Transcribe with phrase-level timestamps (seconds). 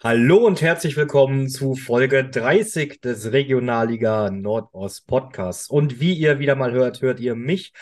[0.00, 5.68] Hallo und herzlich willkommen zu Folge 30 des Regionalliga Nordost Podcasts.
[5.68, 7.72] Und wie ihr wieder mal hört, hört ihr mich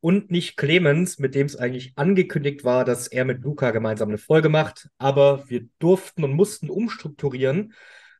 [0.00, 4.18] und nicht Clemens, mit dem es eigentlich angekündigt war, dass er mit Luca gemeinsam eine
[4.18, 4.90] Folge macht.
[4.98, 7.72] Aber wir durften und mussten umstrukturieren.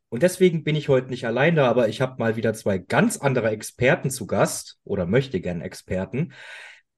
[0.08, 3.18] Und deswegen bin ich heute nicht allein da, aber ich habe mal wieder zwei ganz
[3.18, 6.32] andere Experten zu Gast oder möchte gern Experten.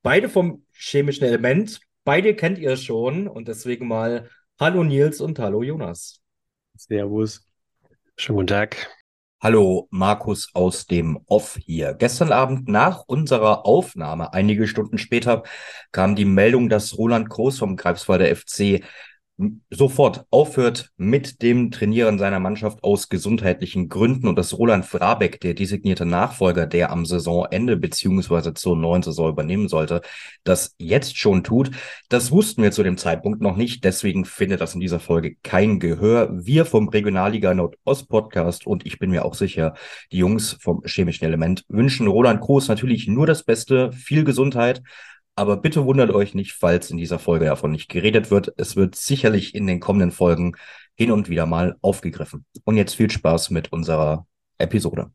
[0.03, 1.81] Beide vom chemischen Element.
[2.05, 6.23] Beide kennt ihr schon und deswegen mal Hallo Nils und Hallo Jonas.
[6.79, 7.47] Servus.
[8.17, 8.89] Schönen guten Tag.
[9.43, 11.95] Hallo, Markus aus dem Off hier.
[11.95, 15.43] Gestern Abend nach unserer Aufnahme, einige Stunden später,
[15.93, 18.83] kam die Meldung, dass Roland Groß vom Greifswalder FC
[19.71, 25.53] sofort aufhört mit dem Trainieren seiner Mannschaft aus gesundheitlichen Gründen und dass Roland Frabeck, der
[25.53, 30.01] designierte Nachfolger, der am Saisonende beziehungsweise zur neuen Saison übernehmen sollte,
[30.45, 31.71] das jetzt schon tut.
[32.09, 35.81] Das wussten wir zu dem Zeitpunkt noch nicht, deswegen findet das in dieser Folge kein
[35.81, 36.31] Gehör.
[36.33, 39.75] Wir vom Regionalliga Nordost Podcast und ich bin mir auch sicher,
[40.13, 44.83] die Jungs vom chemischen Element wünschen Roland Groß natürlich nur das Beste, viel Gesundheit,
[45.37, 48.55] aber bitte wundert euch nicht, falls in dieser Folge davon nicht geredet wird.
[48.57, 50.57] Es wird sicherlich in den kommenden Folgen
[50.95, 52.47] hin und wieder mal aufgegriffen.
[52.65, 54.27] Und jetzt viel Spaß mit unserer
[54.57, 55.13] Episode.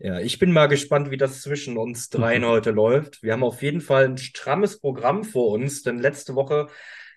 [0.00, 2.46] Ja, ich bin mal gespannt, wie das zwischen uns dreien mhm.
[2.48, 3.22] heute läuft.
[3.22, 6.66] Wir haben auf jeden Fall ein strammes Programm vor uns, denn letzte Woche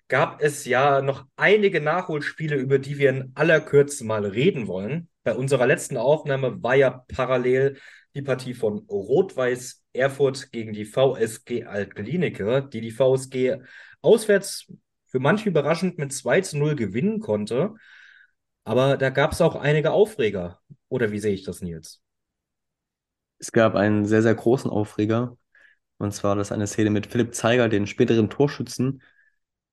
[0.08, 5.10] gab es ja noch einige Nachholspiele, über die wir in aller Kürze mal reden wollen.
[5.24, 7.78] Bei unserer letzten Aufnahme war ja parallel
[8.16, 13.58] die Partie von Rot-Weiß Erfurt gegen die VSG Altklinike, die die VSG
[14.02, 14.72] auswärts
[15.08, 17.76] für manche überraschend mit 2 zu 0 gewinnen konnte.
[18.64, 20.60] Aber da gab es auch einige Aufreger.
[20.88, 22.02] Oder wie sehe ich das, Nils?
[23.40, 25.38] Es gab einen sehr, sehr großen Aufreger.
[25.98, 29.02] Und zwar das eine Szene mit Philipp Zeiger, den späteren Torschützen.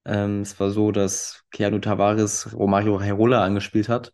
[0.04, 4.12] Ähm, es war so, dass Keanu Tavares Romario Herola angespielt hat.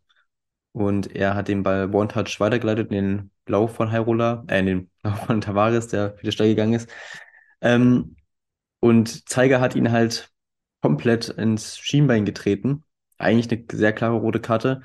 [0.74, 4.90] Und er hat den Ball One-Touch weitergeleitet in den Lauf von Hyrule, äh, in den
[5.04, 6.90] Lauf von Tavares, der wieder steil gegangen ist.
[7.60, 8.16] Ähm,
[8.80, 10.30] und Zeiger hat ihn halt
[10.82, 12.84] komplett ins Schienbein getreten.
[13.18, 14.82] Eigentlich eine sehr klare rote Karte.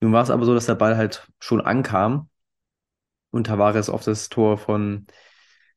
[0.00, 2.28] Nun war es aber so, dass der Ball halt schon ankam
[3.30, 5.06] und Tavares auf das Tor von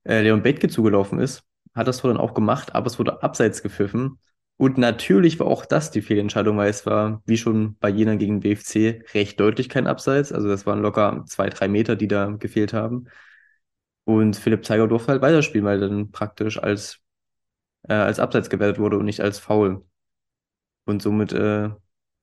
[0.04, 1.44] äh, Leon Bethke zugelaufen ist.
[1.76, 4.20] Hat das Tor dann auch gemacht, aber es wurde abseits gepfiffen.
[4.58, 8.40] Und natürlich war auch das die Fehlentscheidung, weil es war, wie schon bei Jena gegen
[8.40, 10.32] BFC, recht deutlich kein Abseits.
[10.34, 13.08] Also das waren locker zwei, drei Meter, die da gefehlt haben.
[14.06, 17.00] Und Philipp Zeiger durfte halt weiterspielen, weil dann praktisch als,
[17.90, 19.86] äh, als Abseits gewertet wurde und nicht als Foul.
[20.86, 21.70] Und somit äh,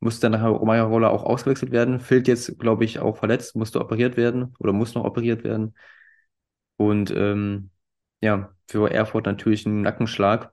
[0.00, 2.00] musste dann nachher Romaya Roller auch ausgewechselt werden.
[2.00, 5.74] Fehlt jetzt, glaube ich, auch verletzt, musste operiert werden oder muss noch operiert werden.
[6.76, 7.70] Und ähm,
[8.20, 10.52] ja, für Erfurt natürlich ein Nackenschlag.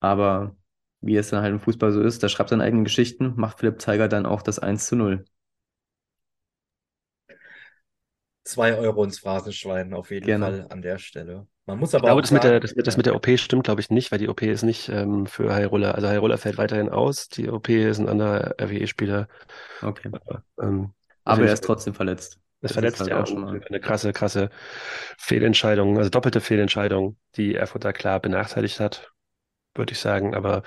[0.00, 0.56] Aber
[1.00, 3.80] wie es dann halt im Fußball so ist, da schreibt seine eigenen Geschichten, macht Philipp
[3.80, 5.24] Zeiger dann auch das 1 zu 0.
[8.44, 10.44] Zwei Euro ins Phrasenschwein auf jeden Gerne.
[10.44, 11.46] Fall an der Stelle.
[11.66, 13.64] Man muss aber ich glaube, das, sagen, mit der, das, das, mit der OP stimmt,
[13.64, 15.94] glaube ich, nicht, weil die OP ist nicht ähm, für Hyrule.
[15.94, 17.28] Also Hyrule fällt weiterhin aus.
[17.28, 19.28] Die OP ist ein anderer RWE-Spieler.
[19.82, 20.10] Okay.
[20.60, 20.92] Ähm,
[21.24, 22.40] aber er ist trotzdem verletzt.
[22.60, 23.62] Das, das verletzt halt ja auch schon mal.
[23.62, 24.50] eine krasse, krasse
[25.16, 29.12] Fehlentscheidung, also doppelte Fehlentscheidung, die Erfurt da klar benachteiligt hat
[29.74, 30.34] würde ich sagen.
[30.34, 30.62] Aber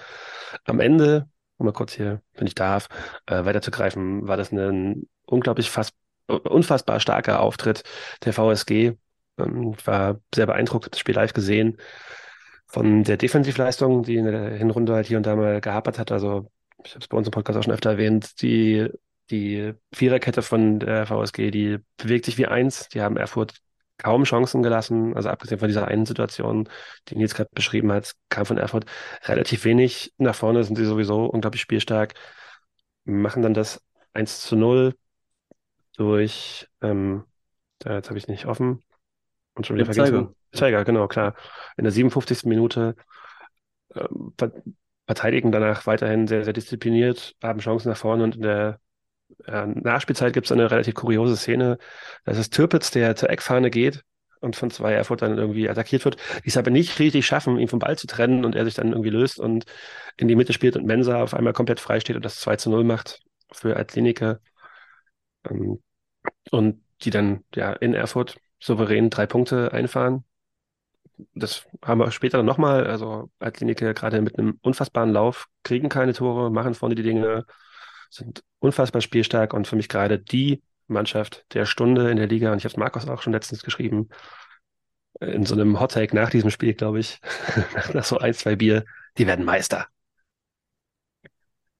[0.66, 2.88] am Ende, um mal kurz hier, wenn ich darf,
[3.26, 5.94] äh, weiterzugreifen, war das ein unglaublich fast,
[6.28, 7.84] unfassbar starker Auftritt
[8.24, 8.94] der VSG.
[9.38, 11.78] Ähm, war sehr beeindruckt, das Spiel live gesehen.
[12.68, 16.12] Von der Defensivleistung, die in der Hinrunde halt hier und da mal gehapert hat.
[16.12, 16.50] Also,
[16.84, 18.90] ich habe es bei uns im Podcast auch schon öfter erwähnt, die,
[19.30, 22.90] die Viererkette von der VSG, die bewegt sich wie eins.
[22.90, 23.56] Die haben Erfurt
[24.04, 25.16] kaum Chancen gelassen.
[25.16, 26.70] Also abgesehen von dieser einen Situation,
[27.08, 28.86] die Nils gerade beschrieben hat, kam von Erfurt
[29.24, 32.14] relativ wenig nach vorne, sind sie sowieso unglaublich spielstark,
[33.06, 33.82] machen dann das
[34.14, 34.96] 1 zu 0
[35.98, 37.24] durch, ähm,
[37.80, 38.84] da, jetzt habe ich nicht offen
[39.56, 40.36] und schon wieder vergessen.
[40.52, 40.84] Zeiger.
[40.84, 41.36] genau, klar.
[41.78, 42.44] In der 57.
[42.46, 42.96] Minute
[43.96, 44.08] äh,
[45.06, 48.80] verteidigen danach weiterhin sehr, sehr diszipliniert, haben Chancen nach vorne und in der
[49.46, 51.78] äh, Nachspielzeit gibt es eine relativ kuriose Szene.
[52.26, 54.04] Das ist Türpitz, der zur Eckfahne geht
[54.40, 57.68] und von zwei Erfurt dann irgendwie attackiert wird, die es aber nicht richtig schaffen, ihn
[57.70, 59.66] vom Ball zu trennen und er sich dann irgendwie löst und
[60.18, 62.70] in die Mitte spielt und Mensa auf einmal komplett frei steht und das 2 zu
[62.70, 63.22] 0 macht
[63.52, 64.40] für Atletiker.
[65.50, 65.82] Ähm,
[66.52, 70.24] und die dann ja in Erfurt souverän drei Punkte einfahren.
[71.36, 72.88] Das haben wir später dann nochmal.
[72.88, 77.46] Also Atletiker gerade mit einem unfassbaren Lauf kriegen keine Tore, machen vorne die Dinge,
[78.14, 82.52] sind unfassbar spielstark und für mich gerade die Mannschaft der Stunde in der Liga.
[82.52, 84.10] Und ich habe es Markus auch schon letztens geschrieben,
[85.20, 87.20] in so einem Hot Take nach diesem Spiel, glaube ich,
[87.94, 88.86] nach so ein, zwei Bier,
[89.18, 89.88] die werden Meister.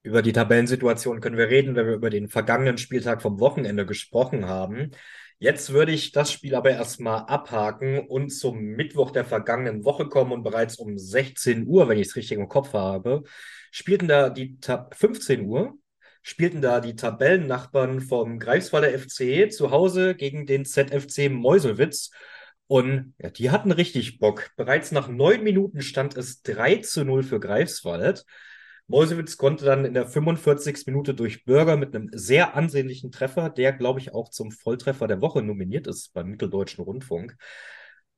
[0.02, 4.46] Über die Tabellensituation können wir reden, wenn wir über den vergangenen Spieltag vom Wochenende gesprochen
[4.46, 4.90] haben.
[5.38, 10.32] Jetzt würde ich das Spiel aber erstmal abhaken und zum Mittwoch der vergangenen Woche kommen
[10.32, 13.24] und bereits um 16 Uhr, wenn ich es richtig im Kopf habe,
[13.70, 15.76] spielten da die Ta 15 Uhr,
[16.24, 22.10] spielten da die Tabellennachbarn vom Greifswalder FC zu Hause gegen den ZFC Meuselwitz.
[22.66, 24.50] Und ja, die hatten richtig Bock.
[24.56, 28.24] Bereits nach neun Minuten stand es 3 zu 0 für Greifswald.
[28.86, 30.86] Meuselwitz konnte dann in der 45.
[30.86, 35.20] Minute durch Bürger mit einem sehr ansehnlichen Treffer, der, glaube ich, auch zum Volltreffer der
[35.20, 37.36] Woche nominiert ist beim Mitteldeutschen Rundfunk,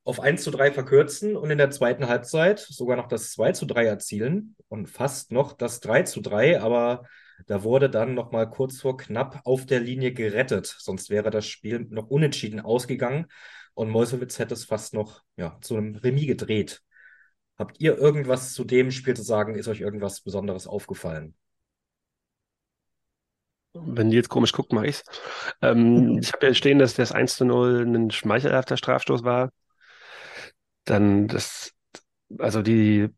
[0.05, 3.67] auf 1 zu 3 verkürzen und in der zweiten Halbzeit sogar noch das 2 zu
[3.67, 7.02] 3 erzielen und fast noch das 3 zu 3, aber
[7.47, 11.47] da wurde dann noch mal kurz vor knapp auf der Linie gerettet, sonst wäre das
[11.47, 13.27] Spiel noch unentschieden ausgegangen
[13.75, 16.83] und Meuselwitz hätte es fast noch ja, zu einem Remis gedreht.
[17.59, 19.55] Habt ihr irgendwas zu dem Spiel zu sagen?
[19.55, 21.35] Ist euch irgendwas Besonderes aufgefallen?
[23.73, 25.05] Wenn die jetzt komisch guckt, mache ich's.
[25.62, 29.50] Ähm, ich habe ja stehen, dass das 1 zu 0 ein schmeichelhafter Strafstoß war.
[30.85, 31.73] Dann das,
[32.38, 33.09] also die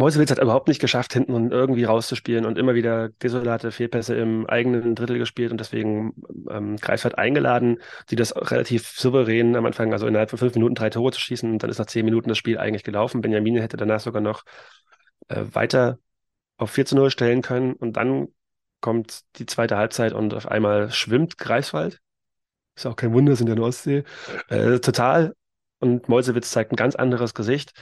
[0.00, 4.94] Mäusewitz hat überhaupt nicht geschafft, hinten irgendwie rauszuspielen und immer wieder desolate Fehlpässe im eigenen
[4.94, 6.14] Drittel gespielt und deswegen
[6.48, 10.88] ähm, Greifswald eingeladen, die das relativ souverän am Anfang, also innerhalb von fünf Minuten drei
[10.88, 13.20] Tore zu schießen und dann ist nach zehn Minuten das Spiel eigentlich gelaufen.
[13.20, 14.44] Benjamin hätte danach sogar noch
[15.28, 15.98] äh, weiter
[16.56, 18.28] auf 4 zu 0 stellen können und dann
[18.80, 22.00] kommt die zweite Halbzeit und auf einmal schwimmt Greifswald.
[22.74, 24.04] Ist auch kein Wunder, sind ja in der Ostsee.
[24.48, 25.34] Äh, total.
[25.78, 27.72] Und Mäusewitz zeigt ein ganz anderes Gesicht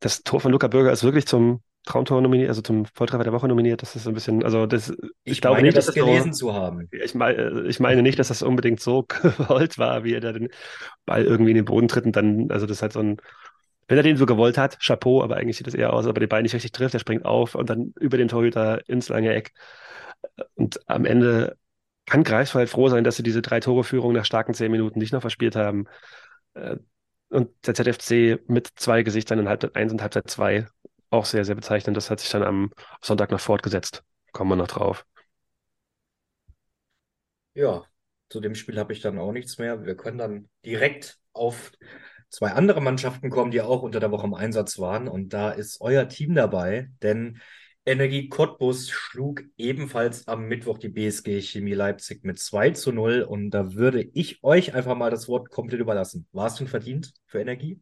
[0.00, 3.48] das Tor von Luca Bürger ist wirklich zum Traumtor nominiert, also zum Volltreffer der Woche
[3.48, 3.82] nominiert.
[3.82, 4.92] Das ist so ein bisschen, also das,
[5.24, 6.88] ich, Ich glaube meine, nicht, dass das das gelesen so, zu haben.
[6.90, 10.48] ich meine, ich meine nicht, dass das unbedingt so gewollt war, wie er da den
[11.04, 13.18] Ball irgendwie in den Boden tritt und dann, also das ist halt so ein,
[13.88, 16.28] wenn er den so gewollt hat, Chapeau, aber eigentlich sieht das eher aus, aber den
[16.28, 19.52] Ball nicht richtig trifft, er springt auf und dann über den Torhüter ins lange Eck.
[20.54, 21.56] Und am Ende
[22.06, 25.20] kann Greifswald froh sein, dass sie diese drei Tore-Führung nach starken zehn Minuten nicht noch
[25.20, 25.86] verspielt haben.
[27.28, 30.66] Und der ZFC mit zwei Gesichtern in Halbzeit 1 und Halbzeit 2
[31.10, 31.96] auch sehr, sehr bezeichnend.
[31.96, 34.02] Das hat sich dann am Sonntag noch fortgesetzt.
[34.32, 35.04] Kommen wir noch drauf.
[37.54, 37.84] Ja,
[38.28, 39.84] zu dem Spiel habe ich dann auch nichts mehr.
[39.84, 41.72] Wir können dann direkt auf
[42.28, 45.08] zwei andere Mannschaften kommen, die auch unter der Woche im Einsatz waren.
[45.08, 47.40] Und da ist euer Team dabei, denn
[47.86, 53.22] Energie Cottbus schlug ebenfalls am Mittwoch die BSG Chemie Leipzig mit 2 zu 0.
[53.22, 56.26] Und da würde ich euch einfach mal das Wort komplett überlassen.
[56.32, 57.80] War es denn verdient für Energie?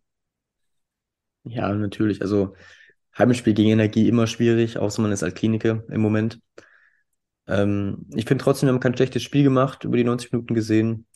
[1.45, 2.21] Ja, natürlich.
[2.21, 2.55] Also
[3.17, 6.39] Heimspiel gegen Energie immer schwierig, außer man ist Altkliniker im Moment.
[7.47, 11.07] Ähm, ich finde trotzdem, wir haben kein schlechtes Spiel gemacht, über die 90 Minuten gesehen.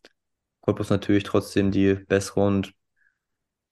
[0.62, 2.72] Cottbus natürlich trotzdem die bessere und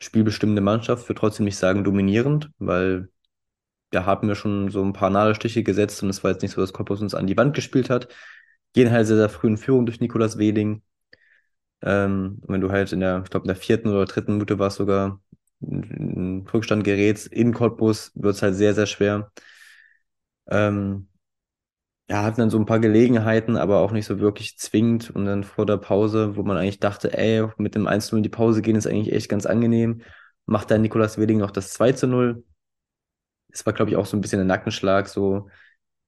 [0.03, 1.09] spielbestimmende Mannschaft.
[1.09, 3.09] Würde trotzdem nicht sagen dominierend, weil
[3.91, 6.61] da haben wir schon so ein paar Nadelstiche gesetzt und es war jetzt nicht so,
[6.61, 8.09] dass Cottbus uns an die Wand gespielt hat.
[8.75, 10.83] Gehen halt sehr, sehr früh in Führung durch Nikolas Weding.
[11.83, 14.69] Ähm, wenn du halt in der, ich glaube, in der vierten oder dritten Minute war
[14.69, 15.21] es sogar,
[15.61, 19.31] in Rückstand gerätst in Cottbus, wird es halt sehr, sehr schwer.
[20.49, 21.09] Ähm,
[22.09, 25.11] ja, hatten dann so ein paar Gelegenheiten, aber auch nicht so wirklich zwingend.
[25.11, 28.29] Und dann vor der Pause, wo man eigentlich dachte, ey, mit dem 1-0 in die
[28.29, 30.03] Pause gehen ist eigentlich echt ganz angenehm,
[30.47, 32.45] macht dann Nikolas Weding noch das 2-0.
[33.57, 35.09] Es war, glaube ich, auch so ein bisschen ein Nackenschlag.
[35.09, 35.49] So,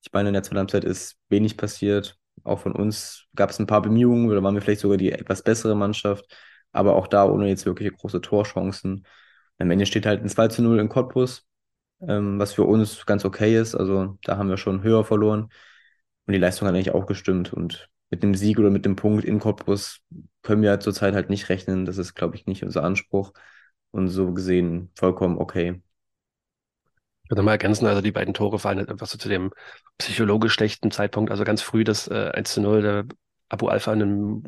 [0.05, 2.19] ich meine, in der zweiten Halbzeit ist wenig passiert.
[2.45, 5.43] Auch von uns gab es ein paar Bemühungen, oder waren wir vielleicht sogar die etwas
[5.43, 6.27] bessere Mannschaft,
[6.73, 9.07] aber auch da ohne jetzt wirklich große Torchancen.
[9.59, 11.47] Am Ende steht halt ein 2 zu 0 in Cottbus,
[12.03, 13.75] ähm, was für uns ganz okay ist.
[13.75, 15.49] Also da haben wir schon höher verloren.
[16.27, 17.53] Und die Leistung hat eigentlich auch gestimmt.
[17.55, 20.01] Und mit dem Sieg oder mit dem Punkt in Cottbus
[20.43, 21.87] können wir zurzeit halt nicht rechnen.
[21.87, 23.33] Das ist, glaube ich, nicht unser Anspruch.
[23.91, 25.83] Und so gesehen vollkommen okay.
[27.29, 29.53] Ich würde mal ergänzen, also die beiden Tore fallen halt einfach so zu dem
[29.99, 31.31] psychologisch schlechten Zeitpunkt.
[31.31, 33.05] Also ganz früh das äh, 1 zu 0, der
[33.51, 34.45] Abu Alpha einen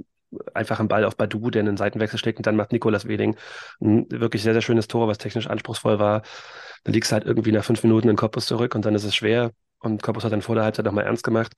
[0.54, 3.36] einfachen Ball auf Badu, der einen Seitenwechsel schlägt und dann macht Nikolas Weding
[3.82, 6.22] ein wirklich sehr, sehr schönes Tor, was technisch anspruchsvoll war.
[6.84, 9.14] Dann liegst du halt irgendwie nach fünf Minuten in Cottbus zurück und dann ist es
[9.14, 9.50] schwer.
[9.80, 11.52] Und Cottbus hat dann vor der Halbzeit nochmal ernst gemacht.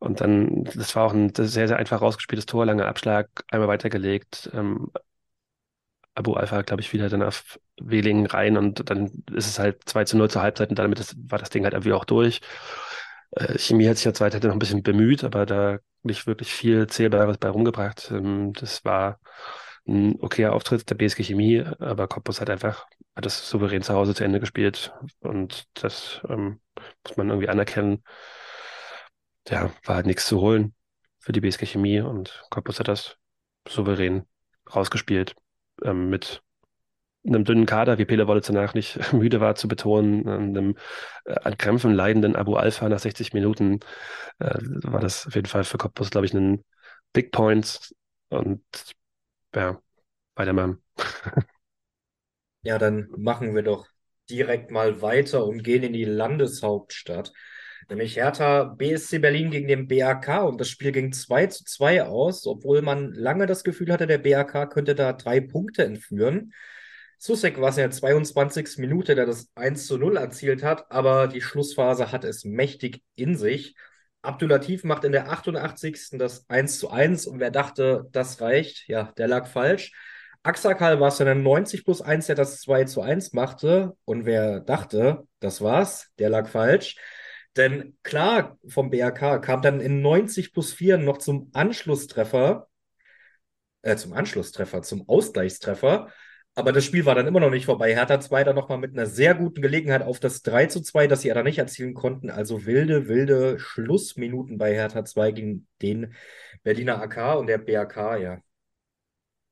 [0.00, 4.50] Und dann, das war auch ein sehr, sehr einfach rausgespieltes Tor, langer Abschlag, einmal weitergelegt.
[4.54, 4.90] Ähm,
[6.18, 10.04] Abu Alpha, glaube ich, wieder dann auf Wehlingen rein und dann ist es halt 2
[10.04, 12.40] zu 0 zur Halbzeit und damit war das Ding halt irgendwie auch durch.
[13.32, 16.86] Äh, Chemie hat sich ja zweite noch ein bisschen bemüht, aber da nicht wirklich viel
[16.86, 18.10] Zählbares bei rumgebracht.
[18.10, 19.20] Ähm, das war
[19.86, 24.14] ein okayer Auftritt der BSG Chemie, aber Cottbus hat einfach hat das souverän zu Hause
[24.14, 26.60] zu Ende gespielt und das ähm,
[27.04, 28.02] muss man irgendwie anerkennen.
[29.48, 30.74] Ja, war halt nichts zu holen
[31.18, 33.16] für die BSG Chemie und Cottbus hat das
[33.66, 34.26] souverän
[34.74, 35.34] rausgespielt
[35.84, 36.42] ähm, mit
[37.26, 40.76] einem dünnen Kader, wie Pele Wolle danach nicht müde war zu betonen, einem
[41.24, 43.80] äh, an Krämpfen leidenden Abu Alpha nach 60 Minuten,
[44.40, 46.64] äh, war das auf jeden Fall für Cottbus, glaube ich, ein
[47.12, 47.94] Big Point.
[48.30, 48.62] Und
[49.54, 49.80] ja,
[50.36, 50.78] weiter mal.
[52.62, 53.86] Ja, dann machen wir doch
[54.30, 57.32] direkt mal weiter und gehen in die Landeshauptstadt.
[57.88, 62.46] Nämlich Hertha BSC Berlin gegen den BAK und das Spiel ging 2 zu 2 aus,
[62.46, 66.52] obwohl man lange das Gefühl hatte, der BAK könnte da drei Punkte entführen.
[67.18, 68.78] Susek war es in der 22.
[68.78, 73.36] Minute, der das 1 zu 0 erzielt hat, aber die Schlussphase hat es mächtig in
[73.36, 73.74] sich.
[74.20, 76.18] Abdulatif macht in der 88.
[76.18, 79.92] das 1 zu 1 und wer dachte, das reicht, ja, der lag falsch.
[80.42, 84.26] Axakal war es in der 90 plus 1, der das 2 zu 1 machte und
[84.26, 86.96] wer dachte, das war's, der lag falsch.
[87.58, 92.68] Denn klar, vom BRK kam dann in 90 plus 4 noch zum Anschlusstreffer,
[93.82, 96.08] äh, zum Anschlusstreffer, zum Ausgleichstreffer.
[96.54, 97.94] Aber das Spiel war dann immer noch nicht vorbei.
[97.94, 101.22] Hertha 2 dann nochmal mit einer sehr guten Gelegenheit auf das 3 zu 2, das
[101.22, 102.30] sie aber nicht erzielen konnten.
[102.30, 106.14] Also wilde, wilde Schlussminuten bei Hertha 2 gegen den
[106.62, 108.38] Berliner AK und der BAK, ja,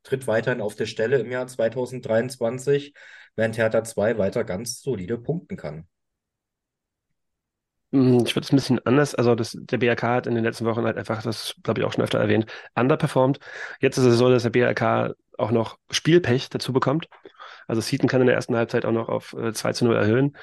[0.04, 2.94] tritt weiterhin auf der Stelle im Jahr 2023,
[3.34, 5.88] während Hertha 2 weiter ganz solide punkten kann.
[7.92, 10.64] Hm, ich würde es ein bisschen anders, also das, der BRK hat in den letzten
[10.66, 13.38] Wochen halt einfach, das glaube ich auch schon öfter erwähnt, underperformed.
[13.80, 17.08] Jetzt ist es so, dass der BRK auch noch Spielpech dazu bekommt.
[17.68, 20.36] Also Seaton kann in der ersten Halbzeit auch noch auf äh, 2 zu 0 erhöhen.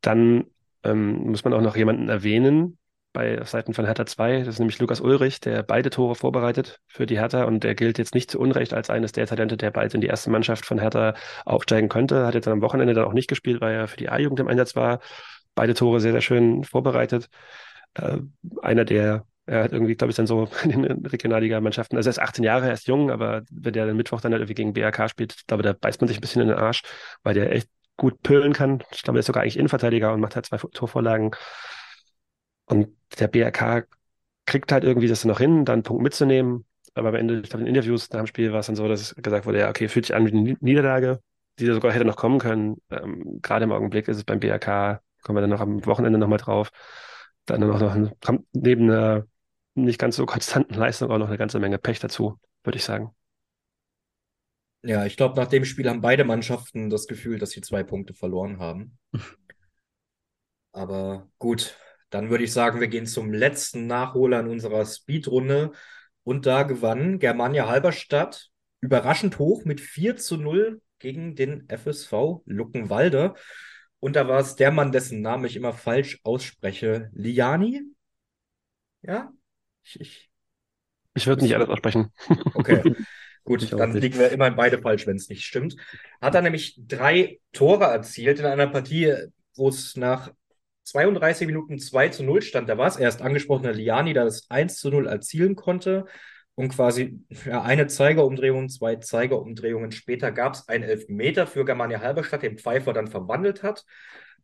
[0.00, 0.46] Dann
[0.84, 2.78] ähm, muss man auch noch jemanden erwähnen
[3.12, 4.40] bei Seiten von Hertha 2.
[4.40, 7.98] Das ist nämlich Lukas Ulrich, der beide Tore vorbereitet für die Hertha und der gilt
[7.98, 10.78] jetzt nicht zu Unrecht als eines der Talente, der bald in die erste Mannschaft von
[10.78, 12.26] Hertha aufsteigen könnte.
[12.26, 14.76] Hat jetzt am Wochenende dann auch nicht gespielt, weil er für die A-Jugend im Einsatz
[14.76, 15.00] war.
[15.54, 17.28] Beide Tore sehr, sehr schön vorbereitet.
[17.94, 18.18] Äh,
[18.62, 22.20] einer der er hat irgendwie, glaube ich, dann so in den Regionalliga-Mannschaften, also er ist
[22.20, 25.08] 18 Jahre, er ist jung, aber wenn der dann Mittwoch dann halt irgendwie gegen BRK
[25.08, 26.82] spielt, ich glaube, da beißt man sich ein bisschen in den Arsch,
[27.24, 28.82] weil der echt gut pölen kann.
[28.92, 31.32] Ich glaube, er ist sogar eigentlich Innenverteidiger und macht halt zwei Torvorlagen.
[32.66, 32.88] Und
[33.18, 33.84] der BRK
[34.46, 36.64] kriegt halt irgendwie das noch hin, dann einen Punkt mitzunehmen.
[36.94, 39.14] Aber am Ende, ich glaube, in Interviews nach dem Spiel war es dann so, dass
[39.16, 41.20] gesagt wurde, ja, okay, fühlt sich an wie eine Niederlage,
[41.58, 42.76] die sogar hätte noch kommen können.
[42.90, 46.38] Ähm, gerade im Augenblick ist es beim BRK, kommen wir dann noch am Wochenende nochmal
[46.38, 46.70] drauf.
[47.46, 49.26] Dann noch, noch kommt neben einer
[49.74, 53.14] nicht ganz so konstanten Leistung auch noch eine ganze Menge Pech dazu, würde ich sagen.
[54.82, 58.14] Ja, ich glaube, nach dem Spiel haben beide Mannschaften das Gefühl, dass sie zwei Punkte
[58.14, 58.98] verloren haben.
[60.72, 61.76] Aber gut,
[62.08, 65.72] dann würde ich sagen, wir gehen zum letzten Nachholer in unserer Speedrunde.
[66.22, 68.50] Und da gewann Germania Halberstadt
[68.80, 73.34] überraschend hoch mit 4 zu 0 gegen den FSV Luckenwalde.
[74.00, 77.10] Und da war es der Mann, dessen Namen ich immer falsch ausspreche.
[77.12, 77.82] Liani?
[79.02, 79.32] Ja?
[79.84, 80.30] Ich, ich,
[81.14, 82.12] ich würde nicht alles aussprechen.
[82.54, 82.94] Okay.
[83.44, 85.76] Gut, dann liegen wir immerhin beide falsch, wenn es nicht stimmt.
[86.20, 89.14] Hat er nämlich drei Tore erzielt in einer Partie,
[89.56, 90.30] wo es nach
[90.84, 92.68] 32 Minuten 2 zu 0 stand.
[92.68, 96.06] Da war es erst angesprochene Liani, der das 1 zu 0 erzielen konnte.
[96.54, 102.42] Und quasi ja, eine Zeigerumdrehung, zwei Zeigerumdrehungen später gab es einen Elfmeter für Germania Halberstadt,
[102.42, 103.84] den Pfeiffer dann verwandelt hat.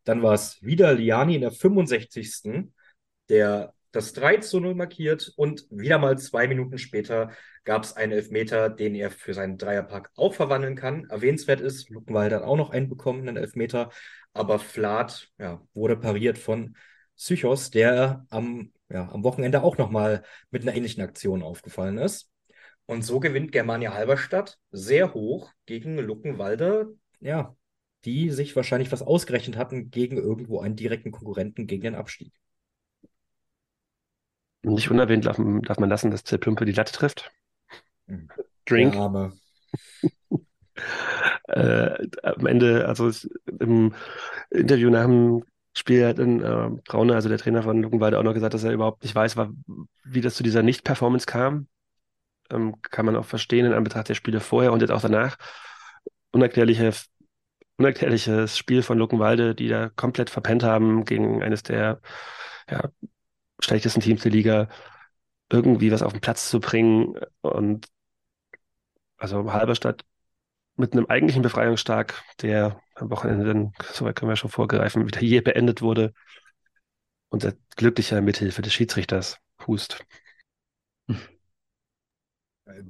[0.03, 2.69] Dann war es wieder Liani in der 65.
[3.29, 7.31] Der das 3 zu 0 markiert und wieder mal zwei Minuten später
[7.63, 11.05] gab es einen Elfmeter, den er für seinen Dreierpack auch verwandeln kann.
[11.09, 13.89] Erwähnenswert ist, Luckenwald hat auch noch einen bekommen, einen Elfmeter,
[14.33, 16.75] aber Flat ja, wurde pariert von
[17.15, 22.31] Psychos, der am, ja, am Wochenende auch nochmal mit einer ähnlichen Aktion aufgefallen ist.
[22.85, 27.55] Und so gewinnt Germania Halberstadt sehr hoch gegen Luckenwalde, ja,
[28.05, 32.33] die sich wahrscheinlich was ausgerechnet hatten gegen irgendwo einen direkten Konkurrenten gegen den Abstieg.
[34.63, 37.31] Nicht unerwähnt darf, darf man lassen, dass der Plumpe die Latte trifft.
[38.05, 38.29] Mhm.
[38.65, 38.93] Drink.
[38.93, 39.33] Der
[41.99, 43.11] äh, am Ende, also
[43.59, 43.93] im
[44.49, 45.43] Interview nach dem
[45.77, 48.71] Spiel hat in, äh, Braune, also der Trainer von Luckenwalde, auch noch gesagt, dass er
[48.71, 49.51] überhaupt nicht weiß, war,
[50.03, 51.67] wie das zu dieser Nicht-Performance kam.
[52.49, 55.37] Ähm, kann man auch verstehen in Anbetracht der Spiele vorher und jetzt auch danach.
[56.31, 56.93] Unerklärliche,
[57.77, 62.01] unerklärliches Spiel von Luckenwalde, die da komplett verpennt haben gegen eines der
[62.69, 62.89] ja,
[63.59, 64.69] schlechtesten Teams der Liga
[65.51, 67.19] irgendwie was auf den Platz zu bringen.
[67.41, 67.87] Und
[69.17, 70.03] also Halberstadt
[70.75, 75.41] mit einem eigentlichen Befreiungstag, der am Wochenende dann, soweit können wir schon vorgreifen, wieder je
[75.41, 76.13] beendet wurde.
[77.29, 80.03] Unser glücklicher Mithilfe des Schiedsrichters Hust.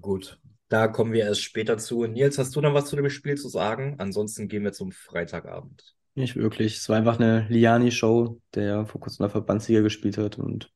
[0.02, 2.06] Gut, da kommen wir erst später zu.
[2.06, 3.96] Nils, hast du noch was zu dem Spiel zu sagen?
[4.00, 5.96] Ansonsten gehen wir zum Freitagabend.
[6.16, 6.78] Nicht wirklich.
[6.78, 10.40] Es war einfach eine Liani-Show, der vor kurzem in der Verbandsliga gespielt hat.
[10.40, 10.72] Und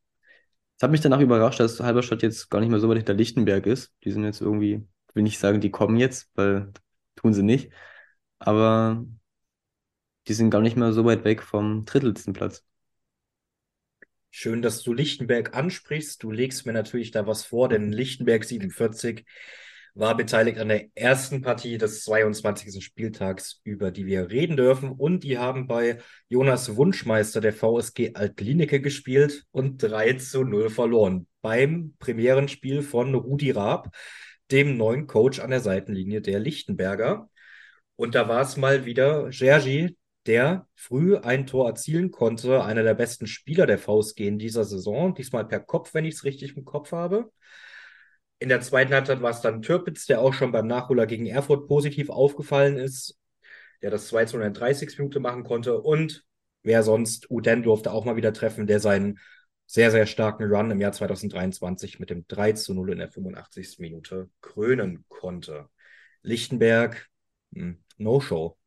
[0.77, 3.65] es hat mich danach überrascht, dass Halberstadt jetzt gar nicht mehr so weit hinter Lichtenberg
[3.65, 3.91] ist.
[4.03, 6.71] Die sind jetzt irgendwie, will nicht sagen, die kommen jetzt, weil
[7.15, 7.71] tun sie nicht.
[8.39, 9.03] Aber
[10.31, 12.63] die sind gar nicht mehr so weit weg vom drittelsten Platz.
[14.29, 16.23] Schön, dass du Lichtenberg ansprichst.
[16.23, 19.25] Du legst mir natürlich da was vor, denn Lichtenberg 47
[19.93, 22.81] war beteiligt an der ersten Partie des 22.
[22.81, 24.91] Spieltags, über die wir reden dürfen.
[24.91, 25.97] Und die haben bei
[26.29, 31.27] Jonas Wunschmeister der VSG Altlinike gespielt und 3 zu 0 verloren.
[31.41, 33.93] Beim Premierenspiel von Rudi Raab,
[34.50, 37.29] dem neuen Coach an der Seitenlinie der Lichtenberger.
[37.97, 39.97] Und da war es mal wieder Gergi,
[40.27, 45.15] der früh ein Tor erzielen konnte, einer der besten Spieler der VSG in dieser Saison,
[45.15, 47.31] diesmal per Kopf, wenn ich es richtig im Kopf habe.
[48.39, 51.67] In der zweiten Halbzeit war es dann Türpitz, der auch schon beim Nachholer gegen Erfurt
[51.67, 53.19] positiv aufgefallen ist,
[53.81, 55.79] der das 2 zu 30 Minute machen konnte.
[55.79, 56.25] Und
[56.63, 59.19] wer sonst, Uden durfte auch mal wieder treffen, der seinen
[59.67, 63.79] sehr, sehr starken Run im Jahr 2023 mit dem 3 zu 0 in der 85.
[63.79, 65.69] Minute krönen konnte.
[66.23, 67.07] Lichtenberg,
[67.53, 68.57] hm, No-Show.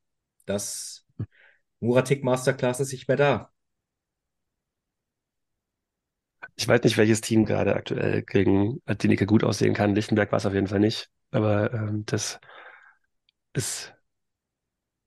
[0.47, 1.04] Das
[1.85, 3.51] Muratik Masterclass ist nicht mehr da.
[6.57, 9.95] Ich weiß nicht, welches Team gerade aktuell gegen Attinika gut aussehen kann.
[9.95, 11.11] Lichtenberg war es auf jeden Fall nicht.
[11.31, 12.39] Aber ähm, das
[13.55, 13.95] ist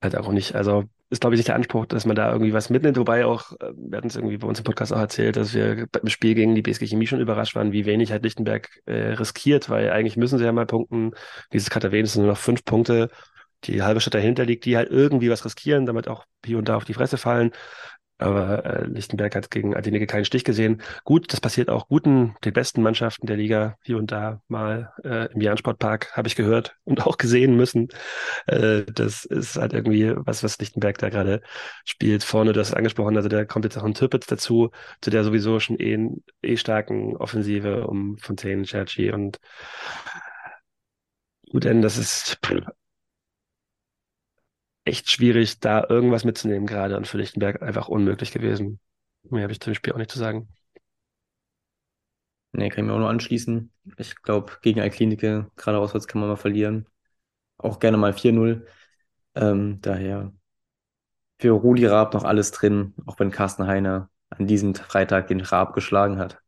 [0.01, 2.69] halt auch nicht, also ist, glaube ich, nicht der Anspruch, dass man da irgendwie was
[2.69, 2.97] mitnimmt.
[2.97, 5.87] Wobei auch, äh, wir hatten es irgendwie bei uns im Podcast auch erzählt, dass wir
[5.91, 9.69] beim Spiel gegen die BSG Chemie schon überrascht waren, wie wenig halt Lichtenberg äh, riskiert,
[9.69, 11.11] weil eigentlich müssen sie ja mal punkten.
[11.53, 13.09] Dieses Katawien sind nur noch fünf Punkte
[13.65, 16.75] die halbe Stadt dahinter liegt, die halt irgendwie was riskieren, damit auch hier und da
[16.75, 17.51] auf die Fresse fallen.
[18.19, 20.81] Aber äh, Lichtenberg hat gegen Adenike keinen Stich gesehen.
[21.03, 25.31] Gut, das passiert auch guten, den besten Mannschaften der Liga hier und da mal äh,
[25.31, 27.89] im Jahn-Sportpark, habe ich gehört und auch gesehen müssen.
[28.47, 31.41] Äh, das ist halt irgendwie was, was Lichtenberg da gerade
[31.85, 32.23] spielt.
[32.23, 34.71] Vorne, du hast es angesprochen, also da kommt jetzt auch ein Tippets dazu,
[35.01, 35.97] zu der sowieso schon eh,
[36.41, 39.39] eh starken Offensive um Fontaine, Cherchi und
[41.49, 42.39] Gut, denn das ist
[44.87, 48.79] echt schwierig, da irgendwas mitzunehmen gerade und für Lichtenberg einfach unmöglich gewesen.
[49.23, 50.47] Mehr habe ich zum Spiel auch nicht zu sagen.
[52.53, 53.71] Nee, kann ich mir auch nur anschließen.
[53.97, 56.87] Ich glaube, gegen eine Klinike, gerade auswärts, kann man mal verlieren.
[57.57, 58.65] Auch gerne mal 4-0.
[59.35, 60.33] Ähm, daher
[61.39, 65.73] für Rudi Raab noch alles drin, auch wenn Carsten Heiner an diesem Freitag den Raab
[65.73, 66.41] geschlagen hat.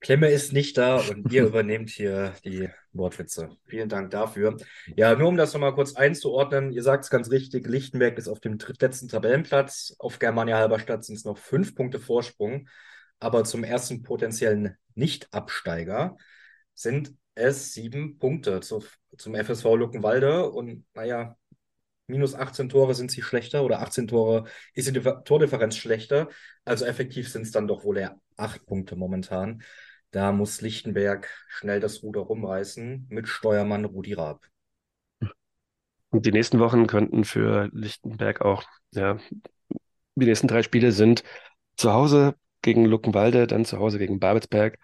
[0.00, 3.50] Klemme ist nicht da und ihr übernehmt hier die Wortwitze.
[3.66, 4.56] Vielen Dank dafür.
[4.96, 8.40] Ja, nur um das nochmal kurz einzuordnen, ihr sagt es ganz richtig, Lichtenberg ist auf
[8.40, 9.94] dem drittletzten Tabellenplatz.
[9.98, 12.68] Auf Germania Halberstadt sind es noch fünf Punkte Vorsprung.
[13.18, 16.16] Aber zum ersten potenziellen Nicht-Absteiger
[16.74, 18.82] sind es sieben Punkte zu,
[19.18, 20.50] zum FSV Luckenwalde.
[20.50, 21.36] Und naja,
[22.06, 26.30] minus 18 Tore sind sie schlechter oder 18 Tore ist die Tordifferenz schlechter.
[26.64, 29.62] Also effektiv sind es dann doch wohl eher acht Punkte momentan.
[30.10, 34.44] Da muss Lichtenberg schnell das Ruder rumreißen mit Steuermann Rudi Raab.
[36.10, 39.18] Und die nächsten Wochen könnten für Lichtenberg auch, ja,
[40.16, 41.22] die nächsten drei Spiele sind
[41.76, 44.78] zu Hause gegen Luckenwalde, dann zu Hause gegen Babelsberg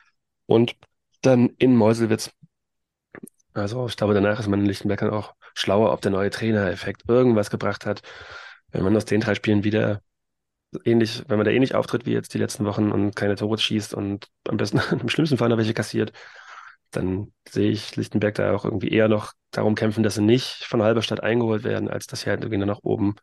[0.46, 0.76] und
[1.22, 2.30] dann in Meuselwitz.
[3.52, 7.02] Also ich glaube, danach ist man in Lichtenberg dann auch schlauer, ob der neue Trainereffekt
[7.08, 8.02] irgendwas gebracht hat.
[8.70, 10.02] Wenn man aus den drei Spielen wieder
[10.84, 13.94] ähnlich, wenn man da ähnlich auftritt wie jetzt die letzten Wochen und keine Tore schießt
[13.94, 16.12] und am besten im schlimmsten Fall noch welche kassiert,
[16.90, 20.82] dann sehe ich Lichtenberg da auch irgendwie eher noch darum kämpfen, dass sie nicht von
[20.82, 23.16] Halberstadt eingeholt werden, als dass sie halt irgendwie nach oben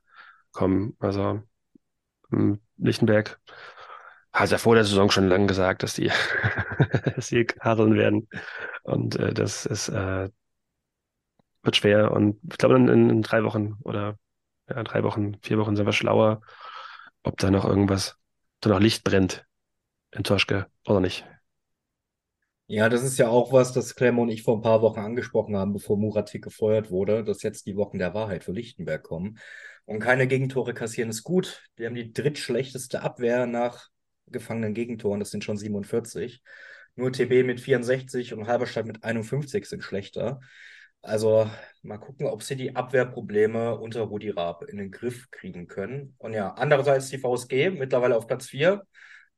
[0.51, 0.95] kommen.
[0.99, 1.41] Also
[2.31, 3.39] hm, Lichtenberg
[4.33, 6.09] hat ja vor der Saison schon lange gesagt, dass die,
[7.15, 7.31] dass
[7.95, 8.27] werden.
[8.83, 10.29] Und äh, das ist äh,
[11.63, 12.11] wird schwer.
[12.11, 14.17] Und ich glaube, in, in drei Wochen oder
[14.69, 16.41] ja, drei Wochen, vier Wochen sind wir schlauer
[17.23, 18.17] ob da noch irgendwas,
[18.59, 19.45] da noch Licht brennt
[20.11, 21.25] in Toschke oder nicht.
[22.67, 25.55] Ja, das ist ja auch was, das Clem und ich vor ein paar Wochen angesprochen
[25.55, 29.37] haben, bevor Muratik gefeuert wurde, dass jetzt die Wochen der Wahrheit für Lichtenberg kommen.
[29.85, 31.61] Und keine Gegentore kassieren ist gut.
[31.75, 33.89] Wir haben die drittschlechteste Abwehr nach
[34.27, 36.41] gefangenen Gegentoren, das sind schon 47.
[36.95, 40.39] Nur TB mit 64 und Halberstadt mit 51 sind schlechter.
[41.03, 41.49] Also
[41.81, 46.15] mal gucken, ob sie die Abwehrprobleme unter Rudi Raab in den Griff kriegen können.
[46.17, 48.81] Und ja, andererseits die VSG mittlerweile auf Platz 4,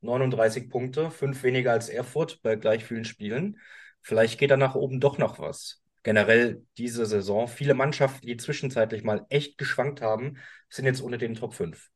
[0.00, 3.58] 39 Punkte, fünf weniger als Erfurt bei gleich vielen Spielen.
[4.00, 5.82] Vielleicht geht da nach oben doch noch was.
[6.04, 7.48] Generell diese Saison.
[7.48, 10.36] Viele Mannschaften, die zwischenzeitlich mal echt geschwankt haben,
[10.70, 11.90] sind jetzt unter den Top 5.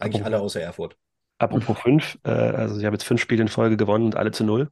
[0.00, 0.96] Eigentlich Apropos, alle außer Erfurt.
[1.38, 4.42] Apropos 5, äh, also sie haben jetzt fünf Spiele in Folge gewonnen und alle zu
[4.42, 4.68] null.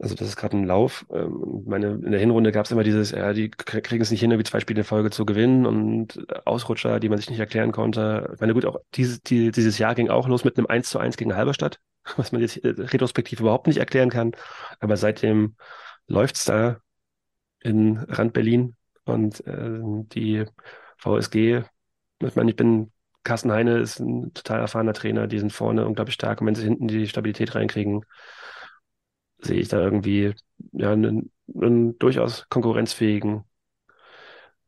[0.00, 1.04] Also das ist gerade ein Lauf.
[1.12, 4.30] Ähm, meine, in der Hinrunde gab es immer dieses, ja, die kriegen es nicht hin,
[4.30, 8.30] irgendwie zwei Spiele in Folge zu gewinnen und Ausrutscher, die man sich nicht erklären konnte.
[8.34, 10.98] Ich meine, gut, auch dieses, die, dieses Jahr ging auch los mit einem 1 zu
[10.98, 11.80] 1 gegen Halberstadt,
[12.16, 14.32] was man jetzt äh, retrospektiv überhaupt nicht erklären kann.
[14.80, 15.56] Aber seitdem
[16.06, 16.78] läuft's da
[17.62, 20.46] in Rand Berlin und äh, die
[20.96, 21.62] VSG.
[22.22, 22.90] Ich meine, ich bin,
[23.22, 26.64] Carsten Heine ist ein total erfahrener Trainer, die sind vorne unglaublich stark und wenn sie
[26.64, 28.02] hinten die Stabilität reinkriegen,
[29.42, 30.34] sehe ich da irgendwie
[30.72, 33.44] ja, einen, einen durchaus konkurrenzfähigen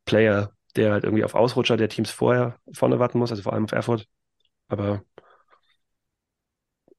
[0.05, 3.65] Player, der halt irgendwie auf Ausrutscher der Teams vorher vorne warten muss, also vor allem
[3.65, 4.09] auf Erfurt.
[4.69, 5.05] Aber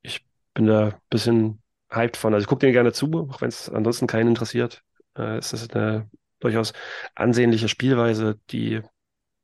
[0.01, 2.33] ich bin da ein bisschen hyped von.
[2.33, 4.83] Also ich gucke denen gerne zu, auch wenn es ansonsten keinen interessiert.
[5.17, 6.09] Äh, es ist eine
[6.39, 6.73] durchaus
[7.15, 8.81] ansehnliche Spielweise, die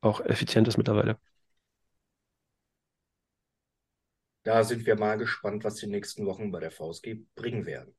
[0.01, 1.19] auch effizient ist mittlerweile.
[4.43, 7.95] Da sind wir mal gespannt, was die nächsten Wochen bei der VSG bringen werden.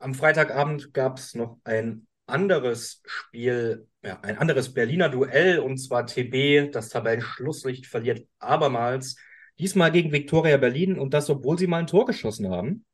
[0.00, 6.06] Am Freitagabend gab es noch ein anderes Spiel, ja, ein anderes Berliner Duell und zwar
[6.06, 9.16] TB, das Tabellenschlusslicht verliert abermals,
[9.58, 12.86] diesmal gegen Viktoria Berlin und das, obwohl sie mal ein Tor geschossen haben.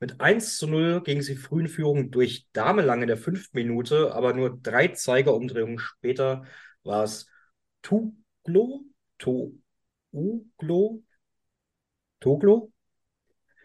[0.00, 4.32] Mit 1 zu 0 gingen sie frühen Führung durch Damelang in der fünften Minute, aber
[4.32, 6.44] nur drei Zeigerumdrehungen später
[6.82, 7.28] war es
[7.82, 8.84] Tuglo,
[9.18, 9.52] to,
[10.12, 11.02] Uglo,
[12.20, 12.72] Toglo?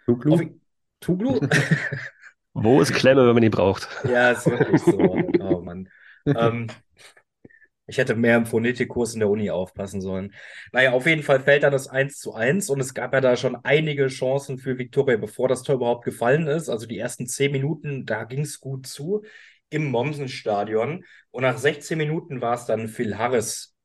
[0.06, 0.60] Tuglu?
[1.00, 1.40] Tuglu?
[2.54, 3.88] Wo ist Klemme, wenn man ihn braucht?
[4.04, 4.98] Ja, ist wirklich so.
[5.40, 5.90] Oh Mann.
[6.26, 6.68] Ähm,
[7.86, 10.34] ich hätte mehr im Phonetikkurs in der Uni aufpassen sollen.
[10.72, 13.36] Naja, auf jeden Fall fällt dann das 1 zu 1 und es gab ja da
[13.36, 16.70] schon einige Chancen für Viktoria, bevor das Tor überhaupt gefallen ist.
[16.70, 19.24] Also die ersten 10 Minuten, da ging es gut zu
[19.70, 21.04] im Mommsen-Stadion.
[21.32, 23.76] Und nach 16 Minuten war es dann Phil Harris,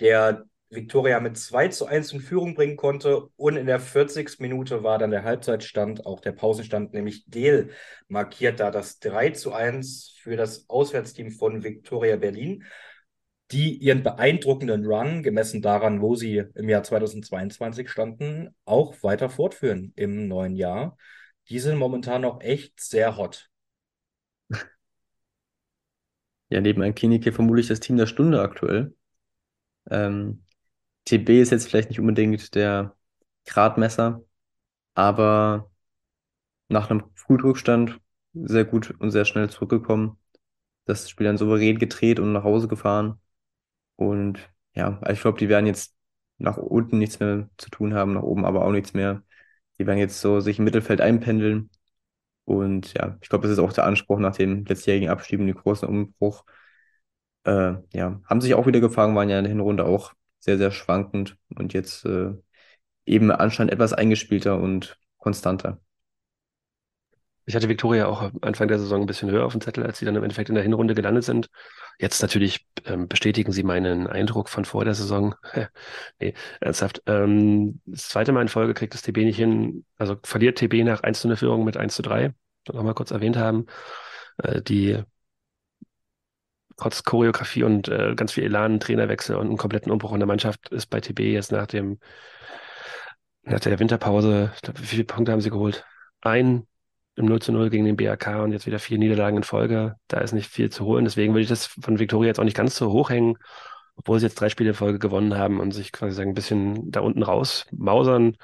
[0.00, 3.28] der Viktoria mit 2 zu 1 in Führung bringen konnte.
[3.36, 4.38] Und in der 40.
[4.40, 7.70] Minute war dann der Halbzeitstand, auch der Pausenstand, nämlich Gel
[8.08, 12.64] markiert da das 3 zu 1 für das Auswärtsteam von Viktoria Berlin,
[13.50, 19.92] die ihren beeindruckenden Run, gemessen daran, wo sie im Jahr 2022 standen, auch weiter fortführen
[19.96, 20.96] im neuen Jahr.
[21.48, 23.50] Die sind momentan noch echt sehr hot.
[26.48, 28.94] Ja, neben ein Klinike vermutlich das Team der Stunde aktuell.
[29.88, 30.44] Ähm,
[31.04, 32.96] TB ist jetzt vielleicht nicht unbedingt der
[33.46, 34.24] Gradmesser,
[34.94, 35.70] aber
[36.68, 38.00] nach einem Frühdrückstand
[38.34, 40.18] sehr gut und sehr schnell zurückgekommen.
[40.86, 43.20] Das Spiel dann souverän gedreht und nach Hause gefahren.
[43.96, 44.40] Und
[44.74, 45.94] ja, ich glaube, die werden jetzt
[46.38, 49.22] nach unten nichts mehr zu tun haben, nach oben aber auch nichts mehr.
[49.78, 51.70] Die werden jetzt so sich im Mittelfeld einpendeln.
[52.44, 55.88] Und ja, ich glaube, das ist auch der Anspruch nach dem letztjährigen Abschieben, den großen
[55.88, 56.44] Umbruch.
[57.44, 60.70] Äh, ja, haben sich auch wieder gefangen, waren ja in der Hinrunde auch sehr, sehr
[60.72, 62.32] schwankend und jetzt äh,
[63.06, 65.80] eben anscheinend etwas eingespielter und konstanter.
[67.46, 70.04] Ich hatte Viktoria auch Anfang der Saison ein bisschen höher auf dem Zettel, als sie
[70.04, 71.48] dann im Endeffekt in der Hinrunde gelandet sind.
[71.98, 75.34] Jetzt natürlich ähm, bestätigen sie meinen Eindruck von vor der Saison.
[76.20, 77.02] nee, ernsthaft.
[77.06, 81.02] Ähm, das zweite Mal in Folge kriegt das TB nicht hin, also verliert TB nach
[81.02, 82.34] 1 zu 0 Führung mit 1 zu 3,
[82.68, 83.66] noch mal kurz erwähnt haben.
[84.38, 85.02] Äh, die
[86.80, 90.68] trotz Choreografie und äh, ganz viel Elan, Trainerwechsel und einen kompletten Umbruch in der Mannschaft
[90.70, 91.98] ist bei TB jetzt nach dem
[93.42, 95.84] nach der Winterpause, ich glaube, wie viele Punkte haben sie geholt?
[96.20, 96.66] Ein
[97.16, 99.96] im 0 zu 0 gegen den BRK und jetzt wieder vier Niederlagen in Folge.
[100.08, 101.04] Da ist nicht viel zu holen.
[101.04, 103.36] Deswegen würde ich das von Viktoria jetzt auch nicht ganz so hoch hängen,
[103.96, 106.90] obwohl sie jetzt drei Spiele in Folge gewonnen haben und sich quasi sagen, ein bisschen
[106.90, 108.36] da unten raus mausern.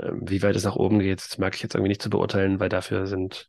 [0.00, 2.60] Ähm, wie weit es nach oben geht, das mag ich jetzt irgendwie nicht zu beurteilen,
[2.60, 3.48] weil dafür sind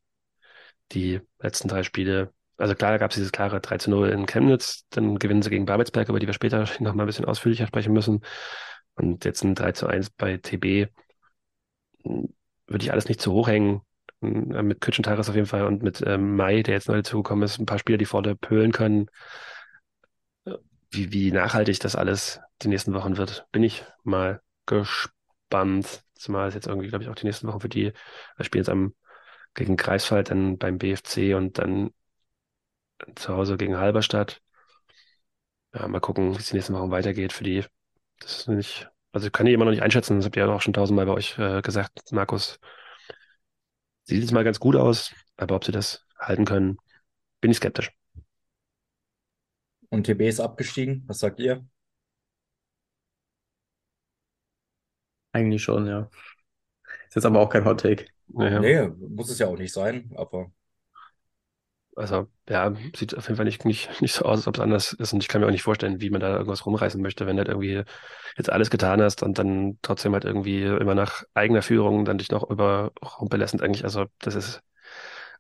[0.92, 4.26] die letzten drei Spiele also klar, da gab es dieses klare 3 zu 0 in
[4.26, 7.68] Chemnitz, dann gewinnen sie gegen Babelsberg, über die wir später noch mal ein bisschen ausführlicher
[7.68, 8.22] sprechen müssen.
[8.96, 10.90] Und jetzt ein 3 zu 1 bei TB.
[12.04, 13.82] Würde ich alles nicht zu hoch hängen.
[14.22, 17.60] Hm, mit Kütschentaris auf jeden Fall und mit ähm, Mai, der jetzt neu dazugekommen ist,
[17.60, 19.10] ein paar Spieler, die vorne pölen können.
[20.92, 26.04] Wie, wie nachhaltig das alles die nächsten Wochen wird, bin ich mal gespannt.
[26.16, 27.94] Zumal es jetzt irgendwie, glaube ich, auch die nächsten Wochen für die,
[28.36, 28.94] wir spielen jetzt am
[29.56, 31.92] gegen Greifswald, dann beim BFC und dann
[33.16, 34.42] zu Hause gegen Halberstadt.
[35.74, 37.64] Ja, mal gucken, wie es die nächsten Wochen weitergeht für die.
[38.20, 40.54] Das ist nicht, also ich kann ich immer noch nicht einschätzen, das habt ihr ja
[40.54, 42.60] auch schon tausendmal bei euch äh, gesagt, Markus.
[44.04, 46.78] Sieht jetzt mal ganz gut aus, aber ob sie das halten können,
[47.42, 47.92] bin ich skeptisch.
[49.90, 51.66] Und TB ist abgestiegen, was sagt ihr?
[55.32, 56.10] Eigentlich schon, ja.
[57.08, 58.06] Ist jetzt aber auch kein Hot Take.
[58.28, 58.60] Naja.
[58.60, 60.52] Nee, muss es ja auch nicht sein, aber
[62.00, 64.94] also, ja, sieht auf jeden Fall nicht, nicht, nicht so aus, als ob es anders
[64.94, 65.14] ist.
[65.14, 67.42] Und ich kann mir auch nicht vorstellen, wie man da irgendwas rumreißen möchte, wenn du
[67.42, 67.84] halt irgendwie
[68.38, 72.32] jetzt alles getan hast und dann trotzdem halt irgendwie immer nach eigener Führung dann dich
[72.32, 74.62] noch überrumpeln eigentlich, also, das ist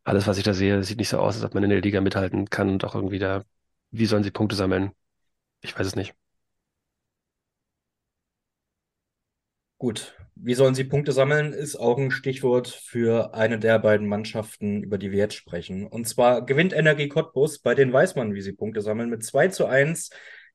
[0.04, 2.02] alles, was ich da sehe, sieht nicht so aus, als ob man in der Liga
[2.02, 3.44] mithalten kann und auch irgendwie da,
[3.92, 4.92] wie sollen sie Punkte sammeln?
[5.62, 6.16] Ich weiß es nicht.
[9.80, 14.84] Gut, wie sollen sie Punkte sammeln, ist auch ein Stichwort für eine der beiden Mannschaften,
[14.84, 15.86] über die wir jetzt sprechen.
[15.86, 19.50] Und zwar gewinnt Energie Cottbus, bei denen weiß man, wie sie Punkte sammeln, mit 2
[19.50, 20.12] zu 1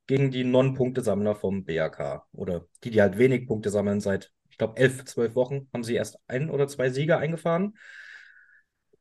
[0.07, 2.23] gegen die Non-Punktesammler vom BAK.
[2.31, 5.95] Oder die, die halt wenig Punkte sammeln seit, ich glaube, elf, zwölf Wochen haben sie
[5.95, 7.77] erst ein oder zwei Sieger eingefahren.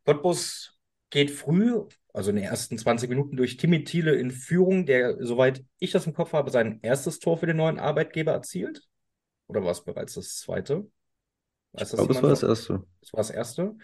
[0.05, 0.79] Cottbus
[1.11, 1.81] geht früh,
[2.13, 6.07] also in den ersten 20 Minuten, durch Timmy Thiele in Führung, der, soweit ich das
[6.07, 8.83] im Kopf habe, sein erstes Tor für den neuen Arbeitgeber erzielt.
[9.47, 10.87] Oder war es bereits das zweite?
[11.73, 12.85] Weiß ich glaube, es war das erste.
[13.01, 13.77] Das war das erste.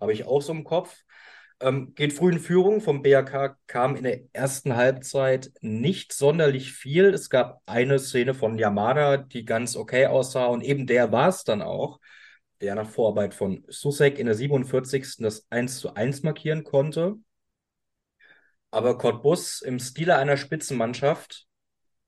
[0.00, 1.04] Habe ich auch so im Kopf.
[1.60, 2.80] Ähm, geht früh in Führung.
[2.80, 7.06] Vom BAK kam in der ersten Halbzeit nicht sonderlich viel.
[7.06, 10.46] Es gab eine Szene von Yamada, die ganz okay aussah.
[10.46, 12.00] Und eben der war es dann auch,
[12.60, 15.16] der nach Vorarbeit von Susek in der 47.
[15.18, 17.16] das 1 zu 1 markieren konnte.
[18.70, 21.46] Aber Cottbus im Stile einer Spitzenmannschaft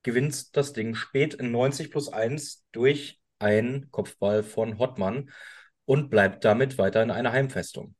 [0.02, 5.30] gewinnt das Ding spät in 90 plus 1 durch einen Kopfball von Hottmann
[5.84, 7.94] und bleibt damit weiter in einer Heimfestung.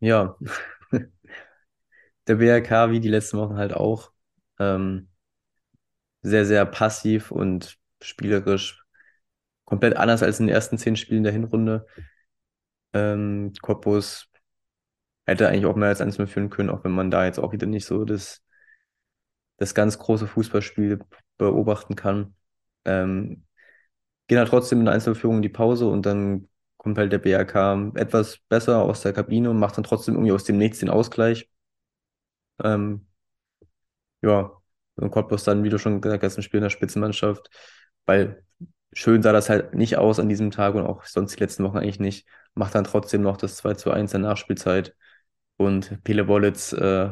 [0.00, 0.36] Ja,
[2.26, 4.12] der BRK wie die letzten Wochen halt auch
[4.58, 5.08] ähm,
[6.22, 8.84] sehr, sehr passiv und spielerisch
[9.64, 11.86] komplett anders als in den ersten zehn Spielen der Hinrunde.
[12.92, 14.29] Ähm, Cottbus
[15.26, 17.66] hätte eigentlich auch mehr als 1 führen können, auch wenn man da jetzt auch wieder
[17.66, 18.42] nicht so das,
[19.58, 21.00] das ganz große Fußballspiel
[21.38, 22.34] beobachten kann.
[22.84, 23.44] Ähm,
[24.28, 27.92] gehen halt trotzdem in der Einzelführung in die Pause und dann kommt halt der BRK
[27.96, 31.50] etwas besser aus der Kabine und macht dann trotzdem irgendwie aus dem Nichts den Ausgleich.
[32.62, 33.06] Ähm,
[34.22, 34.52] ja,
[34.96, 37.50] und Cottbus dann, wie du schon gesagt hast, ein Spiel in der Spitzenmannschaft,
[38.06, 38.44] weil
[38.92, 41.78] schön sah das halt nicht aus an diesem Tag und auch sonst die letzten Wochen
[41.78, 42.26] eigentlich nicht.
[42.54, 44.94] Macht dann trotzdem noch das 2 zu 1 der Nachspielzeit.
[45.60, 47.10] Und Pele Wollitz äh,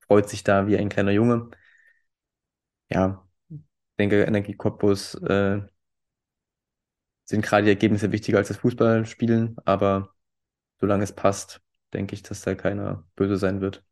[0.00, 1.48] freut sich da wie ein kleiner Junge.
[2.90, 3.60] Ja, ich
[4.00, 5.60] denke, Energie Cottbus äh,
[7.24, 10.12] sind gerade die Ergebnisse wichtiger als das Fußballspielen, aber
[10.80, 11.60] solange es passt,
[11.92, 13.84] denke ich, dass da keiner böse sein wird.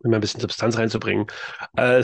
[0.00, 1.28] Um ein bisschen Substanz reinzubringen.
[1.76, 2.02] Äh,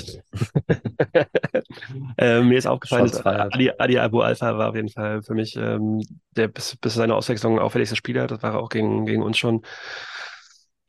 [2.16, 5.56] äh, mir ist aufgefallen, dass Adi, Adi, Abu Alpha war auf jeden Fall für mich
[5.56, 6.00] ähm,
[6.36, 8.28] der bis, bis seine Auswechslung auffälligste Spieler.
[8.28, 9.62] Das war er auch gegen, gegen uns schon.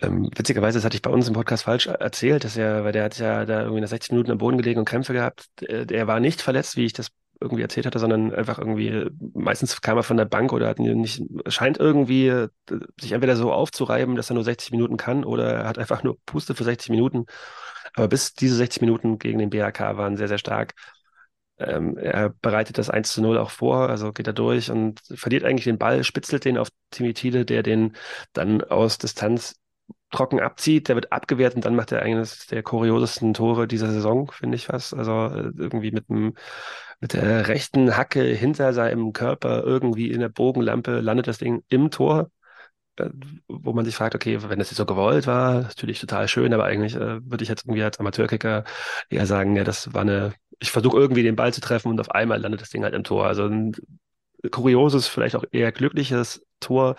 [0.02, 3.04] Ähm, witzigerweise, das hatte ich bei uns im Podcast falsch erzählt, dass er, weil der
[3.04, 5.50] hat ja da irgendwie nach 60 Minuten am Boden gelegen und Krämpfe gehabt.
[5.62, 7.10] Er war nicht verletzt, wie ich das
[7.40, 11.24] irgendwie erzählt hatte, sondern einfach irgendwie, meistens kam er von der Bank oder hat nicht,
[11.48, 12.50] scheint irgendwie äh,
[13.00, 16.18] sich entweder so aufzureiben, dass er nur 60 Minuten kann oder er hat einfach nur
[16.26, 17.26] Puste für 60 Minuten.
[17.96, 20.74] Aber bis diese 60 Minuten gegen den BHK waren sehr, sehr stark.
[21.58, 25.44] Ähm, er bereitet das 1 zu 0 auch vor, also geht er durch und verliert
[25.44, 27.96] eigentlich den Ball, spitzelt den auf Timmy Thiele, der den
[28.34, 29.61] dann aus Distanz
[30.12, 34.32] trocken abzieht, der wird abgewehrt und dann macht er eines der kuriosesten Tore dieser Saison,
[34.32, 34.94] finde ich fast.
[34.94, 36.34] Also äh, irgendwie mit einem
[37.00, 41.90] mit der rechten Hacke hinter seinem Körper irgendwie in der Bogenlampe landet das Ding im
[41.92, 42.30] Tor,
[42.98, 43.10] äh,
[43.48, 46.66] wo man sich fragt, okay, wenn das jetzt so gewollt war, natürlich total schön, aber
[46.66, 48.64] eigentlich äh, würde ich jetzt irgendwie als Amateurkicker
[49.10, 52.12] eher sagen, ja, das war eine, ich versuche irgendwie den Ball zu treffen und auf
[52.12, 53.26] einmal landet das Ding halt im Tor.
[53.26, 53.74] Also ein
[54.52, 56.96] kurioses, vielleicht auch eher glückliches Tor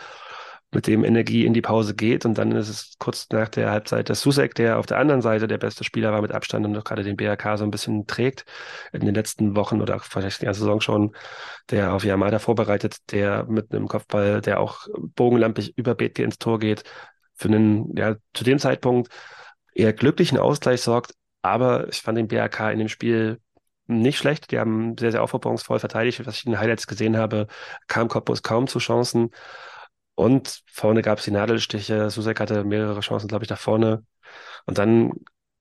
[0.74, 2.24] mit dem Energie in die Pause geht.
[2.24, 5.46] Und dann ist es kurz nach der Halbzeit der Susek, der auf der anderen Seite
[5.46, 8.46] der beste Spieler war mit Abstand und gerade den BRK so ein bisschen trägt
[8.92, 11.14] in den letzten Wochen oder vielleicht in der Saison schon,
[11.70, 16.58] der auf Yamada vorbereitet, der mit einem Kopfball, der auch bogenlampig über Bethke ins Tor
[16.58, 16.84] geht,
[17.34, 19.12] für einen, ja, zu dem Zeitpunkt
[19.74, 21.14] eher glücklichen Ausgleich sorgt.
[21.42, 23.40] Aber ich fand den BRK in dem Spiel
[23.86, 24.52] nicht schlecht.
[24.52, 26.24] Die haben sehr, sehr aufopferungsvoll verteidigt.
[26.24, 27.46] Was ich in den Highlights gesehen habe,
[27.88, 29.30] kam Cottbus kaum zu Chancen.
[30.14, 32.10] Und vorne gab es die Nadelstiche.
[32.10, 34.04] Susek hatte mehrere Chancen, glaube ich, da vorne.
[34.66, 35.12] Und dann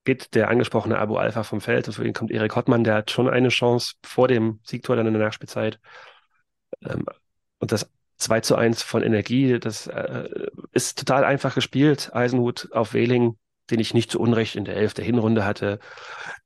[0.03, 3.11] geht der angesprochene Abu Alpha vom Feld und für ihn kommt Erik Hottmann, der hat
[3.11, 5.79] schon eine Chance vor dem Siegtor dann in der Nachspielzeit.
[6.83, 7.05] Ähm,
[7.59, 10.29] und das 2 zu 1 von Energie, das äh,
[10.71, 12.11] ist total einfach gespielt.
[12.13, 13.37] Eisenhut auf Wehling,
[13.69, 15.79] den ich nicht zu Unrecht in der Elf der Hinrunde hatte,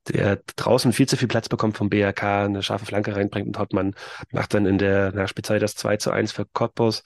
[0.09, 3.95] der draußen viel zu viel Platz bekommt vom BRK, eine scharfe Flanke reinbringt und Hottmann
[4.31, 7.03] macht dann in der Nachspielzeit das 2 zu 1 für Cottbus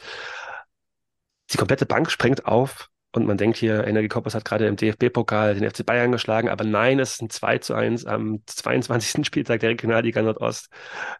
[1.51, 5.55] die komplette Bank springt auf und man denkt hier, Energie Cottbus hat gerade im DFB-Pokal
[5.55, 9.25] den FC Bayern geschlagen, aber nein, es ist ein 2 zu 1 am 22.
[9.25, 10.69] Spieltag der Regionalliga Nordost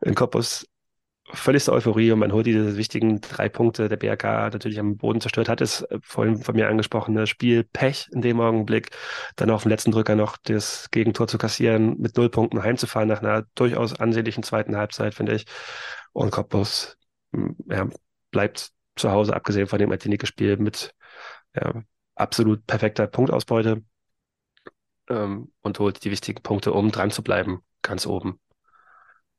[0.02, 0.68] in Cottbus.
[1.32, 3.88] Völligste Euphorie und man holt diese wichtigen drei Punkte.
[3.88, 8.22] Der BRK natürlich am Boden zerstört hat, ist vorhin von mir angesprochene Spiel Pech in
[8.22, 8.90] dem Augenblick.
[9.36, 13.22] Dann auf dem letzten Drücker noch das Gegentor zu kassieren, mit null Punkten heimzufahren nach
[13.22, 15.46] einer durchaus ansehnlichen zweiten Halbzeit, finde ich.
[16.14, 16.98] Und Cottbus
[17.70, 17.88] ja,
[18.32, 20.94] bleibt zu Hause, abgesehen von dem Athletic-Spiel mit
[21.56, 21.84] ja,
[22.16, 23.84] absolut perfekter Punktausbeute
[25.10, 28.40] ähm, und holt die wichtigen Punkte, um dran zu bleiben ganz oben.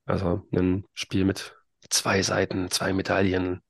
[0.07, 1.55] Also ein Spiel mit
[1.88, 3.62] zwei Seiten, zwei Medaillen.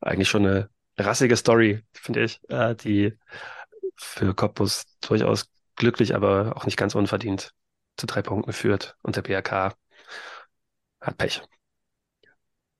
[0.00, 3.16] Eigentlich schon eine rassige Story, finde ich, äh, die
[3.96, 7.52] für Cottbus durchaus glücklich, aber auch nicht ganz unverdient
[7.96, 8.96] zu drei Punkten führt.
[9.02, 9.74] Und der BRK
[11.00, 11.42] hat Pech.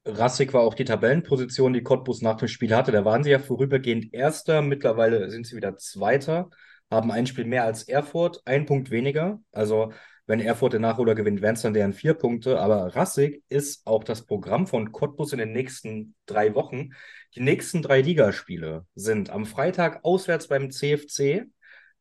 [0.04, 2.90] Rassig war auch die Tabellenposition, die Cottbus nach dem Spiel hatte.
[2.92, 6.48] Da waren sie ja vorübergehend Erster, mittlerweile sind sie wieder Zweiter,
[6.90, 9.40] haben ein Spiel mehr als Erfurt, ein Punkt weniger.
[9.52, 9.92] Also
[10.26, 12.60] wenn Erfurt den Nachholer gewinnt, wären es dann deren vier Punkte.
[12.60, 16.90] Aber Rassig ist auch das Programm von Cottbus in den nächsten drei Wochen.
[17.34, 21.46] Die nächsten drei Ligaspiele sind am Freitag auswärts beim CFC,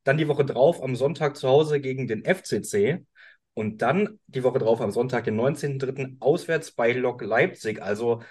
[0.03, 3.05] dann die Woche drauf am Sonntag zu Hause gegen den FCC
[3.53, 6.17] und dann die Woche drauf am Sonntag, den 19.03.
[6.19, 7.81] auswärts bei Lok Leipzig.
[7.81, 8.21] Also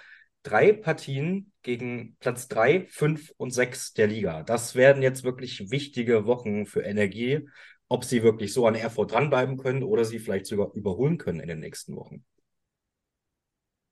[0.43, 4.43] drei Partien gegen Platz 3, 5 und 6 der Liga.
[4.43, 7.47] Das werden jetzt wirklich wichtige Wochen für Energie,
[7.87, 11.47] ob sie wirklich so an Erfurt dranbleiben können oder sie vielleicht sogar überholen können in
[11.47, 12.23] den nächsten Wochen.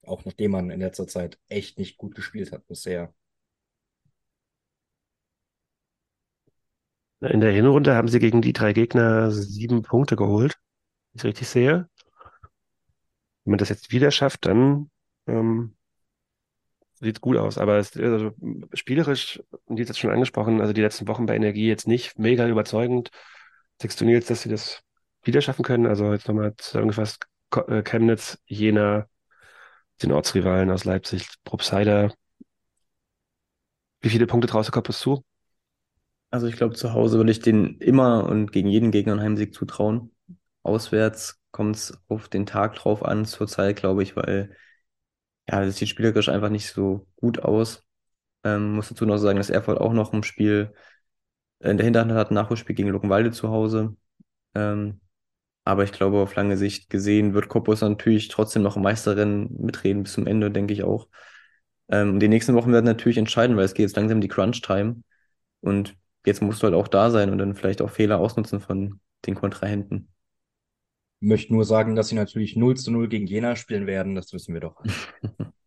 [0.04, 3.14] Auch nachdem man in letzter Zeit echt nicht gut gespielt hat bisher.
[7.20, 10.58] In der Hinrunde haben sie gegen die drei Gegner sieben Punkte geholt
[11.18, 11.90] ich richtig sehe.
[13.44, 14.90] Wenn man das jetzt wieder schafft, dann
[15.28, 15.76] ähm,
[16.96, 17.58] sieht es gut aus.
[17.58, 18.32] Aber es, also,
[18.74, 23.10] spielerisch, die jetzt schon angesprochen, also die letzten Wochen bei Energie jetzt nicht mega überzeugend.
[23.82, 24.82] Sagst du, Nils, dass sie das
[25.24, 25.86] wieder schaffen können?
[25.86, 27.28] Also jetzt nochmal zusammengefasst,
[27.68, 29.08] äh, Chemnitz, Jena,
[30.02, 32.14] den Ortsrivalen aus Leipzig, Probstheider.
[34.02, 35.24] Wie viele Punkte traust du Koppus zu?
[36.30, 39.54] Also ich glaube, zu Hause würde ich den immer und gegen jeden Gegner einen Heimsieg
[39.54, 40.12] zutrauen.
[40.68, 44.56] Auswärts kommt es auf den Tag drauf an, zurzeit, glaube ich, weil
[45.50, 47.86] ja, das sieht spielerisch einfach nicht so gut aus.
[48.44, 50.74] Ähm, muss dazu noch sagen, dass Erfurt auch noch ein Spiel
[51.60, 53.96] in der Hinterhand hat, ein Nachholspiel gegen Luckenwalde zu Hause.
[54.56, 55.02] Ähm,
[55.66, 60.04] aber ich glaube, auf lange Sicht gesehen wird Cottbus natürlich trotzdem noch im Meisterrennen mitreden
[60.04, 61.10] bis zum Ende, denke ich auch.
[61.90, 65.04] Ähm, die nächsten Wochen werden natürlich entscheiden, weil es geht jetzt langsam die Crunch-Time.
[65.62, 69.00] Und jetzt musst du halt auch da sein und dann vielleicht auch Fehler ausnutzen von
[69.26, 70.10] den Kontrahenten
[71.20, 74.16] möchte nur sagen, dass sie natürlich 0 zu 0 gegen Jena spielen werden.
[74.16, 74.84] Das wissen wir doch.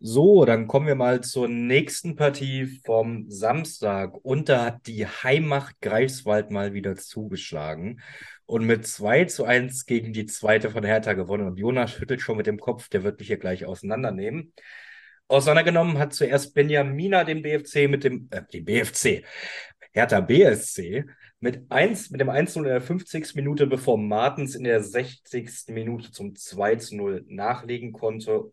[0.00, 4.14] So, dann kommen wir mal zur nächsten Partie vom Samstag.
[4.22, 8.00] Und da hat die Heimacht Greifswald mal wieder zugeschlagen
[8.46, 11.48] und mit 2 zu 1 gegen die zweite von Hertha gewonnen.
[11.48, 14.52] Und Jonas schüttelt schon mit dem Kopf, der wird mich hier gleich auseinandernehmen.
[15.26, 19.24] Auseinandergenommen hat zuerst Benjamina den BFC mit dem, äh, den BFC,
[19.92, 21.06] Hertha BSC
[21.40, 23.34] mit, 1, mit dem 1-0 in der 50.
[23.34, 25.68] Minute, bevor Martens in der 60.
[25.68, 28.52] Minute zum 2-0 nachlegen konnte,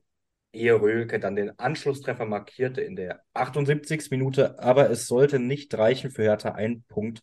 [0.51, 4.11] ehe Röhlke dann den Anschlusstreffer markierte in der 78.
[4.11, 4.59] Minute.
[4.59, 7.21] Aber es sollte nicht reichen für Hertha, einen Punkt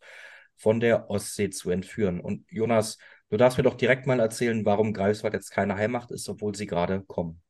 [0.56, 2.20] von der Ostsee zu entführen.
[2.20, 2.98] Und Jonas,
[3.30, 6.66] du darfst mir doch direkt mal erzählen, warum Greifswald jetzt keine Heimmacht ist, obwohl sie
[6.66, 7.40] gerade kommen.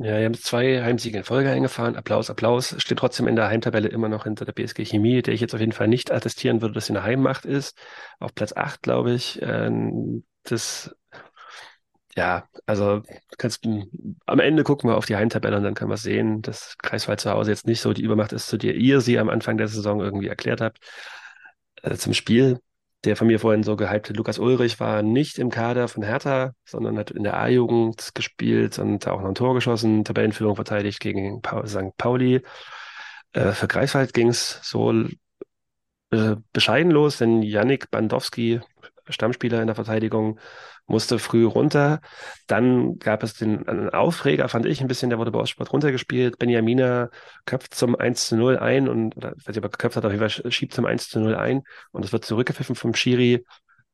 [0.00, 1.96] Ja, wir haben zwei Heimsiege in Folge eingefahren.
[1.96, 2.76] Applaus, Applaus.
[2.78, 5.60] Steht trotzdem in der Heimtabelle immer noch hinter der BSG Chemie, der ich jetzt auf
[5.60, 7.76] jeden Fall nicht attestieren würde, dass sie eine Heimmacht ist.
[8.20, 9.40] Auf Platz 8, glaube ich.
[9.42, 10.94] Ähm, das,
[12.16, 13.02] ja, also
[13.38, 13.66] kannst,
[14.26, 17.30] am Ende gucken wir auf die Heimtabelle und dann können wir sehen, dass Kreiswald zu
[17.30, 20.00] Hause jetzt nicht so die Übermacht ist, zu der ihr sie am Anfang der Saison
[20.00, 20.78] irgendwie erklärt habt.
[21.82, 22.60] Äh, zum Spiel
[23.04, 26.98] der von mir vorhin so gehypte Lukas Ulrich war nicht im Kader von Hertha, sondern
[26.98, 31.96] hat in der A-Jugend gespielt und auch noch ein Tor geschossen, Tabellenführung verteidigt gegen St.
[31.96, 32.42] Pauli.
[33.32, 34.92] Äh, für Greifswald ging es so
[36.10, 38.60] äh, bescheiden los, denn Yannick Bandowski,
[39.10, 40.38] Stammspieler in der Verteidigung,
[40.86, 42.00] musste früh runter.
[42.46, 46.38] Dann gab es den einen Aufreger, fand ich ein bisschen, der wurde bei Ostsport runtergespielt.
[46.38, 47.10] Benjamina
[47.44, 50.28] köpft zum 1 zu 0 ein und, oder, weiß ich, aber köpft hat auf jeden
[50.28, 53.44] Fall, schiebt zum 1 zu 0 ein und es wird zurückgepfiffen vom Schiri.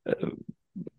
[0.05, 0.27] Äh,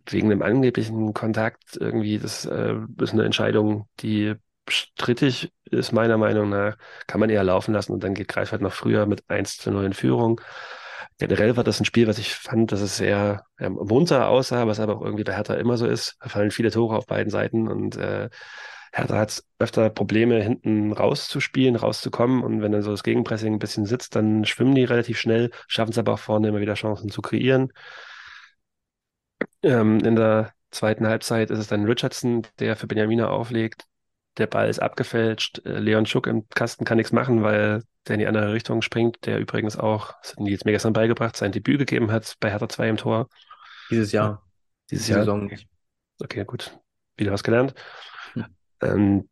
[0.09, 4.35] wegen einem angeblichen Kontakt irgendwie, das äh, ist eine Entscheidung, die
[4.69, 6.77] strittig ist, meiner Meinung nach,
[7.07, 9.85] kann man eher laufen lassen und dann geht Greifswald noch früher mit 1 zu 0
[9.85, 10.41] in Führung.
[11.19, 14.81] Generell war das ein Spiel, was ich fand, dass es sehr ja, munter aussah, was
[14.81, 16.17] aber auch irgendwie bei Hertha immer so ist.
[16.21, 18.29] Da fallen viele Tore auf beiden Seiten und äh,
[18.93, 22.43] Hertha hat öfter Probleme, hinten rauszuspielen, rauszukommen.
[22.43, 25.93] Und wenn dann so das Gegenpressing ein bisschen sitzt, dann schwimmen die relativ schnell, schaffen
[25.93, 27.73] es aber auch vorne immer wieder Chancen zu kreieren.
[29.63, 33.85] Ähm, in der zweiten Halbzeit ist es dann Richardson, der für Benjamina auflegt.
[34.39, 35.65] Der Ball ist abgefälscht.
[35.65, 39.25] Äh, Leon Schuck im Kasten kann nichts machen, weil der in die andere Richtung springt,
[39.27, 42.69] der übrigens auch, das hat Nils mir gestern beigebracht, sein Debüt gegeben hat bei Hertha
[42.69, 43.29] 2 im Tor.
[43.91, 44.43] Dieses Jahr.
[44.91, 45.21] Dieses Jahr.
[45.21, 45.67] Saison nicht.
[46.23, 46.79] Okay, gut.
[47.17, 47.75] Wieder was gelernt.
[48.35, 48.47] Hm.
[48.83, 49.29] Ähm,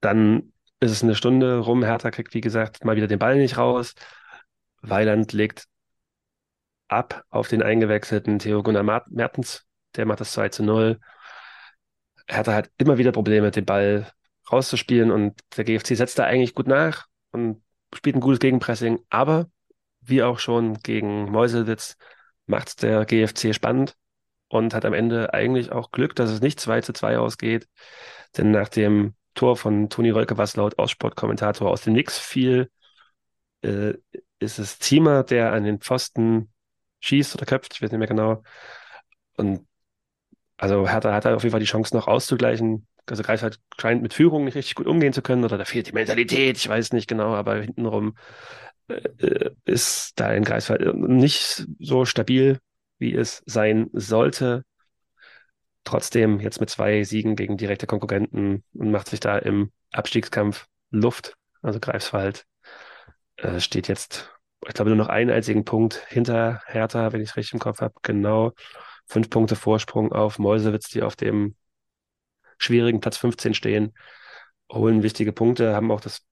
[0.00, 1.82] dann ist es eine Stunde rum.
[1.82, 3.94] Hertha kriegt, wie gesagt, mal wieder den Ball nicht raus.
[4.82, 5.66] Weiland legt
[6.88, 9.64] ab auf den eingewechselten Theo Gunnar Mertens.
[9.96, 11.00] Der macht das 2 zu 0.
[12.26, 14.10] Er hatte halt immer wieder Probleme, den Ball
[14.50, 17.62] rauszuspielen und der GFC setzt da eigentlich gut nach und
[17.94, 19.00] spielt ein gutes Gegenpressing.
[19.10, 19.48] Aber
[20.00, 21.96] wie auch schon gegen Meuselwitz
[22.46, 23.96] macht der GFC spannend
[24.48, 27.68] und hat am Ende eigentlich auch Glück, dass es nicht 2 zu 2 ausgeht.
[28.36, 32.70] Denn nach dem Tor von Toni Rölke, was laut Aussportkommentator aus dem Nix fiel,
[33.62, 33.94] äh,
[34.38, 36.52] ist es Ziemer, der an den Pfosten
[37.00, 38.42] schießt oder köpft, ich weiß nicht mehr genau.
[39.36, 39.66] Und
[40.56, 42.86] also Hertha hat auf jeden Fall die Chance noch auszugleichen.
[43.08, 45.92] Also Greifswald scheint mit Führung nicht richtig gut umgehen zu können oder da fehlt die
[45.92, 48.16] Mentalität, ich weiß nicht genau, aber hintenrum
[48.88, 52.58] äh, ist da in Greifswald nicht so stabil,
[52.98, 54.64] wie es sein sollte.
[55.84, 61.34] Trotzdem jetzt mit zwei Siegen gegen direkte Konkurrenten und macht sich da im Abstiegskampf Luft.
[61.62, 62.44] Also Greifswald
[63.36, 64.30] äh, steht jetzt,
[64.66, 67.80] ich glaube, nur noch einen einzigen Punkt hinter Hertha, wenn ich es richtig im Kopf
[67.80, 67.94] habe.
[68.02, 68.52] Genau.
[69.06, 71.54] Fünf Punkte Vorsprung auf Mäusewitz, die auf dem
[72.58, 73.94] schwierigen Platz 15 stehen,
[74.72, 76.22] holen wichtige Punkte, haben auch das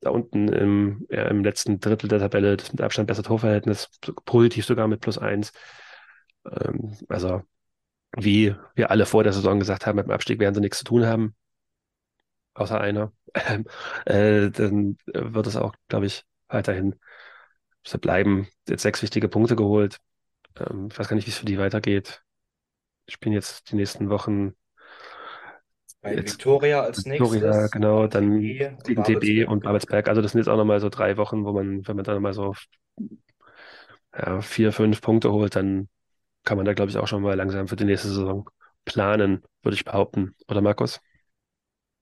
[0.00, 3.88] da unten im, ja, im letzten Drittel der Tabelle das mit Abstand bessere Torverhältnis,
[4.26, 5.52] positiv sogar mit plus eins.
[6.46, 7.42] Ähm, also,
[8.16, 10.84] wie wir alle vor der Saison gesagt haben, mit dem Abstieg werden sie nichts zu
[10.84, 11.34] tun haben,
[12.54, 13.12] außer einer.
[14.06, 16.96] äh, dann wird es auch, glaube ich, weiterhin
[17.84, 18.48] so bleiben.
[18.68, 19.98] Jetzt sechs wichtige Punkte geholt.
[20.58, 22.22] Ähm, ich weiß gar nicht, wie es für die weitergeht.
[23.06, 24.54] Ich bin jetzt die nächsten Wochen
[26.04, 27.42] bei Victoria als nächstes.
[27.42, 30.08] Victoria, genau, dann gegen TB und Babelsberg.
[30.08, 32.32] Also das sind jetzt auch nochmal so drei Wochen, wo man, wenn man dann mal
[32.32, 32.54] so
[34.16, 35.88] ja, vier, fünf Punkte holt, dann
[36.44, 38.50] kann man da, glaube ich, auch schon mal langsam für die nächste Saison
[38.84, 40.34] planen, würde ich behaupten.
[40.48, 41.00] Oder Markus?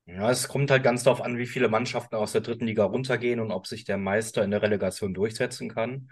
[0.07, 3.41] Ja, es kommt halt ganz darauf an, wie viele Mannschaften aus der dritten Liga runtergehen
[3.41, 6.11] und ob sich der Meister in der Relegation durchsetzen kann.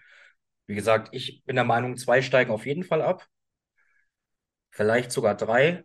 [0.67, 3.27] Wie gesagt, ich bin der Meinung, zwei steigen auf jeden Fall ab.
[4.73, 5.85] Vielleicht sogar drei.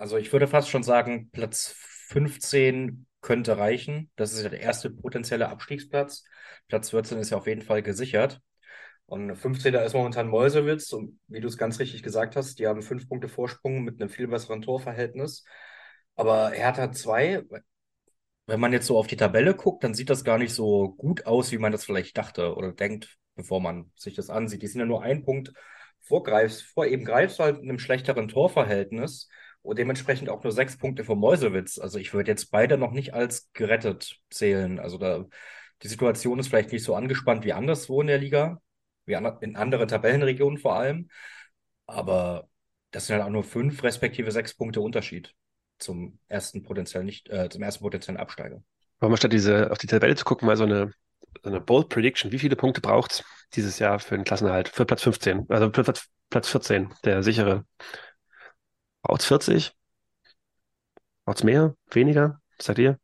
[0.00, 1.74] Also ich würde fast schon sagen, Platz
[2.08, 4.10] 15 könnte reichen.
[4.16, 6.24] Das ist ja der erste potenzielle Abstiegsplatz.
[6.68, 8.40] Platz 14 ist ja auf jeden Fall gesichert.
[9.04, 9.74] Und 15.
[9.74, 10.94] ist momentan Mäusewitz.
[10.94, 14.08] Und wie du es ganz richtig gesagt hast, die haben fünf Punkte Vorsprung mit einem
[14.08, 15.44] viel besseren Torverhältnis.
[16.16, 17.42] Aber Hertha 2,
[18.46, 21.26] wenn man jetzt so auf die Tabelle guckt, dann sieht das gar nicht so gut
[21.26, 24.62] aus, wie man das vielleicht dachte oder denkt, bevor man sich das ansieht.
[24.62, 25.52] Die sind ja nur ein Punkt
[26.00, 29.28] vor, Greifs, vor eben Greifswald mit einem schlechteren Torverhältnis
[29.62, 31.78] und dementsprechend auch nur sechs Punkte vor Mäusewitz.
[31.78, 34.78] Also ich würde jetzt beide noch nicht als gerettet zählen.
[34.78, 35.26] Also da
[35.82, 38.60] die Situation ist vielleicht nicht so angespannt wie anderswo in der Liga
[39.06, 41.08] wie in anderen Tabellenregionen vor allem.
[41.86, 42.48] Aber
[42.90, 45.34] das sind halt auch nur fünf respektive sechs Punkte Unterschied
[45.78, 48.62] zum ersten potenziellen nicht, äh, zum ersten potenziellen Absteiger.
[49.00, 50.92] Wollen wir statt diese, auf die Tabelle zu gucken, mal so eine,
[51.42, 52.32] so eine Bold Prediction.
[52.32, 54.68] Wie viele Punkte braucht es dieses Jahr für den Klassenerhalt?
[54.68, 57.64] Für Platz 15, also für Platz, Platz 14, der sichere.
[59.02, 59.72] Braucht es 40?
[61.24, 61.74] Braucht es mehr?
[61.90, 62.40] Weniger?
[62.56, 62.98] Was sagt ihr?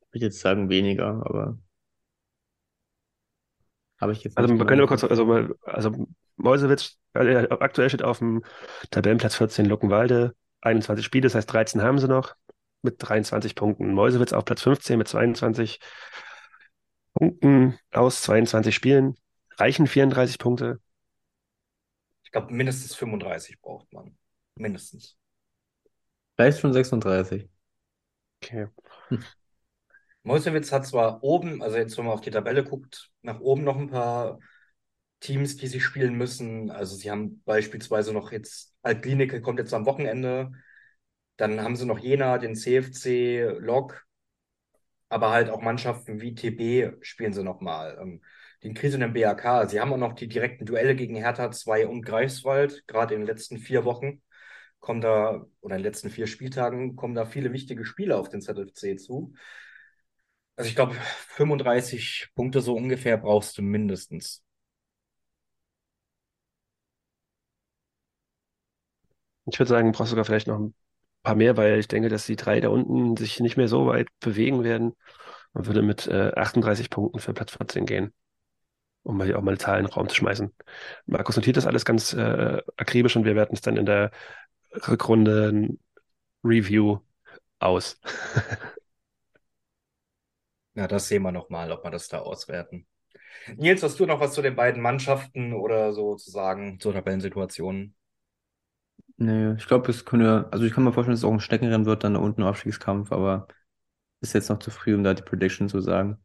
[0.00, 1.58] Ich würde jetzt sagen weniger, aber
[4.00, 8.02] habe ich jetzt Also nicht wir können nur kurz, also, also Mäusewitz, äh, aktuell steht
[8.02, 8.44] auf dem
[8.90, 12.34] Tabellenplatz 14 Luckenwalde, 21 Spiele, das heißt 13 haben sie noch
[12.82, 13.94] mit 23 Punkten.
[13.94, 15.80] Mäusewitz auf Platz 15 mit 22
[17.14, 19.16] Punkten aus 22 Spielen.
[19.56, 20.80] Reichen 34 Punkte?
[22.24, 24.16] Ich glaube, mindestens 35 braucht man.
[24.56, 25.16] Mindestens.
[26.34, 27.48] Vielleicht schon 36.
[28.42, 28.68] Okay.
[29.08, 29.24] Hm.
[30.22, 33.76] Mäusewitz hat zwar oben, also jetzt, wenn man auf die Tabelle guckt, nach oben noch
[33.76, 34.40] ein paar
[35.20, 36.70] Teams, die sie spielen müssen.
[36.70, 40.52] Also sie haben beispielsweise noch jetzt, Altklinike kommt jetzt am Wochenende.
[41.36, 44.06] Dann haben sie noch Jena, den CFC, Lok,
[45.08, 47.98] aber halt auch Mannschaften wie TB spielen sie nochmal.
[48.00, 48.22] Ähm,
[48.62, 49.68] den Krise und den BAK.
[49.68, 53.26] Sie haben auch noch die direkten Duelle gegen Hertha 2 und Greifswald, gerade in den
[53.26, 54.22] letzten vier Wochen
[54.86, 58.40] kommen da, oder in den letzten vier Spieltagen kommen da viele wichtige Spiele auf den
[58.40, 59.34] ZFC zu.
[60.54, 64.44] Also ich glaube, 35 Punkte so ungefähr brauchst du mindestens.
[69.46, 70.74] Ich würde sagen, brauchst sogar vielleicht noch ein
[71.24, 74.08] paar mehr, weil ich denke, dass die drei da unten sich nicht mehr so weit
[74.20, 74.94] bewegen werden.
[75.52, 78.12] Man würde mit äh, 38 Punkten für Platz 14 gehen,
[79.02, 80.54] um mal hier auch mal Zahlen in den Raum zu schmeißen.
[81.06, 84.12] Markus notiert das alles ganz äh, akribisch und wir werten es dann in der
[84.88, 85.68] Rückrunde
[86.44, 87.00] Review
[87.60, 88.00] aus.
[90.74, 92.86] Ja, das sehen wir nochmal, ob wir das da auswerten.
[93.56, 97.94] Nils, hast du noch was zu den beiden Mannschaften oder so zu sagen zur Tabellensituation?
[99.18, 101.86] Nee, ich glaube, es könnte, also ich kann mir vorstellen, dass es auch ein Steckenrennen
[101.86, 103.48] wird, dann da unten Abstiegskampf, aber
[104.20, 106.18] ist jetzt noch zu früh, um da die Prediction zu sagen.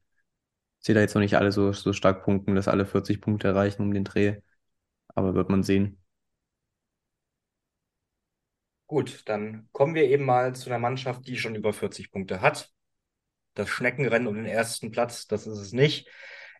[0.80, 3.50] Ich sehe da jetzt noch nicht alle so, so stark punkten, dass alle 40 Punkte
[3.50, 4.42] erreichen um den Dreh.
[5.16, 6.01] aber wird man sehen.
[8.92, 12.74] Gut, dann kommen wir eben mal zu einer Mannschaft, die schon über 40 Punkte hat.
[13.54, 16.10] Das Schneckenrennen um den ersten Platz, das ist es nicht.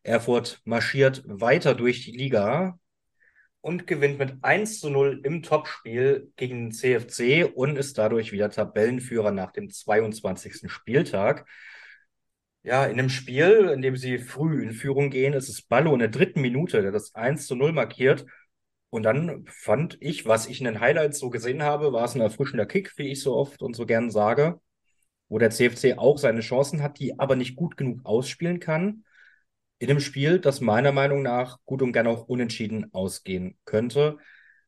[0.02, 2.80] Erfurt marschiert weiter durch die Liga
[3.60, 8.50] und gewinnt mit 1 zu 0 im Topspiel gegen den CFC und ist dadurch wieder
[8.50, 10.72] Tabellenführer nach dem 22.
[10.72, 11.46] Spieltag.
[12.64, 16.00] Ja, in dem Spiel, in dem sie früh in Führung gehen, ist es Ballo in
[16.00, 18.26] der dritten Minute, der das 1 zu 0 markiert.
[18.92, 22.22] Und dann fand ich, was ich in den Highlights so gesehen habe, war es ein
[22.22, 24.60] erfrischender Kick, wie ich so oft und so gern sage,
[25.30, 29.06] wo der CFC auch seine Chancen hat, die aber nicht gut genug ausspielen kann
[29.80, 34.18] in einem Spiel, das meiner Meinung nach gut und gerne auch unentschieden ausgehen könnte.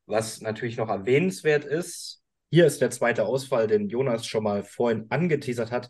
[0.07, 5.05] Was natürlich noch erwähnenswert ist, hier ist der zweite Ausfall, den Jonas schon mal vorhin
[5.09, 5.89] angeteasert hat.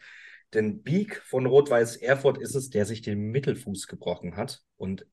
[0.54, 5.06] Denn Beak von Rot-Weiß Erfurt ist es, der sich den Mittelfuß gebrochen hat und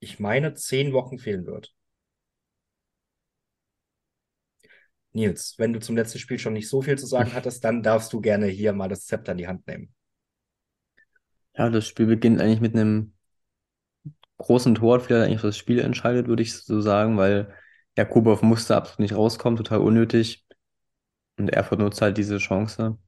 [0.00, 1.74] ich meine, zehn Wochen fehlen wird.
[5.16, 8.12] Nils, wenn du zum letzten Spiel schon nicht so viel zu sagen hattest, dann darfst
[8.12, 9.92] du gerne hier mal das Zepter in die Hand nehmen.
[11.56, 13.14] Ja, das Spiel beginnt eigentlich mit einem
[14.38, 17.52] großen Tor hat eigentlich das Spiel entscheidet, würde ich so sagen, weil
[17.96, 20.44] Jakubow musste absolut nicht rauskommen, total unnötig.
[21.38, 22.98] Und Erfurt nutzt halt diese Chance.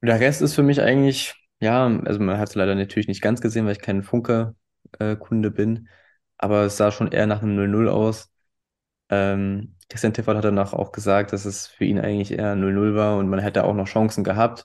[0.00, 3.22] Und der Rest ist für mich eigentlich, ja, also man hat es leider natürlich nicht
[3.22, 5.88] ganz gesehen, weil ich kein Funke-Kunde bin,
[6.36, 8.32] aber es sah schon eher nach einem 0-0 aus.
[9.08, 13.16] Ähm, Christian Tiffert hat danach auch gesagt, dass es für ihn eigentlich eher 0-0 war
[13.18, 14.64] und man hätte auch noch Chancen gehabt,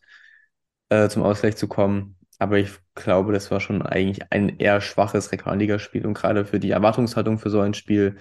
[0.90, 2.18] äh, zum Ausgleich zu kommen.
[2.40, 6.72] Aber ich glaube, das war schon eigentlich ein eher schwaches Regionalligaspiel und gerade für die
[6.72, 8.18] Erwartungshaltung für so ein Spiel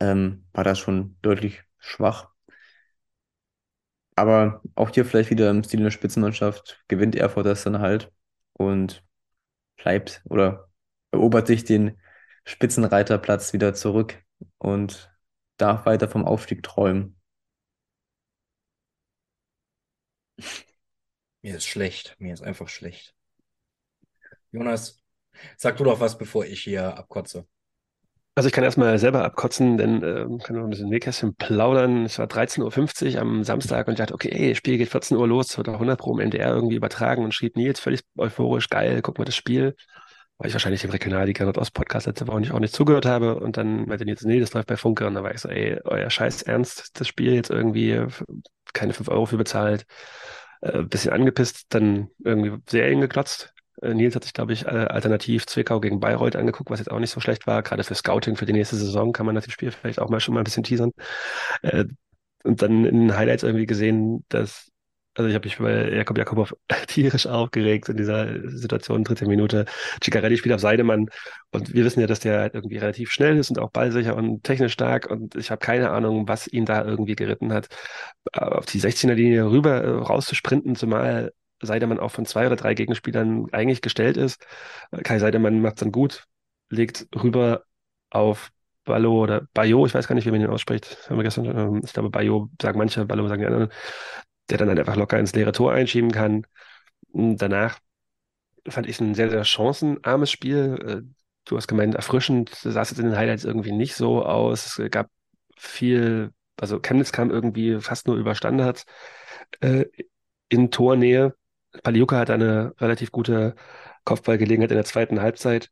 [0.00, 2.30] ähm, war das schon deutlich schwach.
[4.16, 8.12] Aber auch hier vielleicht wieder im Stil einer Spitzenmannschaft gewinnt Erfurt das dann halt
[8.52, 9.04] und
[9.76, 10.68] bleibt oder
[11.12, 12.00] erobert sich den
[12.44, 14.22] Spitzenreiterplatz wieder zurück
[14.58, 15.13] und
[15.56, 17.16] darf weiter vom Aufstieg träumen.
[21.42, 23.14] Mir ist schlecht, mir ist einfach schlecht.
[24.50, 25.02] Jonas,
[25.56, 27.46] sag du doch was, bevor ich hier abkotze.
[28.36, 32.06] Also ich kann erstmal selber abkotzen, denn äh, kann noch ein bisschen Nähkästchen plaudern.
[32.06, 35.28] Es war 13.50 Uhr am Samstag und ich dachte, okay, ey, Spiel geht 14 Uhr
[35.28, 39.02] los, wird auch 100 Pro im NDR irgendwie übertragen und schrieb Nils völlig euphorisch, geil,
[39.02, 39.76] guck mal das Spiel.
[40.38, 43.86] Weil ich wahrscheinlich im Regionalliga Nordost-Podcast letzte Woche nicht, auch nicht zugehört habe und dann
[43.86, 46.42] meinte Nils, nee, das läuft bei Funke und dann war ich so, ey, euer Scheiß
[46.42, 48.06] Ernst, das Spiel jetzt irgendwie
[48.72, 49.86] keine 5 Euro für bezahlt,
[50.60, 54.68] äh, bisschen angepisst, dann irgendwie sehr eng geklotzt äh, Nils hat sich, glaube ich, äh,
[54.68, 57.62] alternativ Zwickau gegen Bayreuth angeguckt, was jetzt auch nicht so schlecht war.
[57.62, 60.34] Gerade für Scouting für die nächste Saison kann man das Spiel vielleicht auch mal schon
[60.34, 60.92] mal ein bisschen teasern.
[61.62, 61.84] Äh,
[62.44, 64.70] und dann in den Highlights irgendwie gesehen, dass
[65.14, 66.48] also ich habe mich bei Jakob Jakobow
[66.88, 69.64] tierisch aufgeregt in dieser Situation, dritte Minute.
[70.02, 71.08] Ciccarelli spielt auf Seidemann
[71.52, 74.42] und wir wissen ja, dass der halt irgendwie relativ schnell ist und auch ballsicher und
[74.42, 77.68] technisch stark und ich habe keine Ahnung, was ihn da irgendwie geritten hat,
[78.32, 84.16] auf die 16er-Linie rüber rauszusprinten, zumal Seidemann auch von zwei oder drei Gegenspielern eigentlich gestellt
[84.16, 84.44] ist.
[85.04, 86.24] Kai Seidemann macht dann gut,
[86.70, 87.64] legt rüber
[88.10, 88.50] auf
[88.84, 91.08] Ballo oder Bayo, ich weiß gar nicht, wie man ihn ausspricht.
[91.08, 93.70] Haben wir gestern, ähm, ich glaube, Bayo sagen manche, Ballo sagen die anderen,
[94.50, 96.46] der dann halt einfach locker ins leere Tor einschieben kann.
[97.12, 97.78] Und danach
[98.68, 100.78] fand ich es ein sehr, sehr chancenarmes Spiel.
[101.06, 101.14] Äh,
[101.44, 104.78] du hast gemeint, erfrischend sah es in den Highlights irgendwie nicht so aus.
[104.78, 105.10] Es gab
[105.56, 108.86] viel, also Chemnitz kam irgendwie fast nur über Standards
[109.60, 109.86] äh,
[110.48, 111.34] in Tornähe.
[111.82, 113.54] Paliuka hat eine relativ gute
[114.04, 115.70] Kopfballgelegenheit in der zweiten Halbzeit.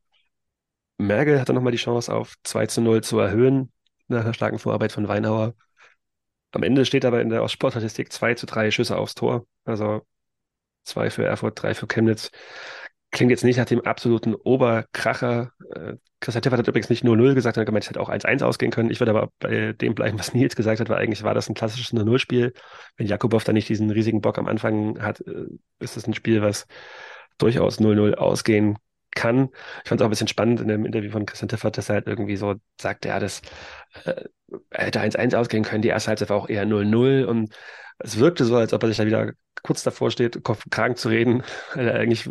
[0.99, 3.73] Mergel hatte nochmal die Chance auf 2 zu 0 zu erhöhen,
[4.09, 5.55] nach einer starken Vorarbeit von Weinauer.
[6.53, 9.47] Am Ende steht aber in der Sportstatistik 2 zu 3 Schüsse aufs Tor.
[9.65, 10.03] Also
[10.85, 12.31] zwei für Erfurt, drei für Chemnitz.
[13.11, 15.53] Klingt jetzt nicht nach dem absoluten Oberkracher.
[15.75, 18.43] Äh, Christian Tiffert hat übrigens nicht nur 0 gesagt, sondern gemeint, es hätte auch 1-1
[18.43, 18.91] ausgehen können.
[18.91, 21.55] Ich würde aber bei dem bleiben, was Nils gesagt hat, weil eigentlich war das ein
[21.55, 22.55] klassisches 0-0-Spiel.
[22.97, 25.47] Wenn Jakubow da nicht diesen riesigen Bock am Anfang hat, äh,
[25.79, 26.67] ist es ein Spiel, was
[27.39, 28.79] durchaus 0-0 ausgehen
[29.15, 29.51] kann.
[29.83, 31.97] Ich fand es auch ein bisschen spannend in dem Interview von Christian Tiffert, dass er
[31.97, 33.43] halt irgendwie so sagt, ja, das
[34.05, 34.25] äh,
[34.71, 35.83] hätte 1-1 ausgehen können.
[35.83, 37.55] Die erste Halbzeit war auch eher 0-0 und
[37.99, 39.33] es wirkte so, als ob er sich da wieder
[39.63, 41.43] kurz davor steht, Kopf krank zu reden,
[41.75, 42.29] weil er eigentlich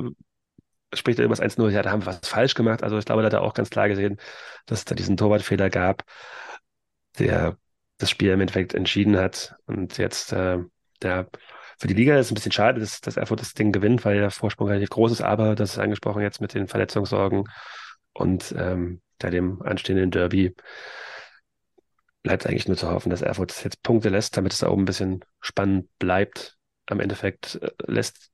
[0.93, 2.83] spricht er über das 1-0, ja, da haben wir was falsch gemacht.
[2.83, 4.17] Also ich glaube, da hat er auch ganz klar gesehen,
[4.65, 6.03] dass es da diesen Torwartfehler gab,
[7.19, 7.57] der
[7.97, 9.55] das Spiel im Endeffekt entschieden hat.
[9.65, 10.59] Und jetzt, äh,
[11.01, 11.29] der
[11.81, 14.19] für die Liga ist es ein bisschen schade, dass, dass Erfurt das Ding gewinnt, weil
[14.19, 17.45] der Vorsprung relativ groß ist, aber das ist angesprochen jetzt mit den Verletzungssorgen
[18.13, 20.53] und ähm, da dem anstehenden Derby
[22.21, 24.85] bleibt eigentlich nur zu hoffen, dass Erfurt jetzt Punkte lässt, damit es da oben ein
[24.85, 26.55] bisschen spannend bleibt.
[26.85, 28.29] Am Endeffekt äh, lässt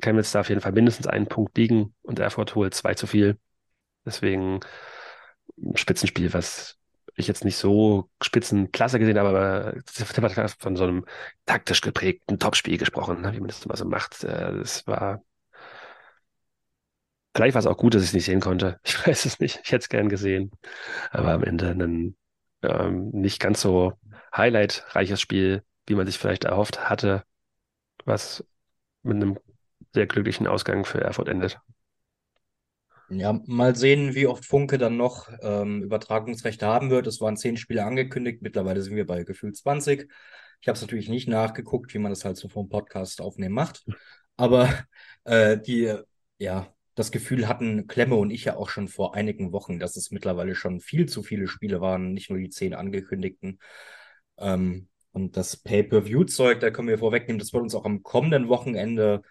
[0.00, 3.36] Chemnitz da auf jeden Fall mindestens einen Punkt liegen und Erfurt holt zwei zu viel.
[4.06, 4.60] Deswegen
[5.58, 6.78] ein Spitzenspiel, was
[7.20, 9.74] ich jetzt nicht so Spitzenklasse gesehen aber
[10.58, 11.04] von so einem
[11.46, 14.24] taktisch geprägten Topspiel gesprochen, ne, wie man das immer so macht.
[14.24, 15.22] Äh, das war
[17.34, 18.80] Vielleicht war es auch gut, dass ich es nicht sehen konnte.
[18.84, 19.60] Ich weiß es nicht.
[19.62, 20.50] Ich hätte es gern gesehen.
[21.10, 22.16] Aber am Ende ein
[22.62, 23.94] ähm, nicht ganz so
[24.34, 27.24] highlightreiches Spiel, wie man sich vielleicht erhofft hatte,
[28.04, 28.44] was
[29.02, 29.38] mit einem
[29.94, 31.58] sehr glücklichen Ausgang für Erfurt endet.
[33.12, 37.08] Ja, mal sehen, wie oft Funke dann noch ähm, Übertragungsrechte haben wird.
[37.08, 40.08] Es waren zehn Spiele angekündigt, mittlerweile sind wir bei gefühlt 20.
[40.60, 43.84] Ich habe es natürlich nicht nachgeguckt, wie man das halt so vom Podcast aufnehmen macht.
[44.36, 44.68] Aber
[45.24, 45.92] äh, die,
[46.38, 50.12] ja, das Gefühl hatten Klemme und ich ja auch schon vor einigen Wochen, dass es
[50.12, 53.58] mittlerweile schon viel zu viele Spiele waren, nicht nur die zehn angekündigten.
[54.38, 59.22] Ähm, und das Pay-per-view-Zeug, da können wir vorwegnehmen, das wird uns auch am kommenden Wochenende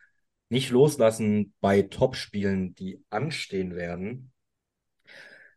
[0.49, 4.31] nicht loslassen bei Top-Spielen, die anstehen werden.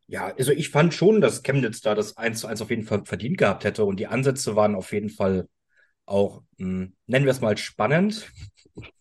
[0.07, 3.05] Ja, also ich fand schon, dass Chemnitz da das 1 zu 1 auf jeden Fall
[3.05, 5.49] verdient gehabt hätte und die Ansätze waren auf jeden Fall
[6.07, 8.31] auch, mh, hm, nennen wir es mal spannend.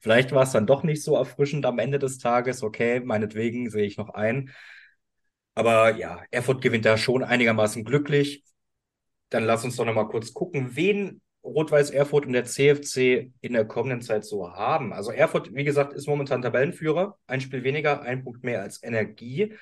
[0.00, 2.62] Vielleicht war es dann doch nicht so erfrischend am Ende des Tages.
[2.62, 4.50] Okay, meinetwegen sehe ich noch ein.
[5.54, 8.44] Aber ja, Erfurt gewinnt da schon einigermaßen glücklich.
[9.30, 13.52] Dann lass uns doch noch mal kurz gucken, wen Rot-Weiß Erfurt und der CFC in
[13.52, 14.92] der kommenden Zeit so haben.
[14.92, 17.18] Also Erfurt, wie gesagt, ist momentan Tabellenführer.
[17.26, 19.52] Ein Spiel weniger, ein Punkt mehr als Energie.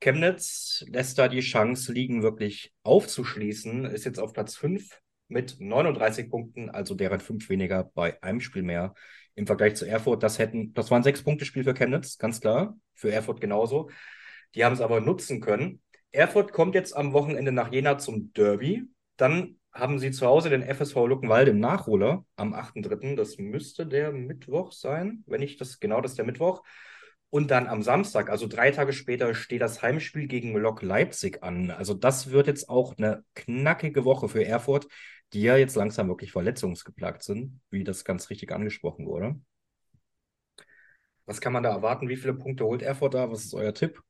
[0.00, 3.84] Chemnitz lässt da die Chance liegen, wirklich aufzuschließen.
[3.86, 8.62] Ist jetzt auf Platz 5 mit 39 Punkten, also deren fünf weniger bei einem Spiel
[8.62, 8.94] mehr
[9.34, 10.22] im Vergleich zu Erfurt.
[10.22, 12.76] Das hätten, das war ein Sechs-Punkte-Spiel für Chemnitz, ganz klar.
[12.94, 13.90] Für Erfurt genauso.
[14.54, 15.80] Die haben es aber nutzen können.
[16.12, 18.84] Erfurt kommt jetzt am Wochenende nach Jena zum Derby.
[19.16, 23.16] Dann haben sie zu Hause den FSV Luckenwalde im Nachholer am 8.3.
[23.16, 26.62] Das müsste der Mittwoch sein, wenn ich das, genau das ist der Mittwoch.
[27.30, 31.72] Und dann am Samstag, also drei Tage später, steht das Heimspiel gegen Lok Leipzig an.
[31.72, 34.86] Also das wird jetzt auch eine knackige Woche für Erfurt,
[35.32, 39.40] die ja jetzt langsam wirklich verletzungsgeplagt sind, wie das ganz richtig angesprochen wurde.
[41.26, 42.08] Was kann man da erwarten?
[42.08, 43.30] Wie viele Punkte holt Erfurt da?
[43.30, 44.00] Was ist euer Tipp?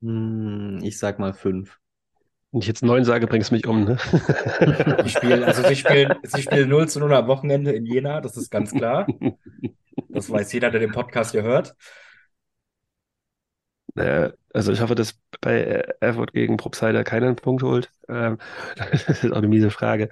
[0.00, 1.78] Hm, ich sag mal fünf.
[2.50, 3.98] Wenn ich jetzt neun sage, bringst du mich um, ne?
[5.04, 8.36] Die spielen, also sie spielen, sie spielen 0 zu 0 am Wochenende in Jena, das
[8.38, 9.06] ist ganz klar.
[10.08, 11.76] Das weiß jeder, der den Podcast hier hört.
[13.94, 15.60] Naja, also ich hoffe, dass bei
[16.00, 17.90] Erfurt gegen Probstheider keiner einen Punkt holt.
[18.08, 18.38] Ähm,
[18.76, 20.08] das ist auch eine miese Frage.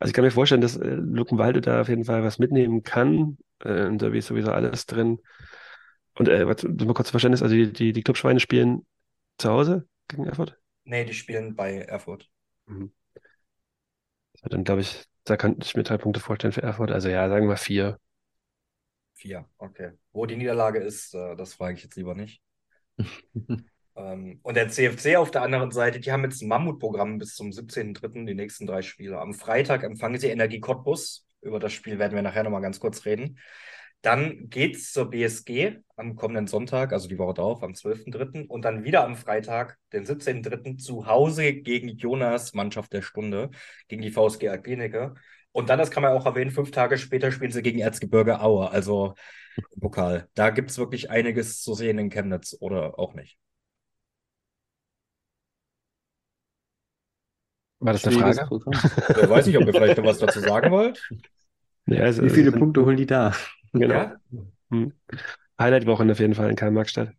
[0.00, 3.38] Also ich kann mir vorstellen, dass äh, Luckenwalde da auf jeden Fall was mitnehmen kann.
[3.64, 5.20] Äh, Im Derby ist sowieso alles drin.
[6.14, 8.84] Und äh, was, mal kurz Verständnis, also die, die, die Clubschweine spielen
[9.38, 10.58] zu Hause gegen Erfurt?
[10.84, 12.28] Nee, die spielen bei Erfurt.
[12.66, 12.92] Mhm.
[14.42, 16.90] Dann glaube ich, da könnte ich mir drei Punkte vorstellen für Erfurt.
[16.90, 17.98] Also ja, sagen wir vier.
[19.14, 19.92] Vier, okay.
[20.12, 22.40] Wo die Niederlage ist, äh, das frage ich jetzt lieber nicht.
[23.96, 27.50] ähm, und der CFC auf der anderen Seite, die haben jetzt ein Mammutprogramm bis zum
[27.50, 29.20] 17.03., die nächsten drei Spiele.
[29.20, 31.26] Am Freitag empfangen sie Energie Cottbus.
[31.40, 33.38] Über das Spiel werden wir nachher nochmal ganz kurz reden.
[34.02, 38.46] Dann geht es zur BSG am kommenden Sonntag, also die Woche drauf, am 12.03.
[38.46, 40.78] Und dann wieder am Freitag, den 17.03.
[40.78, 43.50] zu Hause gegen Jonas, Mannschaft der Stunde,
[43.88, 45.14] gegen die VSG Alpinike.
[45.50, 48.70] Und dann, das kann man auch erwähnen, fünf Tage später spielen sie gegen Erzgebirge Aue,
[48.70, 49.14] also
[49.56, 50.28] im Pokal.
[50.34, 53.38] Da gibt es wirklich einiges zu sehen in Chemnitz oder auch nicht.
[57.80, 58.48] War das eine Frage?
[59.22, 61.00] Ich weiß nicht, ob ihr vielleicht noch was dazu sagen wollt.
[61.86, 63.32] Ja, also, Wie viele Punkte holen die da?
[63.72, 63.94] Genau.
[63.94, 64.16] Ja?
[64.70, 64.92] Hm.
[65.58, 67.12] Highlight-Wochen auf jeden Fall in Karl-Marx-Stadt.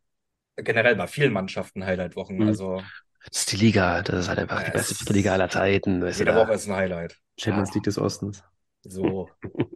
[0.56, 2.36] Generell bei vielen Mannschaften Highlight-Wochen.
[2.36, 2.48] Mhm.
[2.48, 2.82] Also,
[3.30, 6.06] das ist die Liga, das ist halt einfach die beste Liga aller Zeiten.
[6.08, 7.18] Jede Woche ist ein Highlight.
[7.38, 7.76] Champions ja.
[7.76, 8.44] League des Ostens.
[8.82, 9.30] So.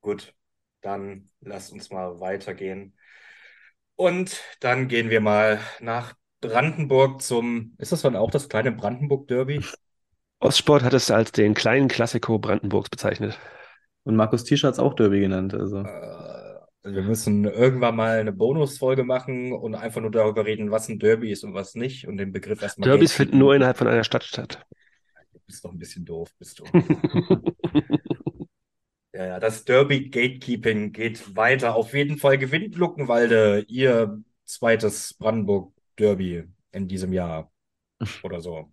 [0.00, 0.34] Gut,
[0.80, 2.96] dann lasst uns mal weitergehen.
[3.96, 9.62] Und dann gehen wir mal nach Brandenburg zum, ist das dann auch das kleine Brandenburg-Derby?
[10.40, 13.38] Ostsport hat es als den kleinen Klassiko Brandenburgs bezeichnet.
[14.04, 15.54] Und Markus Tischer hat es auch Derby genannt.
[15.54, 15.78] Also.
[15.78, 16.50] Äh,
[16.82, 21.30] wir müssen irgendwann mal eine Bonusfolge machen und einfach nur darüber reden, was ein Derby
[21.30, 22.88] ist und was nicht und den Begriff erstmal.
[22.88, 24.64] Derbys finden nur innerhalb von einer Stadt statt.
[25.32, 26.64] Du bist doch ein bisschen doof, bist du.
[29.12, 31.74] ja, ja, das Derby Gatekeeping geht weiter.
[31.74, 37.52] Auf jeden Fall gewinnt Luckenwalde ihr zweites Brandenburg Derby in diesem Jahr
[38.22, 38.72] oder so.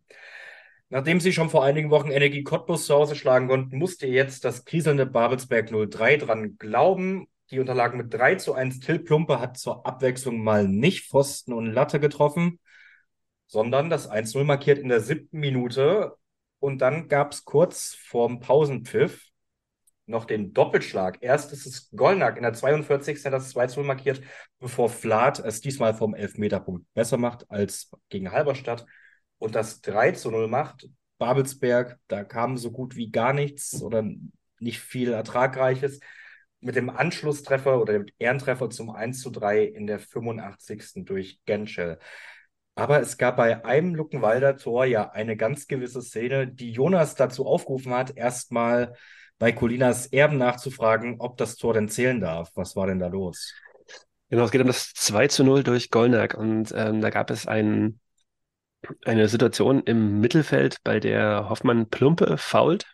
[0.90, 4.64] Nachdem sie schon vor einigen Wochen Energie Cottbus zu Hause schlagen konnten, musste jetzt das
[4.64, 7.28] kriselnde Babelsberg 03 dran glauben.
[7.52, 8.80] Die unterlagen mit 3 zu 1.
[8.80, 12.60] Till Plumpe hat zur Abwechslung mal nicht Pfosten und Latte getroffen,
[13.48, 16.16] sondern das 1-0 markiert in der siebten Minute.
[16.60, 19.28] Und dann gab es kurz vorm Pausenpfiff
[20.06, 21.18] noch den Doppelschlag.
[21.20, 23.22] Erst ist es Golnack in der 42.
[23.24, 24.22] das 2 0 markiert,
[24.60, 28.86] bevor Flath es diesmal vom Elfmeterpunkt besser macht als gegen Halberstadt
[29.40, 30.90] und das 3 zu 0 macht.
[31.18, 34.04] Babelsberg, da kam so gut wie gar nichts oder
[34.60, 36.00] nicht viel Ertragreiches.
[36.60, 41.06] Mit dem Anschlusstreffer oder dem Ehrentreffer zum 1 zu 3 in der 85.
[41.06, 42.00] durch Genschel.
[42.76, 47.46] Aber es gab bei einem Luckenwalder Tor ja eine ganz gewisse Szene, die Jonas dazu
[47.46, 48.94] aufgerufen hat, erstmal
[49.40, 52.52] bei Colinas Erben nachzufragen, ob das Tor denn zählen darf.
[52.56, 53.54] Was war denn da los?
[54.30, 57.48] Genau, es geht um das 2 zu 0 durch Golnack und ähm, da gab es
[57.48, 58.00] ein,
[59.06, 62.86] eine Situation im Mittelfeld, bei der Hoffmann Plumpe fault.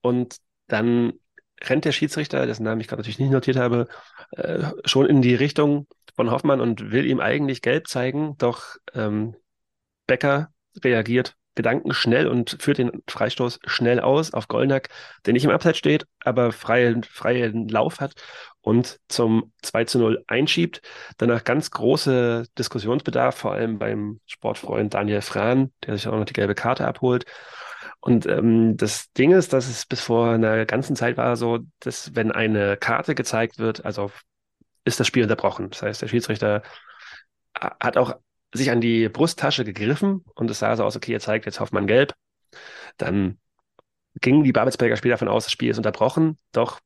[0.00, 1.14] Und dann
[1.62, 3.88] rennt der Schiedsrichter, dessen Namen ich gerade natürlich nicht notiert habe,
[4.32, 9.34] äh, schon in die Richtung von Hoffmann und will ihm eigentlich gelb zeigen, doch ähm,
[10.06, 10.52] Becker
[10.82, 14.90] reagiert gedankenschnell und führt den Freistoß schnell aus auf Golnack,
[15.26, 18.12] der nicht im Abseits steht, aber freien, freien Lauf hat
[18.68, 20.82] und zum 2 zu 0 einschiebt.
[21.16, 26.34] Danach ganz große Diskussionsbedarf, vor allem beim Sportfreund Daniel Frahn, der sich auch noch die
[26.34, 27.24] gelbe Karte abholt.
[28.00, 32.14] Und ähm, das Ding ist, dass es bis vor einer ganzen Zeit war so, dass
[32.14, 34.10] wenn eine Karte gezeigt wird, also
[34.84, 35.70] ist das Spiel unterbrochen.
[35.70, 36.62] Das heißt, der Schiedsrichter
[37.58, 38.16] hat auch
[38.52, 41.86] sich an die Brusttasche gegriffen und es sah so aus, okay, er zeigt jetzt Hoffmann
[41.86, 42.12] gelb.
[42.98, 43.38] Dann
[44.20, 46.80] gingen die Babelsberger Spieler davon aus, das Spiel ist unterbrochen, doch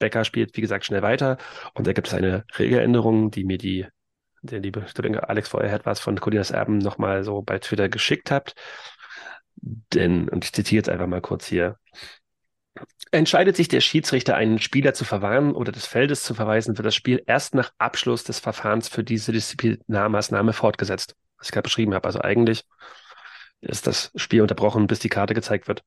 [0.00, 1.38] Becker spielt, wie gesagt, schnell weiter
[1.74, 3.86] und da gibt es eine Regeländerung, die mir die,
[4.42, 8.54] der liebe Studinger Alex Feuerherd was von Colinas Erben nochmal so bei Twitter geschickt habt.
[9.56, 11.76] Denn, und ich zitiere jetzt einfach mal kurz hier,
[13.12, 16.94] Entscheidet sich der Schiedsrichter, einen Spieler zu verwarnen oder des Feldes zu verweisen, wird das
[16.94, 21.16] Spiel erst nach Abschluss des Verfahrens für diese Disziplinarmaßnahme fortgesetzt.
[21.36, 22.06] Was ich gerade beschrieben habe.
[22.06, 22.62] Also eigentlich
[23.60, 25.82] ist das Spiel unterbrochen, bis die Karte gezeigt wird.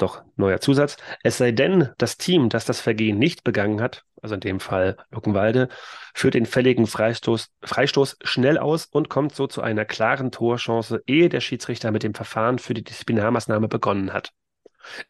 [0.00, 0.96] Doch neuer Zusatz.
[1.22, 4.96] Es sei denn, das Team, das das Vergehen nicht begangen hat, also in dem Fall
[5.10, 5.68] Luckenwalde,
[6.14, 11.28] führt den fälligen Freistoß, Freistoß schnell aus und kommt so zu einer klaren Torchance, ehe
[11.28, 14.32] der Schiedsrichter mit dem Verfahren für die Disziplinarmaßnahme begonnen hat.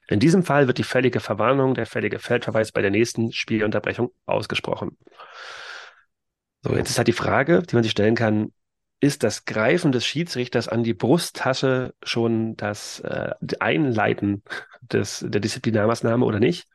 [0.08, 4.98] In diesem Fall wird die fällige Verwarnung, der fällige Feldverweis bei der nächsten Spielunterbrechung ausgesprochen.
[6.62, 8.52] So, jetzt ist halt die Frage, die man sich stellen kann,
[9.00, 14.42] ist das Greifen des Schiedsrichters an die Brusttasche schon das äh, Einleiten
[14.82, 16.68] des, der Disziplinarmaßnahme oder nicht?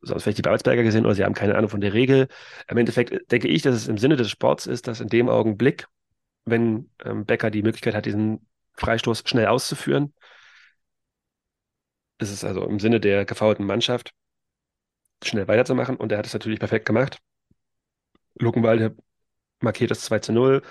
[0.00, 2.28] Sonst vielleicht die Babelsberger gesehen oder sie haben keine Ahnung von der Regel.
[2.66, 5.86] Im Endeffekt denke ich, dass es im Sinne des Sports ist, dass in dem Augenblick,
[6.46, 10.14] wenn ähm, Becker die Möglichkeit hat, diesen Freistoß schnell auszuführen,
[12.18, 14.14] ist es also im Sinne der gefaulten Mannschaft,
[15.22, 15.96] schnell weiterzumachen.
[15.96, 17.18] Und er hat es natürlich perfekt gemacht.
[18.38, 18.96] Luckenwalde
[19.60, 20.62] markiert das 2 zu 0,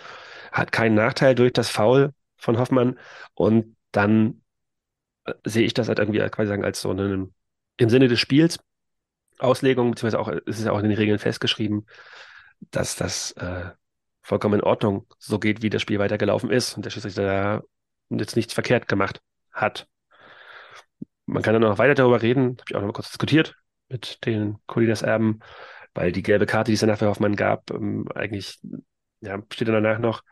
[0.57, 2.99] hat keinen Nachteil durch das Foul von Hoffmann.
[3.33, 4.41] Und dann
[5.25, 7.33] äh, sehe ich das halt irgendwie quasi sagen, als so einen,
[7.77, 8.59] im Sinne des Spiels
[9.39, 11.85] Auslegung, beziehungsweise auch, es ist ja auch in den Regeln festgeschrieben,
[12.71, 13.69] dass das äh,
[14.21, 17.61] vollkommen in Ordnung so geht, wie das Spiel weitergelaufen ist und der Schiedsrichter da
[18.09, 19.87] jetzt nichts verkehrt gemacht hat.
[21.25, 23.55] Man kann dann noch weiter darüber reden, habe ich auch noch mal kurz diskutiert
[23.89, 25.39] mit den Colinas Erben,
[25.93, 28.59] weil die gelbe Karte, die es danach für Hoffmann gab, ähm, eigentlich,
[29.21, 30.23] ja, steht dann danach noch,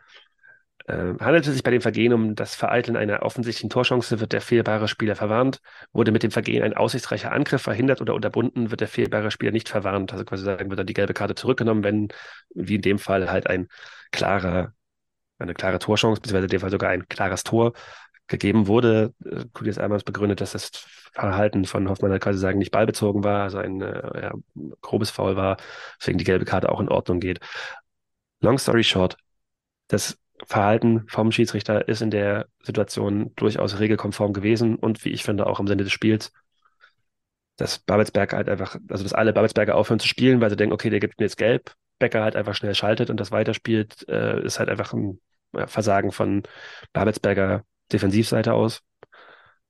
[0.88, 4.88] handelt es sich bei dem Vergehen um das Vereiteln einer offensichtlichen Torchance, wird der fehlbare
[4.88, 5.60] Spieler verwarnt.
[5.94, 9.68] Wurde mit dem Vergehen ein aussichtsreicher Angriff verhindert oder unterbunden, wird der fehlbare Spieler nicht
[9.68, 10.14] verwarnt.
[10.14, 12.10] Also quasi sagen, wird dann die gelbe Karte zurückgenommen, wenn,
[12.54, 13.68] wie in dem Fall, halt ein
[14.12, 14.74] klarer,
[15.40, 17.74] eine klare Torchance, beziehungsweise in dem Fall sogar ein klares Tor
[18.28, 19.14] gegeben wurde.
[19.54, 20.70] Kudias Almans begründet, dass das
[21.14, 24.34] Verhalten von Hoffmann halt quasi sagen nicht ballbezogen war, also ein äh, ja,
[24.82, 25.58] grobes Foul war,
[26.00, 27.40] deswegen die gelbe Karte auch in Ordnung geht.
[28.42, 29.18] Long story short,
[29.88, 35.48] das Verhalten vom Schiedsrichter ist in der Situation durchaus regelkonform gewesen und wie ich finde
[35.48, 36.32] auch im Sinne des Spiels,
[37.58, 40.90] dass Babelsberg halt einfach, also dass alle Babelsberger aufhören zu spielen, weil sie denken, okay,
[40.90, 44.60] der gibt mir jetzt gelb, Becker halt einfach schnell schaltet und das weiterspielt, äh, ist
[44.60, 45.20] halt einfach ein
[45.68, 46.44] Versagen von
[46.92, 48.82] Babelsberger Defensivseite aus,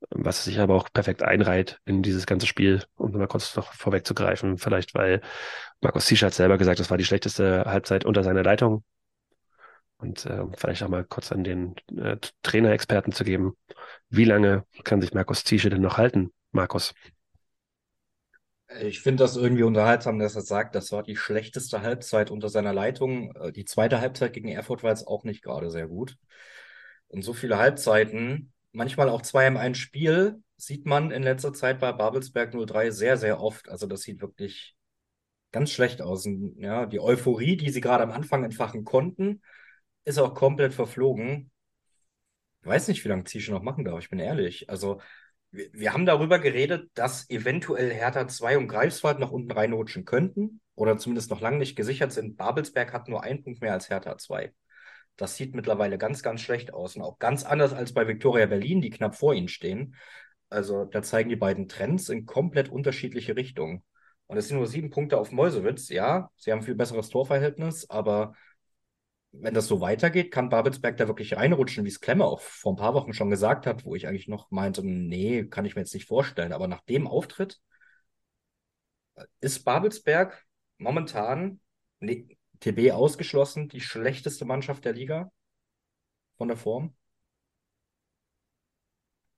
[0.09, 4.57] was sich aber auch perfekt einreiht in dieses ganze Spiel, um mal kurz noch vorwegzugreifen,
[4.57, 5.21] vielleicht weil
[5.81, 8.83] Markus Ziesch hat selber gesagt, das war die schlechteste Halbzeit unter seiner Leitung.
[9.97, 13.55] Und äh, vielleicht auch mal kurz an den äh, Trainerexperten zu geben.
[14.09, 16.93] Wie lange kann sich Markus Ziesche denn noch halten, Markus?
[18.81, 22.73] Ich finde das irgendwie unterhaltsam, dass er sagt, das war die schlechteste Halbzeit unter seiner
[22.73, 23.31] Leitung.
[23.35, 26.17] Äh, die zweite Halbzeit gegen Erfurt war jetzt auch nicht gerade sehr gut.
[27.07, 31.79] Und so viele Halbzeiten, manchmal auch zwei im einen Spiel, sieht man in letzter Zeit
[31.79, 33.69] bei Babelsberg 03 sehr, sehr oft.
[33.69, 34.75] Also das sieht wirklich
[35.51, 36.25] ganz schlecht aus.
[36.25, 39.41] Und, ja, die Euphorie, die sie gerade am Anfang entfachen konnten,
[40.05, 41.51] ist auch komplett verflogen.
[42.61, 44.69] Ich weiß nicht, wie lange Zische noch machen darf, ich bin ehrlich.
[44.69, 45.01] Also
[45.51, 50.61] wir, wir haben darüber geredet, dass eventuell Hertha 2 und Greifswald noch unten reinrutschen könnten
[50.75, 52.37] oder zumindest noch lange nicht gesichert sind.
[52.37, 54.53] Babelsberg hat nur einen Punkt mehr als Hertha 2.
[55.15, 58.81] Das sieht mittlerweile ganz, ganz schlecht aus und auch ganz anders als bei Viktoria Berlin,
[58.81, 59.95] die knapp vor ihnen stehen.
[60.49, 63.83] Also da zeigen die beiden Trends in komplett unterschiedliche Richtungen.
[64.27, 65.89] Und es sind nur sieben Punkte auf Meusewitz.
[65.89, 68.33] Ja, sie haben viel besseres Torverhältnis, aber
[69.41, 72.77] wenn das so weitergeht, kann Babelsberg da wirklich reinrutschen, wie es Klemme auch vor ein
[72.77, 75.93] paar Wochen schon gesagt hat, wo ich eigentlich noch meinte, nee, kann ich mir jetzt
[75.93, 76.53] nicht vorstellen.
[76.53, 77.59] Aber nach dem Auftritt
[79.39, 80.45] ist Babelsberg
[80.77, 81.59] momentan,
[81.99, 85.31] nee, TB ausgeschlossen, die schlechteste Mannschaft der Liga
[86.37, 86.95] von der Form.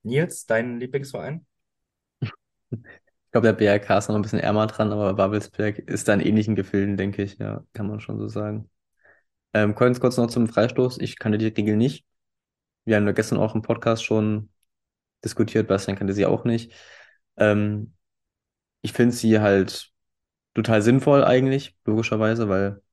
[0.03, 1.45] Nils, dein Lieblingsverein?
[2.71, 6.21] Ich glaube, der BRK ist noch ein bisschen ärmer dran, aber Babelsberg ist da in
[6.21, 7.37] ähnlichen Gefilden, denke ich.
[7.37, 8.69] Ja, kann man schon so sagen.
[9.57, 10.99] Ähm, kurz, kurz noch zum Freistoß.
[10.99, 12.05] Ich kannte die Regel nicht.
[12.85, 14.49] Wir haben ja gestern auch im Podcast schon
[15.25, 15.67] diskutiert.
[15.67, 16.73] Bastian kannte sie auch nicht.
[17.37, 17.95] Ähm,
[18.81, 19.91] ich finde sie halt
[20.53, 22.83] total sinnvoll eigentlich, logischerweise, weil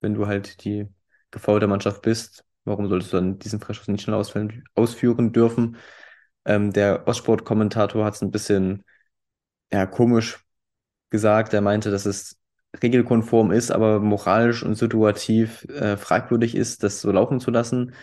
[0.00, 0.86] wenn du halt die
[1.30, 5.78] gefaulte Mannschaft bist, warum solltest du dann diesen Freistoß nicht schnell ausführen, ausführen dürfen?
[6.44, 8.84] Ähm, der Ostsport-Kommentator hat es ein bisschen
[9.72, 10.44] ja, komisch
[11.08, 11.54] gesagt.
[11.54, 12.38] Er meinte, dass es
[12.82, 17.94] regelkonform ist, aber moralisch und situativ äh, fragwürdig ist, das so laufen zu lassen.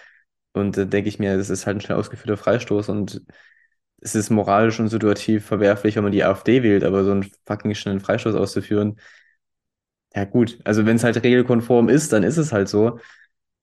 [0.54, 3.22] Und da äh, denke ich mir, das ist halt ein schnell ausgeführter Freistoß und
[4.02, 7.76] es ist moralisch und situativ verwerflich, wenn man die AfD wählt, aber so einen fucking
[7.76, 8.98] schnellen Freistoß auszuführen,
[10.16, 13.00] ja gut, also wenn es halt regelkonform ist, dann ist es halt so.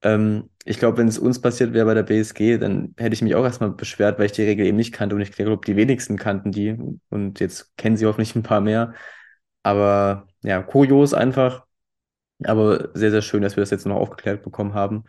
[0.03, 3.35] Ähm, ich glaube, wenn es uns passiert wäre bei der BSG, dann hätte ich mich
[3.35, 6.17] auch erstmal beschwert, weil ich die Regel eben nicht kannte und ich glaube, die wenigsten
[6.19, 6.77] kannten die
[7.11, 8.95] und jetzt kennen sie hoffentlich ein paar mehr.
[9.63, 11.67] Aber ja, kurios einfach,
[12.45, 15.05] aber sehr, sehr schön, dass wir das jetzt noch aufgeklärt bekommen haben.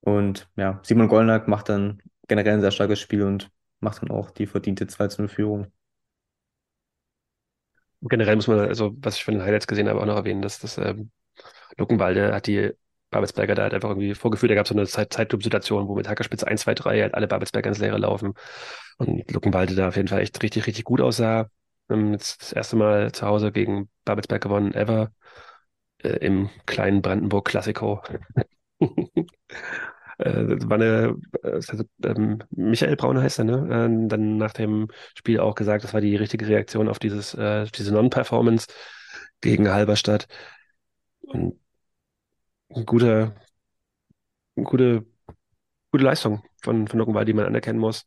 [0.00, 4.30] Und ja, Simon Gollnack macht dann generell ein sehr starkes Spiel und macht dann auch
[4.30, 5.70] die verdiente 2-0-Führung.
[8.02, 10.60] Generell muss man, also was ich von den Highlights gesehen habe, auch noch erwähnen, dass
[10.60, 11.10] das ähm,
[11.78, 12.72] Luckenwalde hat die
[13.10, 14.50] Babelsberger da halt einfach irgendwie vorgeführt.
[14.52, 17.28] Da gab es so eine Zeit Zeitclub-Situation, wo mit Hackerspitze 1, 2, 3 halt alle
[17.28, 18.34] Babelsberger ins Leere laufen.
[18.98, 21.50] Und Luckenwalde da auf jeden Fall echt richtig, richtig gut aussah.
[21.90, 25.12] Ähm, jetzt das erste Mal zu Hause gegen Babelsberg gewonnen, ever.
[25.98, 28.02] Äh, Im kleinen Brandenburg Klassiko.
[28.80, 28.84] äh,
[30.18, 33.54] war eine, also, ähm, Michael Braun heißt er, ne?
[34.04, 37.66] Äh, dann nach dem Spiel auch gesagt, das war die richtige Reaktion auf dieses, äh,
[37.66, 38.66] diese Non-Performance
[39.40, 40.26] gegen Halberstadt.
[41.20, 41.60] Und
[42.70, 43.34] eine gute,
[44.56, 45.06] eine gute,
[45.92, 48.06] gute Leistung von, von Luckenwald, die man anerkennen muss.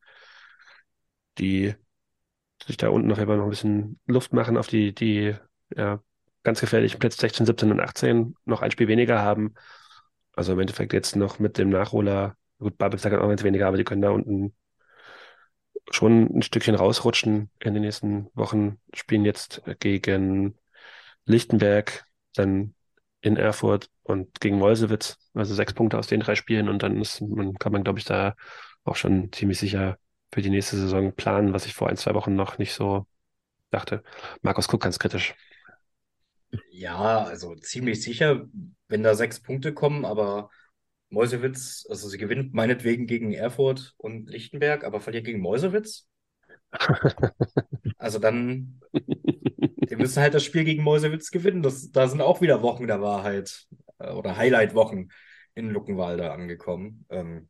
[1.37, 1.75] Die
[2.65, 5.35] sich da unten auf jeden noch ein bisschen Luft machen auf die, die
[5.75, 6.01] ja,
[6.43, 9.53] ganz gefährlichen Plätze 16, 17 und 18 noch ein Spiel weniger haben.
[10.35, 13.77] Also im Endeffekt jetzt noch mit dem Nachholer, gut, Babelsberg hat auch eins weniger, aber
[13.77, 14.53] die können da unten
[15.91, 18.79] schon ein Stückchen rausrutschen in den nächsten Wochen.
[18.93, 20.55] Spielen jetzt gegen
[21.25, 22.05] Lichtenberg,
[22.35, 22.73] dann
[23.21, 25.17] in Erfurt und gegen Mollsewitz.
[25.33, 28.05] Also sechs Punkte aus den drei Spielen und dann ist, man, kann man, glaube ich,
[28.05, 28.35] da
[28.83, 29.97] auch schon ziemlich sicher
[30.31, 33.05] für die nächste Saison planen, was ich vor ein, zwei Wochen noch nicht so
[33.71, 34.03] dachte.
[34.41, 35.35] Markus guckt ganz kritisch.
[36.71, 38.45] Ja, also ziemlich sicher,
[38.87, 40.49] wenn da sechs Punkte kommen, aber
[41.09, 46.07] Meusewitz, also sie gewinnt meinetwegen gegen Erfurt und Lichtenberg, aber verliert gegen Meusewitz.
[47.97, 51.61] Also dann, die müssen halt das Spiel gegen Meusewitz gewinnen.
[51.61, 53.65] Das, da sind auch wieder Wochen der Wahrheit
[53.97, 55.09] äh, oder Highlight-Wochen
[55.53, 57.05] in Luckenwalde angekommen.
[57.09, 57.49] Ähm,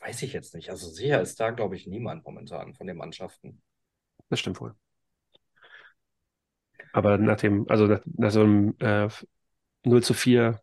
[0.00, 0.70] weiß ich jetzt nicht.
[0.70, 3.62] Also sicher ist da, glaube ich, niemand momentan von den Mannschaften.
[4.28, 4.74] Das stimmt wohl.
[6.92, 9.08] Aber nach dem, also nach, nach so einem äh,
[9.84, 10.60] 0 zu 4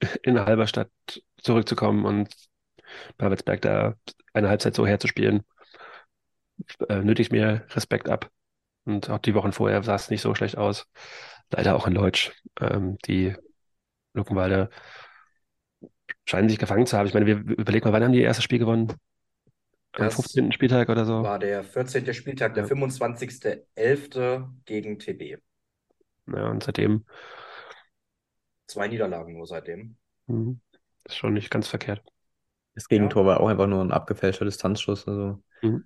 [0.22, 0.90] in Halberstadt
[1.38, 2.34] zurückzukommen und
[3.16, 3.94] Babelsberg da
[4.32, 5.44] eine Halbzeit so herzuspielen,
[6.88, 8.30] äh, nötigt mir Respekt ab.
[8.84, 10.86] Und auch die Wochen vorher sah es nicht so schlecht aus.
[11.50, 12.32] Leider auch in Leutsch.
[12.60, 13.34] Ähm, die
[14.14, 14.70] Luckenwalde
[16.28, 17.06] scheinen sich gefangen zu haben.
[17.08, 18.92] Ich meine, wir überlegen mal, wann haben die ihr erstes Spiel gewonnen?
[19.96, 20.52] Am Das 15.
[20.52, 21.28] Spieltag oder so?
[21.28, 22.14] war der 14.
[22.14, 22.66] Spieltag, der Ja.
[22.66, 24.48] 25.11.
[24.64, 25.36] gegen TB.
[26.26, 27.04] Ja, und seitdem
[28.68, 29.96] Zwei Niederlagen nur seitdem.
[30.26, 30.60] hm,
[31.04, 32.02] ist schon nicht ganz verkehrt.
[32.74, 35.08] Das Gegentor war auch einfach nur ein abgefälschter Distanzschuss.
[35.08, 35.78] Also Mhm.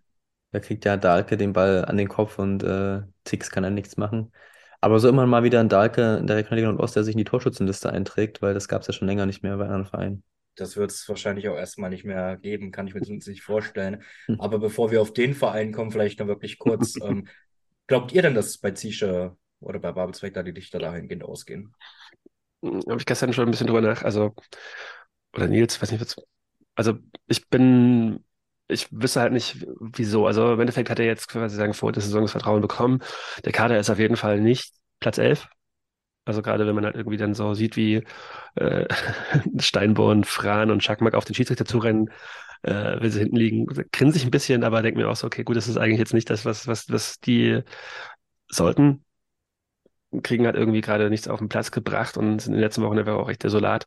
[0.52, 3.96] da kriegt ja Dahlke den Ball an den Kopf und äh, Tix kann dann nichts
[3.96, 4.32] machen.
[4.80, 7.24] Aber so immer mal wieder ein Dahlke in der Regionalliga Nordost, der sich in die
[7.24, 10.24] Torschützenliste einträgt, weil das gab es ja schon länger nicht mehr bei anderen Vereinen.
[10.54, 14.02] Das wird es wahrscheinlich auch erstmal nicht mehr geben, kann ich mir sonst nicht vorstellen.
[14.26, 14.40] Hm.
[14.40, 16.94] Aber bevor wir auf den Verein kommen, vielleicht noch wirklich kurz.
[17.02, 17.28] ähm,
[17.86, 21.74] glaubt ihr denn, dass bei Ziesche oder bei Babelsberg da die Lichter dahingehend ausgehen?
[22.62, 24.34] Habe ich gestern schon ein bisschen drüber nach, also,
[25.34, 26.16] oder Nils, weiß nicht, was,
[26.76, 28.24] also ich bin
[28.72, 30.26] ich wüsste halt nicht, wieso.
[30.26, 33.02] Also im Endeffekt hat er jetzt quasi sagen, vor der Saison das Vertrauen bekommen.
[33.44, 35.48] Der Kader ist auf jeden Fall nicht Platz 11.
[36.24, 38.04] Also gerade wenn man halt irgendwie dann so sieht, wie
[38.54, 38.86] äh,
[39.60, 42.10] Steinborn, Fran und Schakmak auf den Schiedsrichter zurennen,
[42.62, 45.42] äh, wenn sie hinten liegen, grinse ich ein bisschen, aber denke mir auch so, okay,
[45.44, 47.62] gut, das ist eigentlich jetzt nicht das, was, was, was die
[48.50, 49.04] sollten.
[50.22, 52.98] Kriegen halt irgendwie gerade nichts auf den Platz gebracht und sind in den letzten Wochen
[52.98, 53.86] einfach auch echt desolat.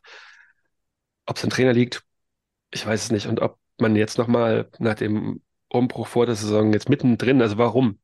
[1.26, 2.02] Ob es ein Trainer liegt,
[2.72, 3.26] ich weiß es nicht.
[3.28, 8.00] Und ob man jetzt nochmal nach dem Umbruch vor der Saison jetzt mittendrin, also warum?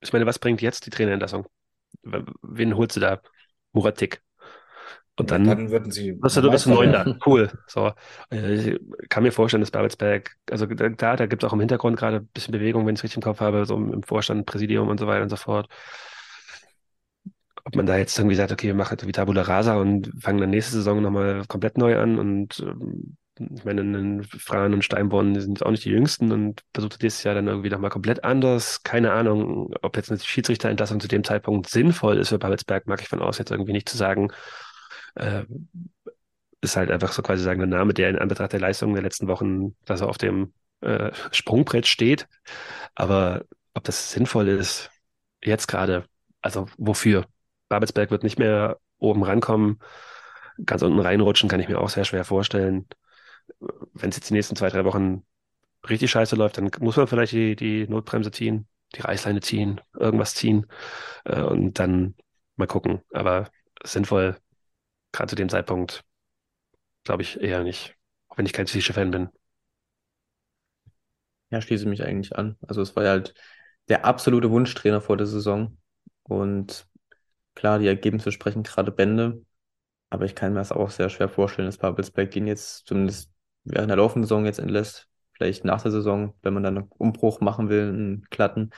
[0.00, 1.46] Ich meine, was bringt jetzt die Trainerentlassung?
[2.02, 3.22] Wen holst du da?
[3.78, 4.20] Muratik.
[5.18, 6.16] Und dann, dann würden sie.
[6.20, 7.16] Was du, du bist neun da.
[7.26, 7.50] Cool.
[7.66, 7.92] So.
[8.30, 12.18] Ich kann mir vorstellen, dass Babelsberg, also da, da gibt es auch im Hintergrund gerade
[12.18, 15.00] ein bisschen Bewegung, wenn ich es richtig im Kopf habe, so im Vorstand, Präsidium und
[15.00, 15.68] so weiter und so fort.
[17.64, 20.50] Ob man da jetzt irgendwie sagt, okay, wir machen wie Tabula Rasa und fangen dann
[20.50, 25.70] nächste Saison nochmal komplett neu an und ähm, ich meine, Fran und Steinborn sind auch
[25.70, 28.82] nicht die jüngsten und versucht dieses Jahr dann irgendwie nochmal komplett anders.
[28.82, 33.08] Keine Ahnung, ob jetzt eine Schiedsrichterentlassung zu dem Zeitpunkt sinnvoll ist für Babelsberg, mag ich
[33.08, 34.32] von aus jetzt irgendwie nicht zu sagen.
[35.14, 35.44] Äh,
[36.60, 39.28] ist halt einfach so quasi sagen, der Name, der in Anbetracht der Leistungen der letzten
[39.28, 42.28] Wochen, dass er auf dem äh, Sprungbrett steht.
[42.94, 44.90] Aber ob das sinnvoll ist,
[45.42, 46.04] jetzt gerade,
[46.42, 47.26] also wofür?
[47.68, 49.78] Babelsberg wird nicht mehr oben rankommen.
[50.64, 52.86] Ganz unten reinrutschen kann ich mir auch sehr schwer vorstellen
[53.60, 55.24] wenn es jetzt die nächsten zwei, drei Wochen
[55.88, 60.34] richtig scheiße läuft, dann muss man vielleicht die, die Notbremse ziehen, die Reißleine ziehen, irgendwas
[60.34, 60.66] ziehen
[61.24, 62.16] äh, und dann
[62.56, 63.02] mal gucken.
[63.12, 63.50] Aber
[63.84, 64.36] sinnvoll,
[65.12, 66.04] gerade zu dem Zeitpunkt,
[67.04, 67.96] glaube ich eher nicht,
[68.28, 69.28] auch wenn ich kein Psychischer-Fan bin.
[71.50, 72.56] Ja, schließe mich eigentlich an.
[72.66, 73.34] Also es war ja halt
[73.88, 75.78] der absolute Wunschtrainer vor der Saison.
[76.22, 76.86] Und
[77.54, 79.44] klar, die Ergebnisse sprechen gerade Bände.
[80.10, 83.30] Aber ich kann mir das auch sehr schwer vorstellen, dass Babelsberg den jetzt zumindest
[83.70, 85.08] während der laufenden Saison jetzt entlässt.
[85.32, 88.70] Vielleicht nach der Saison, wenn man dann einen Umbruch machen will, einen glatten,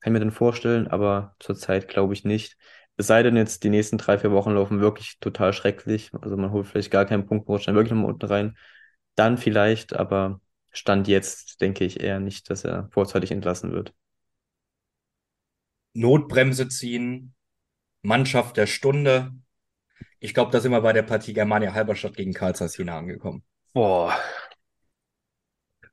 [0.00, 2.56] kann ich mir dann vorstellen, aber zurzeit glaube ich nicht.
[2.96, 6.10] Es sei denn jetzt, die nächsten drei, vier Wochen laufen wirklich total schrecklich.
[6.20, 8.56] Also man holt vielleicht gar keinen Punkt, rutscht dann wirklich nochmal unten rein.
[9.14, 10.40] Dann vielleicht, aber
[10.72, 13.94] Stand jetzt denke ich eher nicht, dass er vorzeitig entlassen wird.
[15.94, 17.34] Notbremse ziehen,
[18.02, 19.32] Mannschaft der Stunde.
[20.20, 23.44] Ich glaube, da sind wir bei der Partie Germania Halberstadt gegen Karl Jena angekommen.
[23.78, 24.12] Boah.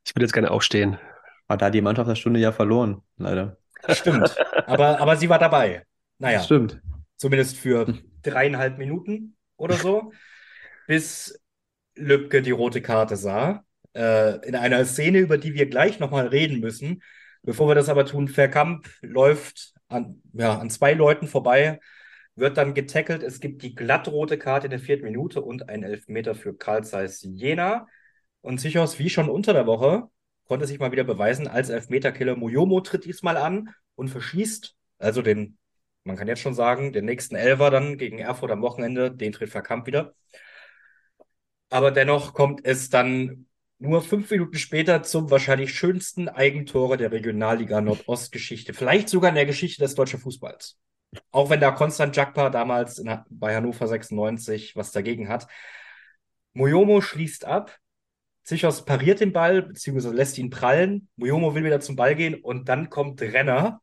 [0.04, 0.98] Ich würde jetzt gerne aufstehen.
[1.46, 3.58] Aber da hat die Mannschaft der Stunde ja verloren, leider.
[3.90, 4.36] Stimmt.
[4.66, 5.86] Aber, aber sie war dabei.
[6.18, 6.42] Naja.
[6.42, 6.82] Stimmt.
[7.16, 7.86] Zumindest für
[8.22, 10.12] dreieinhalb Minuten oder so.
[10.88, 11.40] bis
[11.94, 13.62] Lübcke die rote Karte sah.
[13.94, 17.04] Äh, in einer Szene, über die wir gleich nochmal reden müssen.
[17.44, 21.78] Bevor wir das aber tun, Verkamp läuft an, ja, an zwei Leuten vorbei,
[22.36, 23.22] wird dann getackelt.
[23.22, 27.22] Es gibt die glattrote Karte in der vierten Minute und ein Elfmeter für Karl Zeiss
[27.22, 27.88] Jena.
[28.42, 30.08] Und Sichos, wie schon unter der Woche,
[30.44, 32.36] konnte sich mal wieder beweisen als Elfmeterkiller.
[32.36, 35.58] Muyomo tritt diesmal an und verschießt, also den,
[36.04, 39.50] man kann jetzt schon sagen, den nächsten Elfer dann gegen Erfurt am Wochenende, den tritt
[39.50, 40.14] Verkamp wieder.
[41.70, 43.46] Aber dennoch kommt es dann
[43.78, 49.46] nur fünf Minuten später zum wahrscheinlich schönsten Eigentore der Regionalliga Nordostgeschichte, vielleicht sogar in der
[49.46, 50.78] Geschichte des deutschen Fußballs.
[51.30, 55.46] Auch wenn da Konstant Jakpa damals in, bei Hannover 96 was dagegen hat.
[56.54, 57.76] Moyomo schließt ab.
[58.42, 61.08] Zichos pariert den Ball, beziehungsweise lässt ihn prallen.
[61.16, 63.80] Moyomo will wieder zum Ball gehen und dann kommt Renner.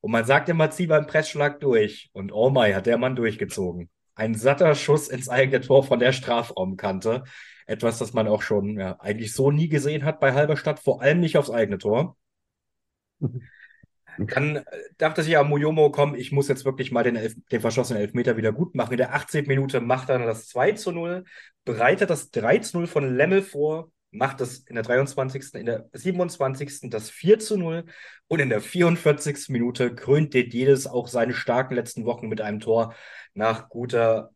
[0.00, 2.10] Und man sagt immer, zieh beim Pressschlag durch.
[2.12, 3.88] Und oh my, hat der Mann durchgezogen.
[4.14, 7.22] Ein satter Schuss ins eigene Tor von der Strafraumkante.
[7.66, 11.20] Etwas, das man auch schon ja, eigentlich so nie gesehen hat bei Halberstadt, vor allem
[11.20, 12.16] nicht aufs eigene Tor.
[14.18, 14.64] Dann äh,
[14.98, 18.36] dachte sich ja Muyomo, komm, ich muss jetzt wirklich mal den, Elf den verschossenen Elfmeter
[18.36, 18.92] wieder gut machen.
[18.92, 19.46] In der 18.
[19.46, 21.24] Minute macht er dann das 2 zu 0,
[21.64, 25.88] bereitet das 3 zu 0 von Lemmel vor, macht das in der 23., in der
[25.92, 26.90] 27.
[26.90, 27.84] das 4 zu 0
[28.28, 29.48] und in der 44.
[29.48, 32.94] Minute krönt jedes auch seine starken letzten Wochen mit einem Tor
[33.34, 34.30] nach guter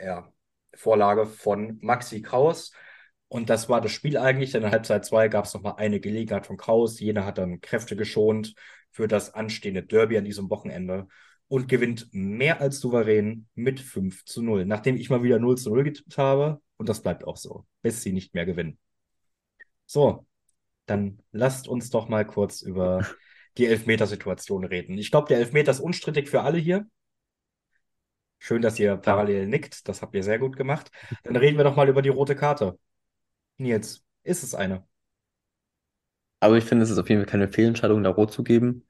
[0.00, 0.32] ja,
[0.74, 2.72] Vorlage von Maxi Kraus.
[3.28, 4.50] Und das war das Spiel eigentlich.
[4.50, 7.00] Denn in der Halbzeit 2 gab es nochmal eine Gelegenheit von Kraus.
[7.00, 8.54] Jener hat dann Kräfte geschont
[8.92, 11.08] für das anstehende Derby an diesem Wochenende
[11.48, 14.64] und gewinnt mehr als souverän mit 5 zu 0.
[14.64, 16.60] Nachdem ich mal wieder 0 zu 0 getippt habe.
[16.76, 18.78] Und das bleibt auch so, bis sie nicht mehr gewinnen.
[19.86, 20.26] So,
[20.86, 23.06] dann lasst uns doch mal kurz über
[23.58, 24.96] die Elfmetersituation reden.
[24.98, 26.86] Ich glaube, der Elfmeter ist unstrittig für alle hier.
[28.38, 29.88] Schön, dass ihr parallel nickt.
[29.88, 30.90] Das habt ihr sehr gut gemacht.
[31.22, 32.78] Dann reden wir doch mal über die rote Karte.
[33.58, 34.86] Nils, ist es eine?
[36.42, 38.86] Aber ich finde, es ist auf jeden Fall keine Fehlentscheidung, da rot zu geben.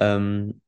[0.00, 0.62] Ähm,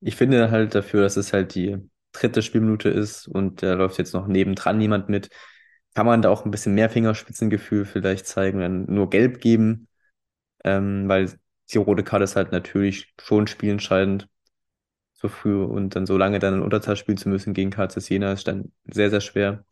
[0.00, 1.78] ich finde halt dafür, dass es halt die
[2.12, 5.30] dritte Spielminute ist und da läuft jetzt noch nebendran jemand mit,
[5.94, 9.88] kann man da auch ein bisschen mehr Fingerspitzengefühl vielleicht zeigen, dann nur gelb geben.
[10.64, 11.32] ähm, weil
[11.72, 14.28] die rote Karte ist halt natürlich schon spielentscheidend.
[15.14, 18.32] So früh und dann so lange dann in Unterzahl spielen zu müssen gegen KCS Jena
[18.32, 19.64] ist dann sehr, sehr schwer.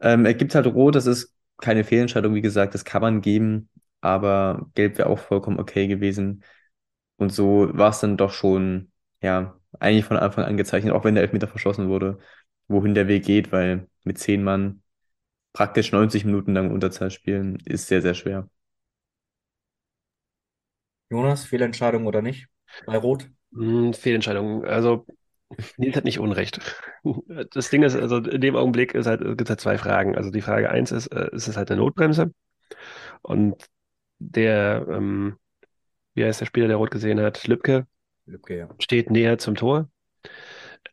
[0.00, 3.68] Ähm, er gibt halt rot, das ist keine Fehlentscheidung, wie gesagt, das kann man geben,
[4.00, 6.44] aber gelb wäre auch vollkommen okay gewesen.
[7.16, 8.92] Und so war es dann doch schon,
[9.22, 12.18] ja, eigentlich von Anfang an gezeichnet, auch wenn der Elfmeter verschossen wurde,
[12.68, 14.82] wohin der Weg geht, weil mit zehn Mann
[15.52, 18.48] praktisch 90 Minuten lang Unterzahl spielen, ist sehr, sehr schwer.
[21.10, 22.48] Jonas, Fehlentscheidung oder nicht?
[22.86, 23.28] Bei Rot?
[23.52, 24.64] Hm, Fehlentscheidung.
[24.64, 25.06] Also,
[25.76, 26.60] Nils hat nicht Unrecht.
[27.52, 30.16] Das Ding ist, also in dem Augenblick ist halt, gibt es halt zwei Fragen.
[30.16, 32.32] Also die Frage eins ist, äh, ist es halt eine Notbremse?
[33.22, 33.56] Und
[34.20, 35.36] der, ähm,
[36.14, 37.46] wie heißt der Spieler, der rot gesehen hat?
[37.46, 37.86] Lübke,
[38.26, 38.68] Lübke, ja.
[38.78, 39.90] steht näher zum Tor.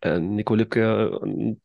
[0.01, 1.61] Äh, Nico Lübke und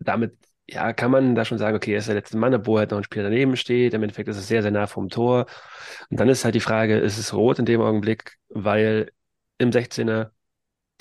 [0.00, 0.36] damit
[0.70, 2.98] ja, kann man da schon sagen, okay, er ist der letzte Mann, obwohl halt noch
[2.98, 3.94] ein Spieler daneben steht.
[3.94, 5.46] Im Endeffekt ist es sehr, sehr nah vom Tor.
[6.10, 9.10] Und dann ist halt die Frage, ist es rot in dem Augenblick, weil
[9.58, 10.30] im 16er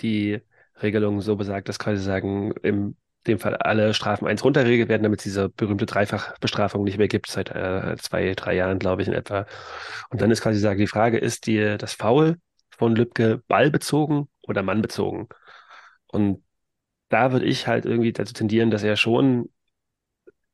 [0.02, 0.42] die
[0.82, 2.98] Regelung so besagt, dass quasi sagen, in
[3.28, 7.30] dem Fall alle Strafen eins runterregelt werden, damit es diese berühmte Dreifachbestrafung nicht mehr gibt,
[7.30, 9.46] seit äh, zwei, drei Jahren, glaube ich, in etwa.
[10.10, 12.38] Und dann ist quasi sagen, die Frage, ist die, das Foul
[12.78, 15.28] von Lübcke ballbezogen oder mannbezogen?
[16.08, 16.44] Und
[17.10, 19.50] da würde ich halt irgendwie dazu tendieren, dass er schon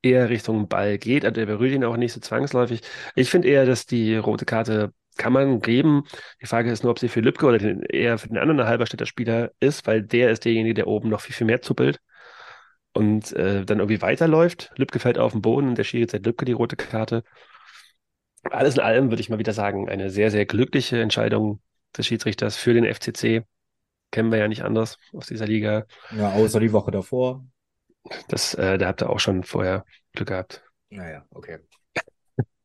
[0.01, 1.26] eher Richtung Ball geht.
[1.26, 2.82] Also er berührt ihn auch nicht so zwangsläufig.
[3.15, 6.03] Ich finde eher, dass die rote Karte kann man geben.
[6.41, 9.05] Die Frage ist nur, ob sie für Lübcke oder den, eher für den anderen Halberstädter
[9.05, 11.99] Spieler ist, weil der ist derjenige, der oben noch viel, viel mehr zuppelt
[12.94, 14.72] und äh, dann irgendwie weiterläuft.
[14.78, 17.24] Lübcke fällt auf den Boden und der Schiri zeigt Lübcke die rote Karte.
[18.44, 21.62] Alles in allem würde ich mal wieder sagen, eine sehr, sehr glückliche Entscheidung
[21.98, 23.44] des Schiedsrichters für den FCC.
[24.12, 25.86] Kennen wir ja nicht anders aus dieser Liga.
[26.16, 27.46] Ja, außer die Woche davor.
[28.28, 30.64] Das, äh, da habt ihr auch schon vorher Glück gehabt.
[30.89, 31.60] Naja, okay.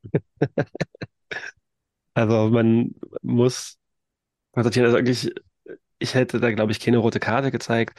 [2.18, 3.78] Also man muss
[4.50, 5.32] konstatieren, also eigentlich,
[6.00, 7.96] ich hätte da, glaube ich, keine rote Karte gezeigt,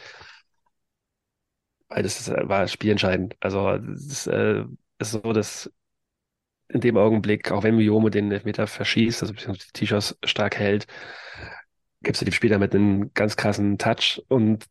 [1.89, 3.35] weil das ist, war spielentscheidend.
[3.39, 4.63] Also es äh,
[4.99, 5.71] ist so, dass
[6.69, 10.87] in dem Augenblick, auch wenn Miomo den Elfmeter verschießt, also beziehungsweise die T-Shirts stark hält,
[12.01, 14.65] gibt es ja die Spieler mit einem ganz krassen Touch und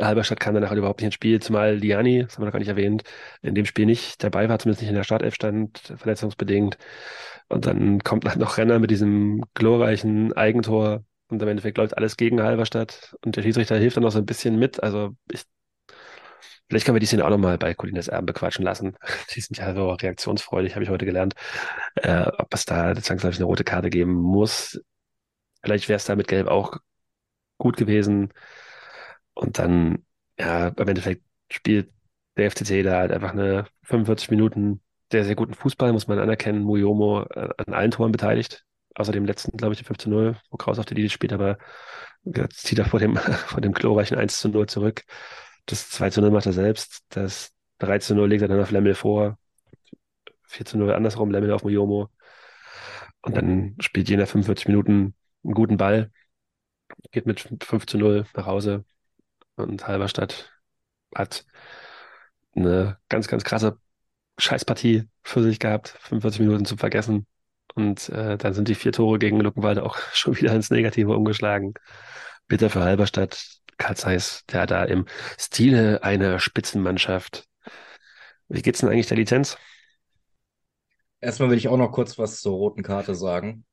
[0.00, 2.60] Halberstadt kam danach halt überhaupt nicht ins Spiel, zumal Liani, das haben wir noch gar
[2.60, 3.02] nicht erwähnt,
[3.42, 6.78] in dem Spiel nicht dabei war, zumindest nicht in der Startelf stand, verletzungsbedingt.
[7.48, 12.16] Und dann kommt halt noch Renner mit diesem glorreichen Eigentor und im Endeffekt läuft alles
[12.16, 14.82] gegen Halberstadt und der Schiedsrichter hilft dann noch so ein bisschen mit.
[14.82, 15.42] Also ich,
[16.68, 18.96] vielleicht können wir die Szene auch nochmal bei Colinas Erben bequatschen lassen.
[19.34, 21.34] Die sind ja so reaktionsfreudig, habe ich heute gelernt.
[21.96, 24.80] Äh, ob es da zwangsläufig eine rote Karte geben muss.
[25.62, 26.78] Vielleicht wäre es da mit Gelb auch
[27.58, 28.32] gut gewesen.
[29.34, 30.04] Und dann,
[30.38, 31.90] ja, im Endeffekt spielt
[32.36, 36.62] der FCC da halt einfach eine 45 Minuten sehr, sehr guten Fußball, muss man anerkennen.
[36.62, 38.64] Muyomo äh, an allen Toren beteiligt.
[38.94, 41.58] Außer dem letzten, glaube ich, 5 zu 0, wo Kraus auf der Linie spielt, aber
[42.50, 43.16] zieht er vor dem,
[43.46, 45.04] vor dem glorreichen 1 zu 0 zurück.
[45.68, 47.04] Das 2 zu 0 macht er selbst.
[47.10, 49.38] Das 3 zu 0 legt er dann auf Lemmel vor.
[50.44, 52.08] 4 zu 0 andersrum, Lemmel auf Muyomo.
[53.22, 55.14] Und dann spielt jener 45 Minuten
[55.44, 56.10] einen guten Ball,
[57.12, 58.84] geht mit 5 zu 0 nach Hause,
[59.58, 60.52] und Halberstadt
[61.14, 61.44] hat
[62.54, 63.78] eine ganz, ganz krasse
[64.38, 67.26] Scheißpartie für sich gehabt, 45 Minuten zu vergessen.
[67.74, 71.74] Und äh, dann sind die vier Tore gegen Luckenwalde auch schon wieder ins Negative umgeschlagen.
[72.46, 73.57] Bitter für Halberstadt.
[73.78, 75.06] Karl Zeiss, der da im
[75.38, 77.48] Stile einer Spitzenmannschaft.
[78.48, 79.56] Wie geht's denn eigentlich der Lizenz?
[81.20, 83.64] Erstmal will ich auch noch kurz was zur roten Karte sagen.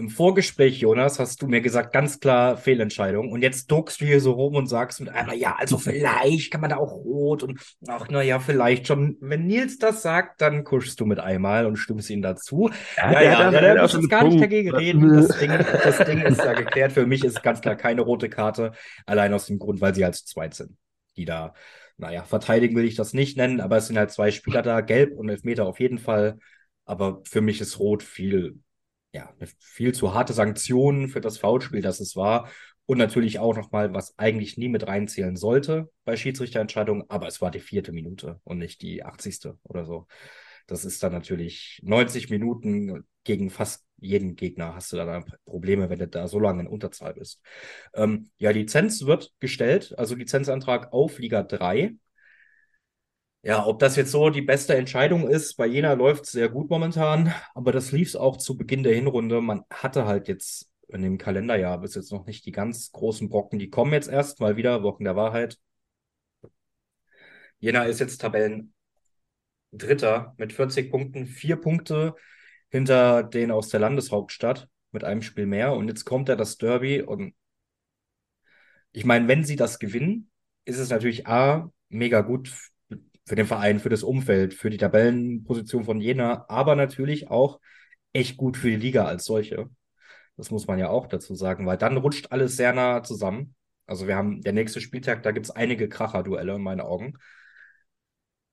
[0.00, 3.30] Im Vorgespräch, Jonas, hast du mir gesagt, ganz klar Fehlentscheidung.
[3.30, 6.62] Und jetzt duckst du hier so rum und sagst mit einmal, ja, also vielleicht kann
[6.62, 9.18] man da auch rot und ach, naja, vielleicht schon.
[9.20, 12.70] Wenn Nils das sagt, dann kuschst du mit einmal und stimmst ihm dazu.
[12.96, 15.06] Ja, ja, ja, ja, ja da muss jetzt gar nicht dagegen reden.
[15.06, 16.92] Das Ding, das Ding ist da geklärt.
[16.92, 18.72] Für mich ist ganz klar keine rote Karte.
[19.04, 20.78] Allein aus dem Grund, weil sie halt zu zweit sind,
[21.18, 21.52] die da,
[21.98, 25.12] naja, verteidigen will ich das nicht nennen, aber es sind halt zwei Spieler da, gelb
[25.18, 26.38] und Elfmeter auf jeden Fall.
[26.86, 28.60] Aber für mich ist Rot viel
[29.12, 32.50] ja, eine viel zu harte Sanktion für das Foulspiel, das es war.
[32.86, 37.50] Und natürlich auch nochmal, was eigentlich nie mit reinzählen sollte bei Schiedsrichterentscheidungen, aber es war
[37.50, 39.58] die vierte Minute und nicht die 80.
[39.62, 40.06] oder so.
[40.66, 45.98] Das ist dann natürlich 90 Minuten gegen fast jeden Gegner hast du dann Probleme, wenn
[45.98, 47.40] du da so lange in Unterzahl bist.
[47.94, 51.94] Ähm, ja, Lizenz wird gestellt, also Lizenzantrag auf Liga 3.
[53.42, 56.68] Ja, ob das jetzt so die beste Entscheidung ist, bei Jena läuft es sehr gut
[56.68, 59.40] momentan, aber das lief es auch zu Beginn der Hinrunde.
[59.40, 63.58] Man hatte halt jetzt in dem Kalenderjahr bis jetzt noch nicht die ganz großen Brocken,
[63.58, 65.58] die kommen jetzt erst mal wieder, Wochen der Wahrheit.
[67.60, 68.74] Jena ist jetzt Tabellen
[69.72, 72.14] Dritter mit 40 Punkten, vier Punkte
[72.70, 75.74] hinter denen aus der Landeshauptstadt mit einem Spiel mehr.
[75.74, 77.02] Und jetzt kommt ja das Derby.
[77.02, 77.34] Und
[78.92, 80.30] ich meine, wenn sie das gewinnen,
[80.64, 82.69] ist es natürlich A, mega gut
[83.30, 87.60] für den Verein, für das Umfeld, für die Tabellenposition von Jena, aber natürlich auch
[88.12, 89.70] echt gut für die Liga als solche.
[90.36, 93.54] Das muss man ja auch dazu sagen, weil dann rutscht alles sehr nah zusammen.
[93.86, 97.18] Also wir haben der nächste Spieltag, da gibt es einige Kracher-Duelle in meinen Augen.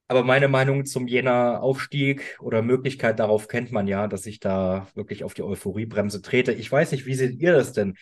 [0.09, 4.87] Aber meine Meinung zum Jena Aufstieg oder Möglichkeit darauf kennt man ja, dass ich da
[4.93, 6.53] wirklich auf die Euphoriebremse trete.
[6.53, 7.97] Ich weiß nicht, wie seht ihr das denn?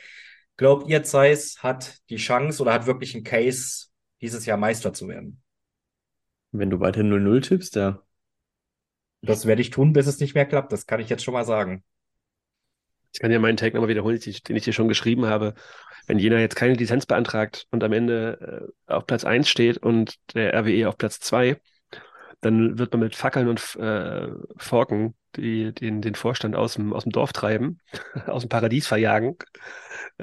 [0.58, 3.88] Glaubt ihr, Zeiss hat die Chance oder hat wirklich einen Case,
[4.20, 5.42] dieses Jahr Meister zu werden?
[6.58, 8.02] Wenn du weiter 0-0 tippst, ja.
[9.22, 10.72] Das werde ich tun, bis es nicht mehr klappt.
[10.72, 11.84] Das kann ich jetzt schon mal sagen.
[13.12, 15.54] Ich kann ja meinen Tag nochmal wiederholen, den ich dir schon geschrieben habe.
[16.06, 20.16] Wenn Jena jetzt keine Lizenz beantragt und am Ende äh, auf Platz 1 steht und
[20.34, 21.60] der RWE auf Platz 2,
[22.42, 24.28] dann wird man mit Fackeln und äh,
[24.58, 27.80] Forken die, den, den Vorstand aus dem, aus dem Dorf treiben,
[28.28, 29.38] aus dem Paradies verjagen.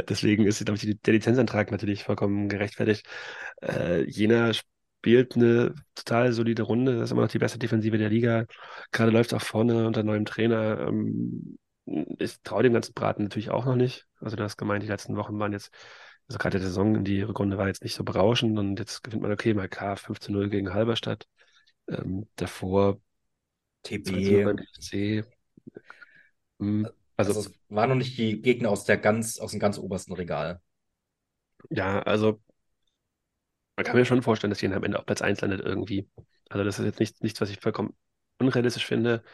[0.08, 3.06] Deswegen ist, glaube ich, der Lizenzantrag natürlich vollkommen gerechtfertigt.
[3.62, 4.52] Äh, Jena
[5.02, 8.46] spielt eine total solide Runde, das ist immer noch die beste Defensive der Liga.
[8.92, 10.78] Gerade läuft auch vorne unter neuem Trainer.
[10.78, 11.58] Ähm,
[12.20, 14.06] ich traue dem ganzen Braten natürlich auch noch nicht.
[14.20, 15.72] Also du hast gemeint, die letzten Wochen waren jetzt,
[16.28, 19.32] also gerade der Saison, die Rückrunde war jetzt nicht so berauschend und jetzt gewinnt man
[19.32, 21.26] okay mal K 15-0 gegen Halberstadt.
[21.88, 23.00] Ähm, davor
[23.82, 24.54] TB.
[24.78, 25.24] FC.
[26.60, 29.78] Hm, also, also es waren noch nicht die Gegner aus der ganz, aus dem ganz
[29.78, 30.60] obersten Regal.
[31.70, 32.40] Ja, also
[33.82, 36.08] man kann mir schon vorstellen, dass Jena am Ende auf Platz 1 landet irgendwie.
[36.48, 37.96] Also das ist jetzt nicht, nichts, was ich vollkommen
[38.38, 39.24] unrealistisch finde.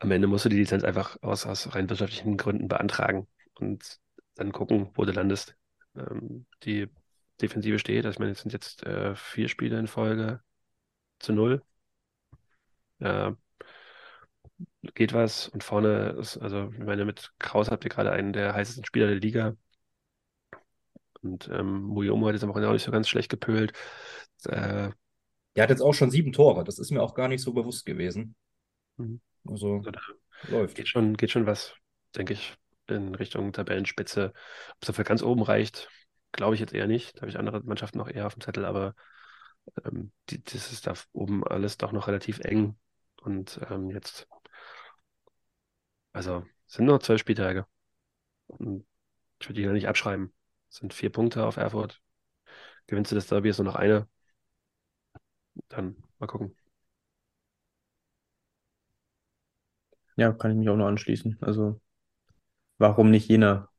[0.00, 3.98] Am Ende musst du die Lizenz einfach aus, aus rein wirtschaftlichen Gründen beantragen und
[4.34, 5.56] dann gucken, wo du landest.
[5.96, 6.88] Ähm, die
[7.40, 10.40] Defensive steht, also ich meine, es sind jetzt äh, vier Spiele in Folge
[11.20, 11.62] zu null.
[12.98, 13.32] Äh,
[14.94, 18.54] geht was und vorne ist, also ich meine, mit Kraus habt ihr gerade einen der
[18.54, 19.56] heißesten Spieler der Liga.
[21.26, 23.72] Und ähm, Muyomo hat jetzt am Wochenende auch nicht so ganz schlecht gepölt.
[24.44, 24.90] Äh,
[25.56, 26.62] der hat jetzt auch schon sieben Tore.
[26.62, 28.36] Das ist mir auch gar nicht so bewusst gewesen.
[28.96, 29.20] Mhm.
[29.44, 29.90] Also, also
[30.48, 30.76] läuft.
[30.76, 31.74] Geht schon, geht schon was,
[32.14, 32.54] denke ich,
[32.86, 34.32] in Richtung Tabellenspitze.
[34.70, 35.88] Ob es dafür ganz oben reicht,
[36.30, 37.16] glaube ich jetzt eher nicht.
[37.16, 38.94] Da habe ich andere Mannschaften noch eher auf dem Zettel, aber
[39.84, 42.76] ähm, die, das ist da oben alles doch noch relativ eng.
[43.22, 44.28] Und ähm, jetzt,
[46.12, 47.66] also sind noch zwölf Spieltage.
[48.46, 48.86] Und
[49.40, 50.32] ich würde die ja nicht abschreiben.
[50.76, 52.02] Das sind vier Punkte auf Erfurt.
[52.86, 54.06] Gewinnst du das Derby, ist nur noch eine.
[55.70, 56.54] Dann mal gucken.
[60.16, 61.38] Ja, kann ich mich auch noch anschließen.
[61.40, 61.80] Also,
[62.76, 63.70] warum nicht jener?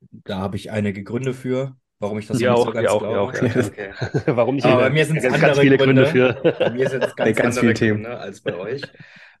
[0.00, 2.98] Da habe ich einige Gründe für warum ich das ja, nicht auch, so ganz auch,
[3.00, 3.20] glaube.
[3.20, 3.92] Auch, okay.
[4.26, 4.66] warum nicht?
[4.66, 6.04] Aber bei mir sind es andere ganz viele Gründe.
[6.04, 6.52] Gründe für.
[6.58, 8.06] Bei mir sind es ganz, ganz andere Gründe Themen.
[8.06, 8.82] als bei euch.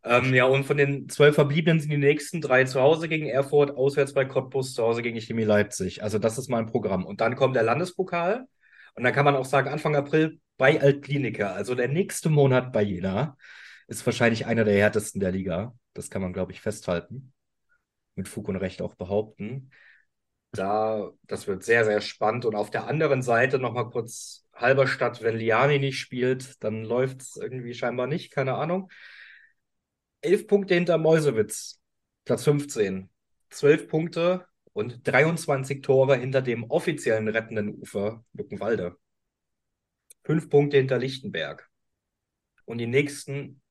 [0.06, 3.76] Ähm, ja, und von den zwölf Verbliebenen sind die nächsten drei zu Hause gegen Erfurt,
[3.76, 6.04] auswärts bei Cottbus, zu Hause gegen Chemie Leipzig.
[6.04, 7.04] Also das ist mein Programm.
[7.04, 8.46] Und dann kommt der Landespokal.
[8.94, 11.54] Und dann kann man auch sagen, Anfang April bei Altkliniker.
[11.54, 13.36] Also der nächste Monat bei Jena
[13.88, 15.74] ist wahrscheinlich einer der härtesten der Liga.
[15.92, 17.32] Das kann man, glaube ich, festhalten.
[18.14, 19.72] Mit Fug und Recht auch behaupten.
[20.52, 22.44] Da, das wird sehr, sehr spannend.
[22.44, 27.36] Und auf der anderen Seite nochmal kurz Halberstadt, wenn Liani nicht spielt, dann läuft es
[27.36, 28.88] irgendwie scheinbar nicht, keine Ahnung.
[30.26, 31.80] Elf Punkte hinter Meusewitz,
[32.24, 33.08] Platz 15.
[33.48, 38.96] Zwölf Punkte und 23 Tore hinter dem offiziellen rettenden Ufer Luckenwalde.
[40.24, 41.70] Fünf Punkte hinter Lichtenberg.
[42.64, 43.62] Und die nächsten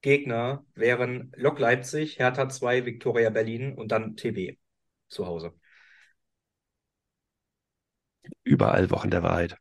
[0.00, 4.58] Gegner wären Lok Leipzig, Hertha 2, Viktoria Berlin und dann TB
[5.08, 5.54] zu Hause.
[8.42, 9.56] Überall Wochen der Wahrheit.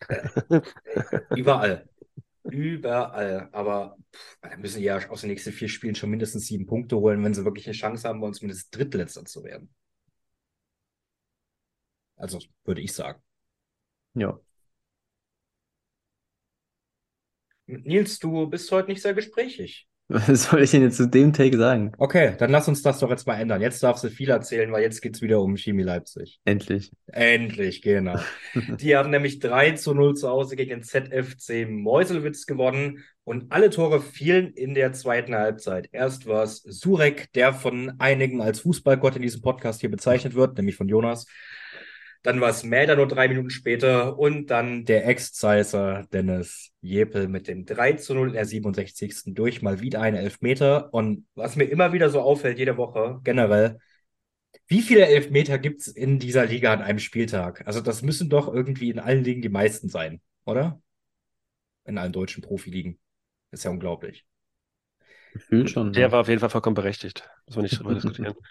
[1.36, 1.89] Überall.
[2.44, 3.48] Überall.
[3.52, 3.96] Aber
[4.40, 7.44] da müssen ja aus den nächsten vier Spielen schon mindestens sieben Punkte holen, wenn sie
[7.44, 9.74] wirklich eine Chance haben, bei uns zumindest Drittletzter zu werden.
[12.16, 13.22] Also würde ich sagen.
[14.14, 14.38] Ja.
[17.66, 19.89] Nils, du bist heute nicht sehr gesprächig.
[20.26, 21.92] Was soll ich denn jetzt zu dem Take sagen?
[21.96, 23.62] Okay, dann lass uns das doch jetzt mal ändern.
[23.62, 26.40] Jetzt darfst du viel erzählen, weil jetzt geht es wieder um Chemie Leipzig.
[26.44, 26.90] Endlich.
[27.06, 28.18] Endlich, genau.
[28.80, 34.00] Die haben nämlich 3 zu 0 zu Hause gegen ZFC Meuselwitz gewonnen und alle Tore
[34.00, 35.88] fielen in der zweiten Halbzeit.
[35.92, 40.56] Erst war es Surek, der von einigen als Fußballgott in diesem Podcast hier bezeichnet wird,
[40.56, 41.26] nämlich von Jonas.
[42.22, 47.48] Dann war es Mäder nur drei Minuten später und dann der Ex-Zeiser Dennis Jepel mit
[47.48, 49.34] dem 3 zu 0 in der 67.
[49.34, 50.92] durch mal wieder einen Elfmeter.
[50.92, 53.78] Und was mir immer wieder so auffällt, jede Woche generell,
[54.68, 57.66] wie viele Elfmeter gibt es in dieser Liga an einem Spieltag?
[57.66, 60.80] Also das müssen doch irgendwie in allen Ligen die meisten sein, oder?
[61.84, 62.98] In allen deutschen Profiligen.
[63.50, 64.26] ist ja unglaublich.
[65.32, 65.92] Gefühlt schon.
[65.92, 66.12] Der ja.
[66.12, 67.28] war auf jeden Fall vollkommen berechtigt.
[67.46, 68.34] Muss man nicht drüber diskutieren.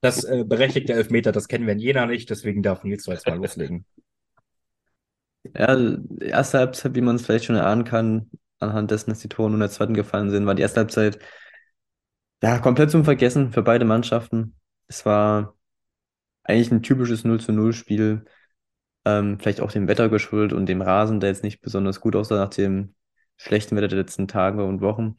[0.00, 3.36] Das äh, berechtigte Elfmeter, das kennen wir in Jena nicht, deswegen darf Nils jetzt mal
[3.36, 3.86] loslegen.
[5.56, 8.28] Ja, die erste Halbzeit, wie man es vielleicht schon erahnen kann,
[8.58, 11.20] anhand dessen, dass die Tore nur in der zweiten gefallen sind, war die erste Halbzeit
[12.42, 14.56] ja komplett zum Vergessen für beide Mannschaften.
[14.88, 15.56] Es war
[16.44, 18.24] eigentlich ein typisches 0 zu 0 Spiel.
[19.04, 22.36] Ähm, vielleicht auch dem Wetter geschuldet und dem Rasen, der jetzt nicht besonders gut aussah
[22.36, 22.94] nach dem
[23.36, 25.16] schlechten Wetter der letzten Tage und Wochen.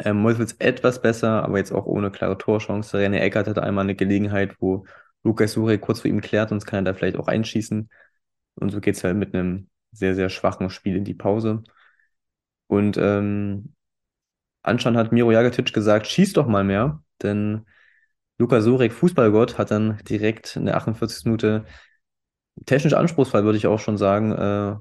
[0.00, 2.96] Ähm, es etwas besser, aber jetzt auch ohne klare Torchance.
[2.96, 4.86] René Eckert hatte einmal eine Gelegenheit, wo
[5.24, 7.90] Lukas Sure kurz vor ihm klärt, sonst kann er da vielleicht auch einschießen.
[8.56, 11.62] Und so geht es halt mit einem sehr, sehr schwachen Spiel in die Pause.
[12.66, 13.74] Und ähm,
[14.62, 17.66] anscheinend hat Miro Jagatic gesagt, schieß doch mal mehr, denn
[18.38, 21.24] Luka Surek, Fußballgott, hat dann direkt in der 48.
[21.26, 21.64] Minute
[22.66, 24.76] technisch anspruchsvoll, würde ich auch schon sagen, äh,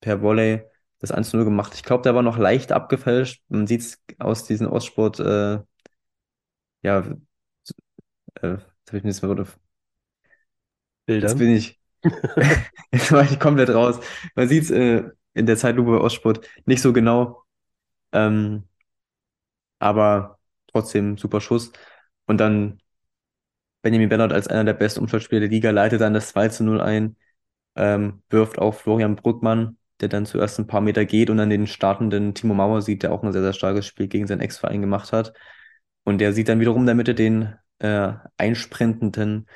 [0.00, 0.62] per Volley
[1.00, 1.72] das 1-0 gemacht.
[1.74, 3.42] Ich glaube, der war noch leicht abgefälscht.
[3.48, 5.60] Man sieht es aus diesen Ostsport, äh,
[6.82, 7.04] ja,
[8.42, 9.58] äh, jetzt habe ich mir das Wort auf.
[11.20, 11.38] Jetzt Bildern.
[11.38, 11.80] bin ich,
[12.92, 14.00] jetzt war ich komplett raus.
[14.34, 15.04] Man sieht es äh,
[15.34, 17.44] in der Zeitlupe bei Ostsport nicht so genau.
[18.12, 18.64] Ähm,
[19.78, 21.72] aber trotzdem super Schuss.
[22.26, 22.80] Und dann
[23.82, 26.80] Benjamin Bernhard als einer der besten Umschaltspieler der Liga leitet dann das 2 zu 0
[26.80, 27.16] ein,
[27.76, 31.66] ähm, wirft auf Florian Brückmann, der dann zuerst ein paar Meter geht und dann den
[31.66, 35.12] startenden Timo Mauer sieht, der auch ein sehr, sehr starkes Spiel gegen seinen Ex-Verein gemacht
[35.12, 35.32] hat.
[36.04, 39.46] Und der sieht dann wiederum in der Mitte den äh, einsprintenden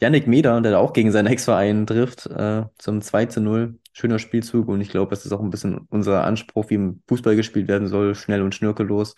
[0.00, 3.78] Yannick Meder, der da auch gegen seinen Ex-Verein trifft, äh, zum 2 zu 0.
[3.92, 7.36] Schöner Spielzug und ich glaube, das ist auch ein bisschen unser Anspruch, wie im Fußball
[7.36, 9.14] gespielt werden soll, schnell und schnörkellos.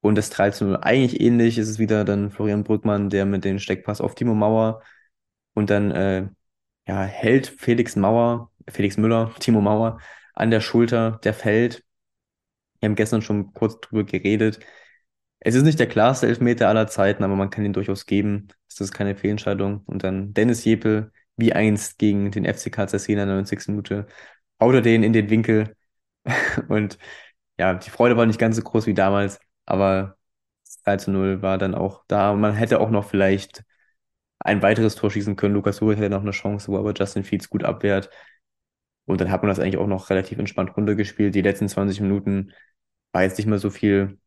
[0.00, 3.44] Und das 3 zu 0 eigentlich ähnlich ist es wieder dann Florian Brückmann, der mit
[3.44, 4.82] dem Steckpass auf Timo Mauer
[5.54, 6.28] und dann äh,
[6.86, 9.98] ja, hält Felix Mauer, Felix Müller, Timo Mauer
[10.34, 11.84] an der Schulter, der fällt.
[12.80, 14.60] Wir haben gestern schon kurz drüber geredet.
[15.40, 18.48] Es ist nicht der klarste Elfmeter aller Zeiten, aber man kann ihn durchaus geben.
[18.68, 19.82] Das ist keine Fehlentscheidung.
[19.86, 23.68] Und dann Dennis Jepel, wie einst gegen den FCK Cesena in der 90.
[23.68, 24.06] Minute,
[24.60, 25.76] haut er den in den Winkel.
[26.68, 26.98] Und
[27.58, 30.16] ja, die Freude war nicht ganz so groß wie damals, aber
[30.84, 32.34] 3 zu 0 war dann auch da.
[32.34, 33.64] Man hätte auch noch vielleicht
[34.40, 35.54] ein weiteres Tor schießen können.
[35.54, 38.10] Lukas Huber hätte noch eine Chance, wo aber Justin Fields gut abwehrt.
[39.06, 41.34] Und dann hat man das eigentlich auch noch relativ entspannt runtergespielt.
[41.34, 42.52] Die letzten 20 Minuten
[43.12, 44.18] war jetzt nicht mehr so viel,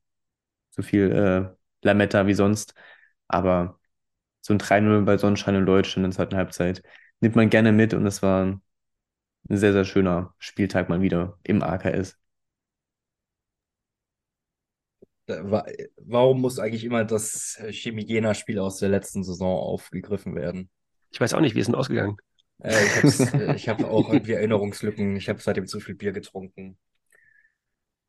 [0.71, 1.55] so viel äh,
[1.85, 2.73] Lametta wie sonst.
[3.27, 3.79] Aber
[4.41, 6.83] so ein 3-0 bei Sonnenschein und Deutschland in der zweiten Halbzeit
[7.21, 8.61] nimmt man gerne mit und es war ein
[9.49, 12.17] sehr, sehr schöner Spieltag mal wieder im AKS.
[15.27, 15.65] Wa-
[15.97, 20.69] Warum muss eigentlich immer das Chemie-Jena-Spiel aus der letzten Saison aufgegriffen werden?
[21.11, 22.17] Ich weiß auch nicht, wie ist denn ausgegangen?
[22.59, 25.15] Äh, ich hab's, äh, habe auch irgendwie Erinnerungslücken.
[25.15, 26.77] Ich habe seitdem zu viel Bier getrunken.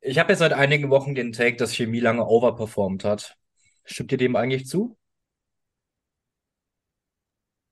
[0.01, 3.37] Ich habe jetzt seit einigen Wochen den Take, dass Chemie lange overperformt hat.
[3.85, 4.97] Stimmt ihr dem eigentlich zu?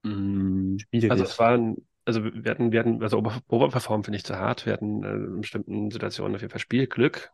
[0.03, 1.11] Mm, Schwierig.
[1.11, 4.65] Also es waren, also wir hatten, wir hatten, also Ober Oberperform finde ich zu hart.
[4.65, 7.31] Wir hatten äh, in bestimmten Situationen auf jeden Fall Spielglück,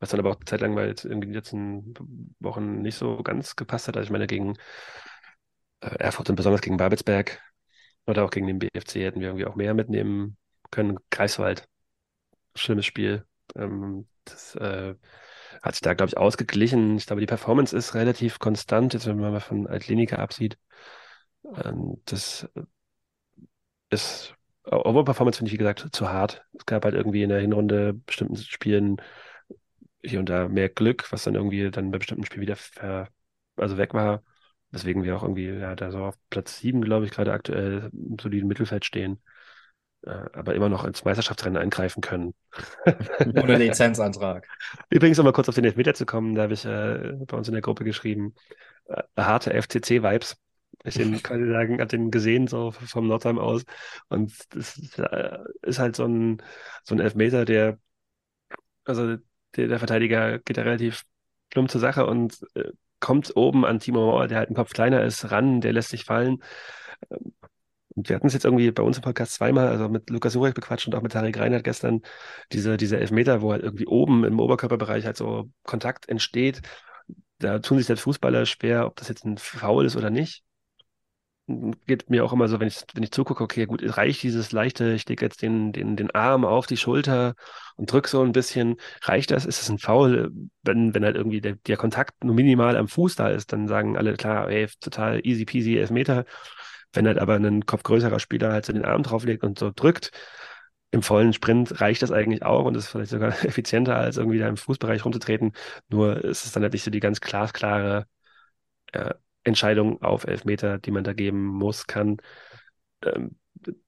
[0.00, 1.94] was dann aber auch eine Zeit lang, weil es irgendwie die letzten
[2.40, 3.96] Wochen nicht so ganz gepasst hat.
[3.96, 4.54] Also ich meine, gegen
[5.80, 7.40] äh, Erfurt und besonders gegen Babelsberg
[8.08, 10.36] oder auch gegen den BFC hätten wir irgendwie auch mehr mitnehmen
[10.70, 10.98] können.
[11.10, 11.68] Greifswald,
[12.56, 13.26] schlimmes Spiel.
[13.56, 14.94] Ähm, das äh,
[15.62, 16.96] hat sich da, glaube ich, ausgeglichen.
[16.98, 20.58] Ich glaube, die Performance ist relativ konstant, jetzt wenn man mal von Altlinika absieht.
[21.64, 22.48] Ähm, das
[23.90, 26.44] ist Overperformance finde ich, wie gesagt, zu hart.
[26.58, 29.00] Es gab halt irgendwie in der Hinrunde bestimmten Spielen
[30.04, 33.08] hier und da mehr Glück, was dann irgendwie dann bei bestimmten Spielen wieder ver,
[33.56, 34.22] also weg war.
[34.70, 38.18] Weswegen wir auch irgendwie ja, da so auf Platz 7, glaube ich, gerade aktuell im
[38.18, 39.20] soliden Mittelfeld stehen.
[40.02, 42.34] Äh, aber immer noch ins Meisterschaftsrennen eingreifen können.
[43.20, 44.46] Ohne Lizenzantrag.
[44.90, 47.48] Übrigens, um mal kurz auf den Elfmeter zu kommen, da habe ich äh, bei uns
[47.48, 48.34] in der Gruppe geschrieben,
[48.86, 50.36] äh, harte FCC-Vibes.
[50.84, 53.64] Ich den, kann ich sagen, hat den gesehen, so vom Nordheim aus.
[54.08, 55.02] Und das ist,
[55.62, 56.42] ist halt so ein,
[56.84, 57.78] so ein Elfmeter, der,
[58.84, 59.16] also
[59.56, 61.04] der, der Verteidiger geht da relativ
[61.52, 62.70] schlimm zur Sache und äh,
[63.00, 66.04] kommt oben an Timo Mauer, der halt ein Kopf kleiner ist, ran, der lässt sich
[66.04, 66.42] fallen.
[67.10, 67.34] Ähm,
[67.94, 70.54] Und wir hatten es jetzt irgendwie bei uns im Podcast zweimal, also mit Lukas Surek
[70.54, 72.02] bequatscht und auch mit Tarek Reinhardt gestern,
[72.52, 76.62] diese, diese Elfmeter, wo halt irgendwie oben im Oberkörperbereich halt so Kontakt entsteht.
[77.38, 80.44] Da tun sich selbst Fußballer schwer, ob das jetzt ein Foul ist oder nicht.
[81.86, 84.92] Geht mir auch immer so, wenn ich, wenn ich zugucke, okay, gut, reicht dieses leichte,
[84.92, 87.34] ich lege jetzt den, den, den Arm auf die Schulter
[87.76, 89.46] und drücke so ein bisschen, reicht das?
[89.46, 90.30] Ist es ein Foul?
[90.62, 93.96] Wenn, wenn halt irgendwie der, der Kontakt nur minimal am Fuß da ist, dann sagen
[93.96, 96.26] alle, klar, ey, total easy peasy Elfmeter.
[96.92, 100.10] Wenn halt aber ein kopfgrößerer Spieler halt so den Arm drauflegt und so drückt,
[100.90, 104.48] im vollen Sprint reicht das eigentlich auch und ist vielleicht sogar effizienter, als irgendwie da
[104.48, 105.52] im Fußbereich rumzutreten.
[105.88, 108.06] Nur ist es dann halt nicht so die ganz glasklare
[108.92, 112.18] äh, Entscheidung auf Elfmeter, die man da geben muss, kann.
[113.02, 113.38] Ähm,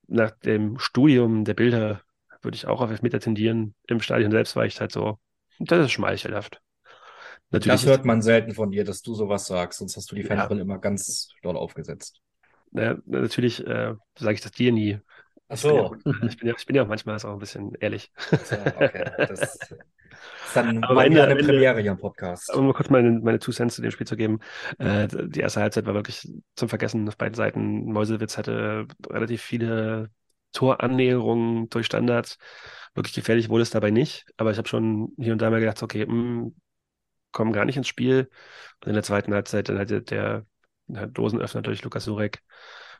[0.06, 2.02] nach dem Studium der Bilder
[2.42, 3.74] würde ich auch auf Elfmeter tendieren.
[3.86, 5.18] Im Stadion selbst war ich halt so,
[5.58, 6.60] das ist schmeichelhaft.
[7.50, 10.22] Natürlich das hört man selten von dir, dass du sowas sagst, sonst hast du die
[10.22, 10.64] Fanbrille ja.
[10.64, 12.20] immer ganz doll aufgesetzt.
[12.72, 14.98] Ja, natürlich äh, sage ich das dir nie.
[15.52, 15.96] Ach so.
[16.04, 18.12] Ich bin, ja, ich, bin ja, ich bin ja auch manchmal auch ein bisschen ehrlich.
[18.44, 19.10] So, okay.
[19.18, 19.76] Das ist
[20.54, 22.54] dann aber Ende, eine Premiere hier im Podcast.
[22.54, 24.38] Um mal kurz meine, meine Two Cents zu dem Spiel zu geben.
[24.78, 27.92] Äh, die erste Halbzeit war wirklich zum Vergessen auf beiden Seiten.
[27.92, 30.10] Meuselwitz hatte relativ viele
[30.52, 32.38] Torannäherungen durch Standards.
[32.94, 34.26] Wirklich gefährlich wurde es dabei nicht.
[34.36, 36.56] Aber ich habe schon hier und da mal gedacht, okay, mh, hm,
[37.32, 38.30] kommen gar nicht ins Spiel.
[38.80, 40.46] Und in der zweiten Halbzeit dann hatte der,
[40.86, 42.40] der Dosenöffner durch Lukas Surek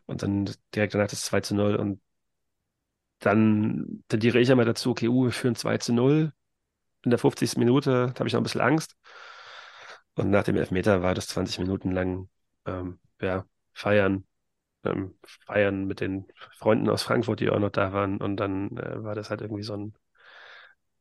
[0.07, 2.01] und dann direkt danach das 2 zu 0 und
[3.21, 6.33] dann tendiere ich einmal dazu, okay, uh, wir führen 2 zu 0.
[7.05, 7.59] In der 50.
[7.59, 8.97] Minute habe ich noch ein bisschen Angst.
[10.15, 12.29] Und nach dem Elfmeter war das 20 Minuten lang
[12.67, 14.27] ähm, ja, feiern.
[14.85, 16.27] Ähm, feiern mit den
[16.59, 18.19] Freunden aus Frankfurt, die auch noch da waren.
[18.19, 19.95] Und dann äh, war das halt irgendwie so ein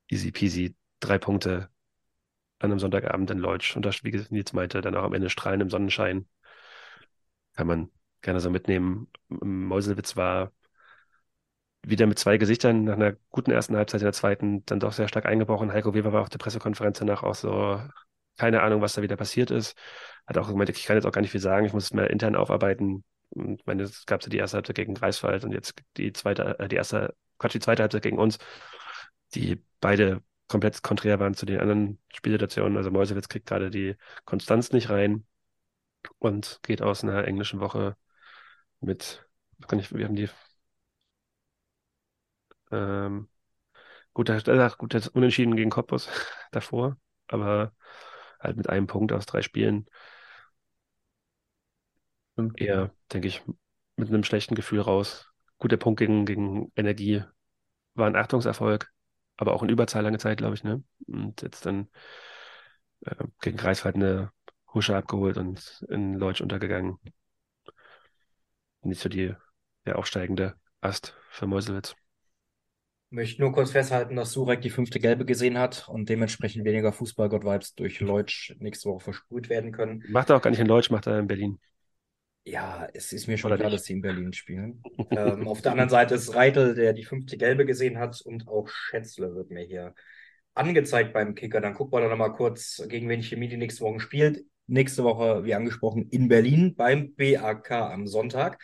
[0.10, 1.70] easy peasy, drei Punkte
[2.60, 3.76] an einem Sonntagabend in Leutsch.
[3.76, 6.28] Und das, wie Nils meinte, dann auch am Ende strahlen im Sonnenschein.
[7.54, 7.92] Kann man
[8.22, 9.08] gerne so mitnehmen.
[9.30, 10.52] Meuselwitz war
[11.84, 15.08] wieder mit zwei Gesichtern nach einer guten ersten Halbzeit in der zweiten dann doch sehr
[15.08, 15.72] stark eingebrochen.
[15.72, 17.82] Heiko Weber war auf der Pressekonferenz danach auch so,
[18.38, 19.78] keine Ahnung, was da wieder passiert ist.
[20.28, 22.06] Hat auch gemeint, ich kann jetzt auch gar nicht viel sagen, ich muss es mal
[22.08, 23.04] intern aufarbeiten.
[23.32, 26.60] Und ich meine, es gab so die erste Halbzeit gegen Greifswald und jetzt die zweite,
[26.60, 28.40] äh, die erste, Quatsch, die zweite Halbzeit gegen uns,
[29.36, 32.78] die beide komplett konträr waren zu den anderen Spielsituationen.
[32.78, 33.96] Also Mäusewitz kriegt gerade die
[34.26, 35.26] Konstanz nicht rein
[36.20, 37.96] und geht aus einer englischen Woche
[38.82, 39.26] mit,
[39.68, 40.30] kann ich, wir haben die
[42.72, 43.30] ähm,
[44.14, 46.10] gut, äh, gut, das Unentschieden gegen Cottbus
[46.52, 46.98] davor,
[47.28, 47.74] aber
[48.40, 49.88] halt mit einem Punkt aus drei Spielen.
[52.56, 53.44] Eher, denke ich,
[53.98, 55.28] mit einem schlechten Gefühl raus.
[55.58, 57.24] Gut, der Punkt gegen, gegen Energie
[57.96, 58.92] war ein Achtungserfolg,
[59.38, 60.84] aber auch in Überzahl lange Zeit, glaube ich, ne?
[61.08, 61.90] Und jetzt dann
[63.02, 64.32] äh, gegen Greifswald eine
[64.74, 66.98] Husche abgeholt und in Leutsch untergegangen.
[68.82, 69.34] Nicht so die,
[69.86, 71.96] der aufsteigende Ast für Meuselwitz
[73.10, 77.76] möchte nur kurz festhalten, dass Surek die fünfte Gelbe gesehen hat und dementsprechend weniger Fußballgott-Vibes
[77.76, 80.04] durch Leutsch nächste Woche versprüht werden können.
[80.10, 81.60] Macht er auch gar nicht in Leutsch, macht er in Berlin.
[82.46, 83.80] Ja, es ist mir schon Oder klar, nicht?
[83.80, 84.82] dass sie in Berlin spielen.
[85.12, 88.70] ähm, auf der anderen Seite ist Reitel, der die fünfte Gelbe gesehen hat und auch
[88.70, 89.94] Schätzle wird mir hier
[90.54, 91.62] angezeigt beim Kicker.
[91.62, 94.46] Dann gucken wir doch nochmal kurz, gegen wen Chemie die nächste Woche spielt.
[94.68, 98.60] Nächste Woche, wie angesprochen, in Berlin beim BAK am Sonntag.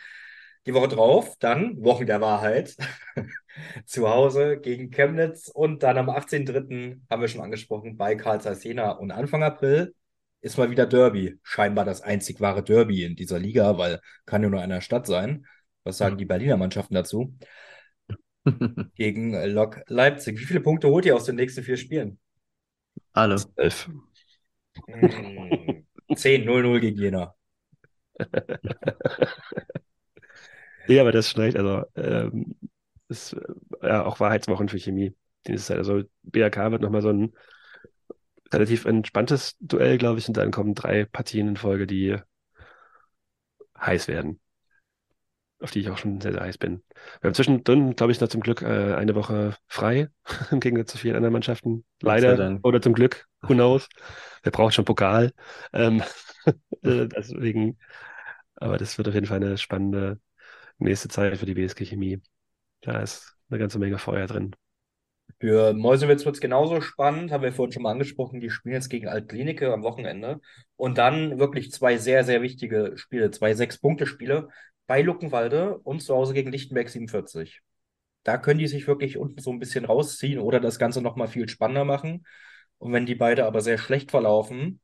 [0.66, 2.76] Die Woche drauf, dann Wochen der Wahrheit,
[3.86, 7.00] zu Hause gegen Chemnitz und dann am 18.03.
[7.08, 9.94] haben wir schon angesprochen bei Karl Zeiss Jena und Anfang April
[10.40, 11.38] ist mal wieder Derby.
[11.42, 15.46] Scheinbar das einzig wahre Derby in dieser Liga, weil kann ja nur einer Stadt sein.
[15.84, 17.36] Was sagen die Berliner Mannschaften dazu?
[18.94, 20.38] gegen Lok Leipzig.
[20.38, 22.18] Wie viele Punkte holt ihr aus den nächsten vier Spielen?
[23.12, 23.42] Alle.
[23.56, 23.88] Elf.
[24.86, 27.34] Hm, 10, 0-0 gegen Jena.
[30.88, 31.56] Ja, aber das ist schlecht.
[31.56, 32.56] Also, ähm,
[33.08, 35.14] ist äh, ja auch Wahrheitswochen für Chemie.
[35.46, 37.32] Dieses, also, BRK wird nochmal so ein
[38.52, 42.16] relativ entspanntes Duell, glaube ich, und dann kommen drei Partien in Folge, die
[43.78, 44.40] heiß werden.
[45.58, 46.82] Auf die ich auch schon sehr, sehr heiß bin.
[47.20, 50.10] Wir haben zwischendrin, glaube ich, noch zum Glück äh, eine Woche frei,
[50.50, 51.84] im Gegensatz zu vielen anderen Mannschaften.
[52.02, 53.88] Leider oder zum Glück, who knows.
[54.42, 55.32] Wer braucht schon Pokal?
[55.72, 56.02] Ähm,
[56.82, 57.78] äh, deswegen,
[58.56, 60.20] aber das wird auf jeden Fall eine spannende
[60.78, 62.20] nächste Zeit für die BSG Chemie.
[62.80, 64.54] Da ist eine ganze Menge Feuer drin.
[65.40, 68.40] Für Mäusewitz wird es genauso spannend, haben wir vorhin schon mal angesprochen.
[68.40, 70.40] Die spielen jetzt gegen Altklinike am Wochenende.
[70.76, 74.48] Und dann wirklich zwei sehr, sehr wichtige Spiele, zwei Sechs-Punkte-Spiele
[74.86, 77.60] bei Luckenwalde und zu Hause gegen Lichtenberg 47.
[78.22, 81.48] Da können die sich wirklich unten so ein bisschen rausziehen oder das Ganze nochmal viel
[81.48, 82.26] spannender machen.
[82.78, 84.80] Und wenn die beide aber sehr schlecht verlaufen,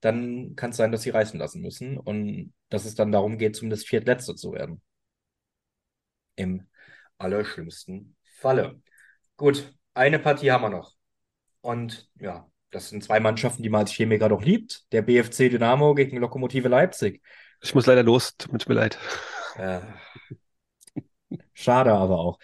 [0.00, 3.56] dann kann es sein, dass sie reißen lassen müssen und dass es dann darum geht,
[3.56, 4.82] zumindest Viertletzte zu werden
[6.36, 6.66] im
[7.18, 8.80] allerschlimmsten Falle.
[9.36, 10.94] Gut, eine Partie haben wir noch.
[11.60, 14.90] Und ja, das sind zwei Mannschaften, die man als Chemiker doch liebt.
[14.92, 17.22] Der BFC Dynamo gegen Lokomotive Leipzig.
[17.60, 18.98] Ich muss leider los, tut mir leid.
[19.58, 19.82] Ja.
[21.52, 22.38] Schade aber auch.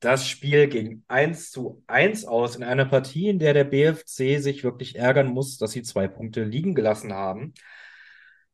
[0.00, 4.64] Das Spiel ging 1 zu 1 aus in einer Partie, in der der BFC sich
[4.64, 7.52] wirklich ärgern muss, dass sie zwei Punkte liegen gelassen haben.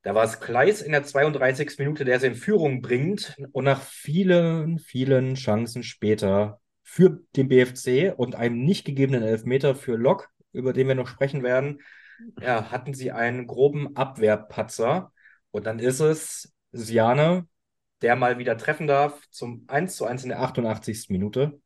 [0.07, 1.81] Da war es Kleis in der 32.
[1.81, 3.37] Minute, der sie in Führung bringt.
[3.51, 9.97] Und nach vielen, vielen Chancen später für den BFC und einem nicht gegebenen Elfmeter für
[9.97, 11.81] Lok, über den wir noch sprechen werden,
[12.41, 15.11] ja, hatten sie einen groben Abwehrpatzer.
[15.51, 17.49] Und dann ist es Siane,
[18.01, 21.07] der mal wieder treffen darf zum 1 zu 1 in der 88.
[21.09, 21.61] Minute.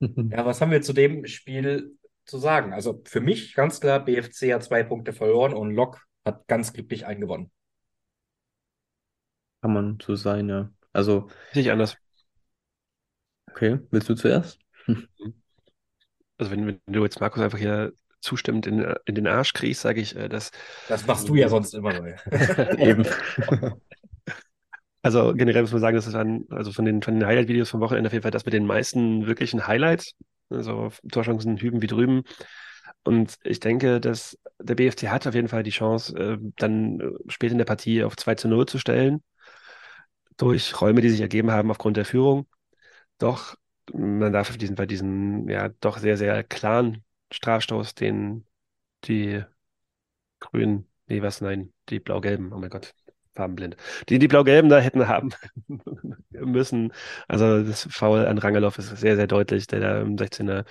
[0.00, 2.72] Ja, was haben wir zu dem Spiel zu sagen?
[2.72, 7.06] Also für mich ganz klar, BFC hat zwei Punkte verloren und Lok hat ganz glücklich
[7.06, 7.50] eingewonnen.
[9.62, 10.70] Kann man so sein, ja.
[10.92, 11.96] Also, Nicht anders.
[13.50, 14.58] okay, willst du zuerst?
[16.38, 20.00] Also wenn, wenn du jetzt Markus einfach hier zustimmend in, in den Arsch kriegst, sage
[20.00, 20.50] ich, äh, dass
[20.88, 22.14] Das machst du ja sonst immer neu.
[22.78, 23.06] Eben.
[25.02, 27.80] Also generell muss man sagen, dass es dann, also von den, von den Highlight-Videos vom
[27.80, 30.14] Wochenende auf jeden Fall das mit den meisten wirklichen Highlights,
[30.48, 32.22] also Torchancen hüben wie drüben.
[33.04, 37.10] Und ich denke, dass der BFC hat auf jeden Fall die Chance, äh, dann äh,
[37.28, 39.22] später in der Partie auf 2 zu 0 zu stellen,
[40.36, 42.46] durch Räume, die sich ergeben haben aufgrund der Führung.
[43.18, 43.56] Doch
[43.92, 48.46] man darf auf diesen, bei diesem ja doch sehr, sehr klaren Strafstoß, den
[49.04, 49.42] die
[50.40, 52.94] Grünen, nee, was, nein, die Blau-Gelben, oh mein Gott,
[53.34, 53.76] farbenblind,
[54.08, 55.30] die die Blau-Gelben da hätten haben
[56.30, 56.92] müssen.
[57.28, 60.64] Also das Foul an Rangelow ist sehr, sehr deutlich, der da im 16er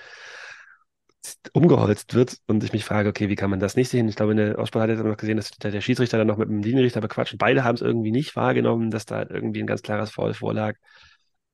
[1.52, 4.08] umgeholzt wird und ich mich frage, okay, wie kann man das nicht sehen?
[4.08, 6.48] Ich glaube, in der Aussprache hat er noch gesehen, dass der, Schiedsrichter dann noch mit
[6.48, 7.36] dem Linienrichter bequatscht.
[7.38, 10.76] Beide haben es irgendwie nicht wahrgenommen, dass da irgendwie ein ganz klares Foul vorlag.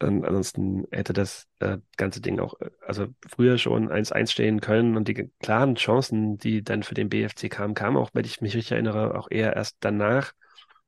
[0.02, 4.97] Und ansonsten hätte das äh, ganze Ding auch, äh, also früher schon 1-1 stehen können
[4.97, 8.55] und die klaren Chancen, die dann für den BFC kamen, kamen auch, wenn ich mich
[8.56, 10.32] richtig erinnere, auch eher erst danach.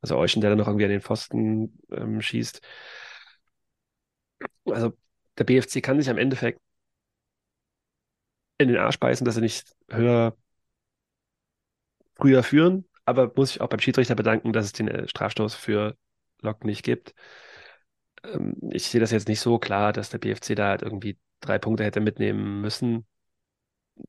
[0.00, 2.60] Also Euchen, der dann noch irgendwie an den Pfosten ähm, schießt.
[4.66, 4.92] Also
[5.38, 6.60] der BFC kann sich am Endeffekt
[8.62, 10.36] in den Arsch beißen, dass sie nicht höher
[12.16, 15.97] früher führen, aber muss ich auch beim Schiedsrichter bedanken, dass es den äh, Strafstoß für
[16.40, 17.14] Lok nicht gibt.
[18.24, 21.59] Ähm, ich sehe das jetzt nicht so klar, dass der BFC da halt irgendwie drei
[21.59, 23.06] Punkte hätte mitnehmen müssen.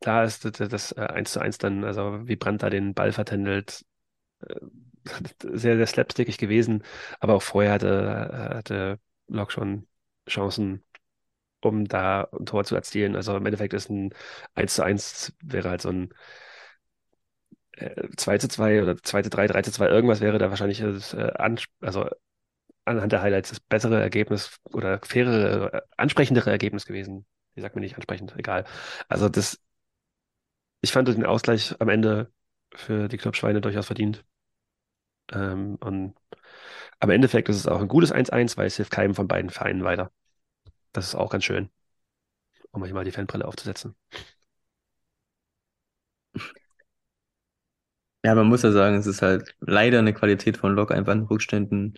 [0.01, 3.85] Klar ist das, äh, 1 zu 1 dann, also wie Brandt da den Ball vertändelt,
[4.41, 4.55] äh,
[5.43, 6.83] sehr, sehr slapstickig gewesen,
[7.19, 9.87] aber auch vorher hatte, hatte Lok schon
[10.29, 10.83] Chancen,
[11.65, 13.15] um da ein Tor zu erzielen.
[13.15, 14.13] Also im Endeffekt ist ein
[14.55, 16.13] 1 zu 1 wäre halt so ein
[17.73, 20.79] äh, 2 zu 2 oder 2 zu 3, 3 zu 2, irgendwas wäre da wahrscheinlich
[20.79, 21.31] das, äh,
[21.81, 22.09] also
[22.85, 27.25] anhand der Highlights das bessere Ergebnis oder fairere, äh, ansprechendere Ergebnis gewesen.
[27.55, 28.65] Wie sagt man nicht ansprechend, egal.
[29.09, 29.59] Also das,
[30.81, 32.31] ich fand den Ausgleich am Ende
[32.75, 34.23] für die Clubschweine durchaus verdient.
[35.31, 36.15] Ähm, und
[36.99, 39.83] am Endeffekt ist es auch ein gutes 1-1, weil es hilft keinem von beiden Vereinen
[39.83, 40.11] weiter.
[40.93, 41.69] Das ist auch ganz schön,
[42.71, 43.95] um euch mal die Fanbrille aufzusetzen.
[48.25, 51.23] Ja, man muss ja sagen, es ist halt leider eine Qualität von Lok, einfach in
[51.23, 51.95] Rückständen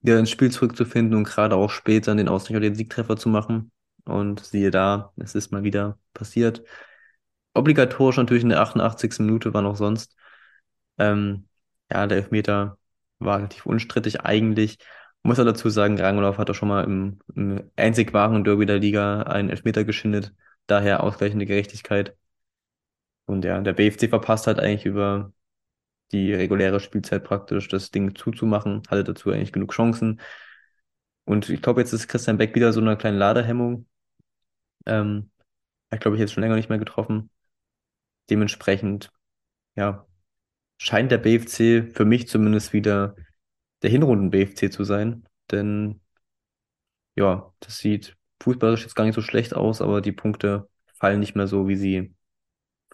[0.00, 3.72] wieder ins Spiel zurückzufinden und gerade auch später den Ausgleich oder den Siegtreffer zu machen.
[4.04, 6.62] Und siehe da, es ist mal wieder passiert.
[7.54, 9.24] Obligatorisch natürlich in der 88.
[9.24, 10.16] Minute war noch sonst.
[10.98, 11.48] Ähm,
[11.90, 12.78] ja, der Elfmeter
[13.18, 14.78] war relativ unstrittig eigentlich.
[15.24, 18.78] Muss er dazu sagen, Rangolauf hat auch schon mal im, im einzig wahren Derby der
[18.78, 20.34] Liga einen Elfmeter geschindet.
[20.66, 22.16] Daher ausgleichende Gerechtigkeit.
[23.26, 25.32] Und ja, der BFC verpasst halt eigentlich über
[26.12, 30.20] die reguläre Spielzeit praktisch das Ding zuzumachen, hatte dazu eigentlich genug Chancen.
[31.24, 33.86] Und ich glaube, jetzt ist Christian Beck wieder so eine kleine Ladehemmung.
[34.86, 35.30] Ähm,
[35.90, 37.30] hat, glaube ich, jetzt schon länger nicht mehr getroffen.
[38.30, 39.10] Dementsprechend,
[39.76, 40.06] ja,
[40.78, 43.16] scheint der BFC für mich zumindest wieder
[43.82, 45.28] der Hinrunden-BFC zu sein.
[45.50, 46.00] Denn
[47.16, 50.68] ja, das sieht fußballerisch jetzt gar nicht so schlecht aus, aber die Punkte
[50.98, 52.14] fallen nicht mehr so, wie sie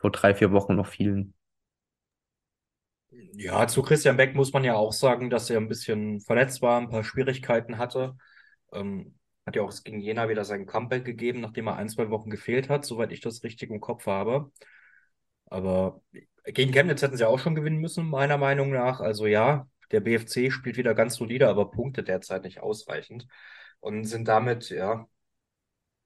[0.00, 1.34] vor drei, vier Wochen noch fielen.
[3.34, 6.80] Ja, zu Christian Beck muss man ja auch sagen, dass er ein bisschen verletzt war,
[6.80, 8.16] ein paar Schwierigkeiten hatte.
[8.72, 12.30] Ähm, hat ja auch gegen Jena wieder sein Comeback gegeben, nachdem er ein, zwei Wochen
[12.30, 14.52] gefehlt hat, soweit ich das richtig im Kopf habe.
[15.46, 16.02] Aber
[16.46, 19.00] gegen Chemnitz hätten sie auch schon gewinnen müssen, meiner Meinung nach.
[19.00, 23.26] Also ja, der BFC spielt wieder ganz solide, aber Punkte derzeit nicht ausreichend
[23.80, 25.06] und sind damit ja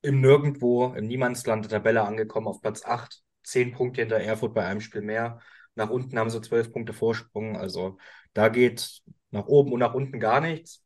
[0.03, 3.23] im Nirgendwo, im Niemandsland der Tabelle angekommen auf Platz 8.
[3.43, 5.41] Zehn Punkte hinter Erfurt bei einem Spiel mehr.
[5.75, 7.57] Nach unten haben sie zwölf Punkte Vorsprung.
[7.57, 7.99] Also
[8.33, 10.85] da geht nach oben und nach unten gar nichts.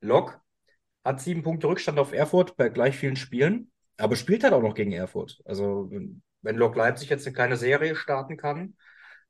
[0.00, 0.40] Lok
[1.04, 4.74] hat sieben Punkte Rückstand auf Erfurt bei gleich vielen Spielen, aber spielt halt auch noch
[4.74, 5.40] gegen Erfurt.
[5.44, 8.76] Also wenn Lok Leipzig jetzt eine kleine Serie starten kann,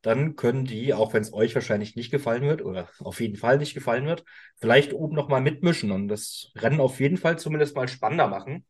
[0.03, 3.59] dann können die, auch wenn es euch wahrscheinlich nicht gefallen wird oder auf jeden Fall
[3.59, 4.25] nicht gefallen wird,
[4.57, 8.65] vielleicht oben nochmal mitmischen und das Rennen auf jeden Fall zumindest mal spannender machen.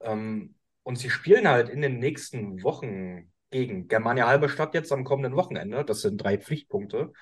[0.00, 5.36] Ähm, und sie spielen halt in den nächsten Wochen gegen Germania Halberstadt jetzt am kommenden
[5.36, 5.84] Wochenende.
[5.84, 7.12] Das sind drei Pflichtpunkte.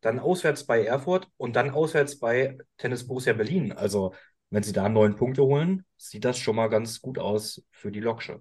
[0.00, 3.72] Dann auswärts bei Erfurt und dann auswärts bei Tennis Borussia Berlin.
[3.72, 4.14] Also
[4.50, 8.00] Wenn sie da neun Punkte holen, sieht das schon mal ganz gut aus für die
[8.00, 8.40] Loksche.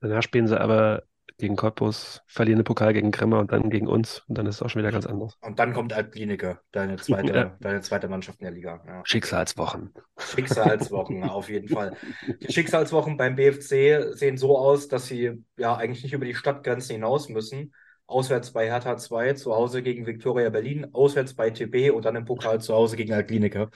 [0.00, 1.04] Danach spielen sie aber
[1.38, 4.24] gegen Cottbus, verlieren den Pokal gegen Grimma und dann gegen uns.
[4.28, 5.36] Und dann ist es auch schon wieder ganz anders.
[5.42, 7.56] Und dann kommt Altklinike, deine zweite, Ja.
[7.60, 8.82] deine zweite Mannschaft in der Liga.
[8.86, 9.02] Ja.
[9.04, 9.92] Schicksalswochen.
[10.18, 11.96] Schicksalswochen, auf jeden Fall.
[12.40, 16.94] Die Schicksalswochen beim BFC sehen so aus, dass sie ja eigentlich nicht über die Stadtgrenzen
[16.94, 17.74] hinaus müssen.
[18.08, 22.24] Auswärts bei Hertha 2, zu Hause gegen Viktoria Berlin, auswärts bei TB und dann im
[22.24, 23.68] Pokal zu Hause gegen Altklinike.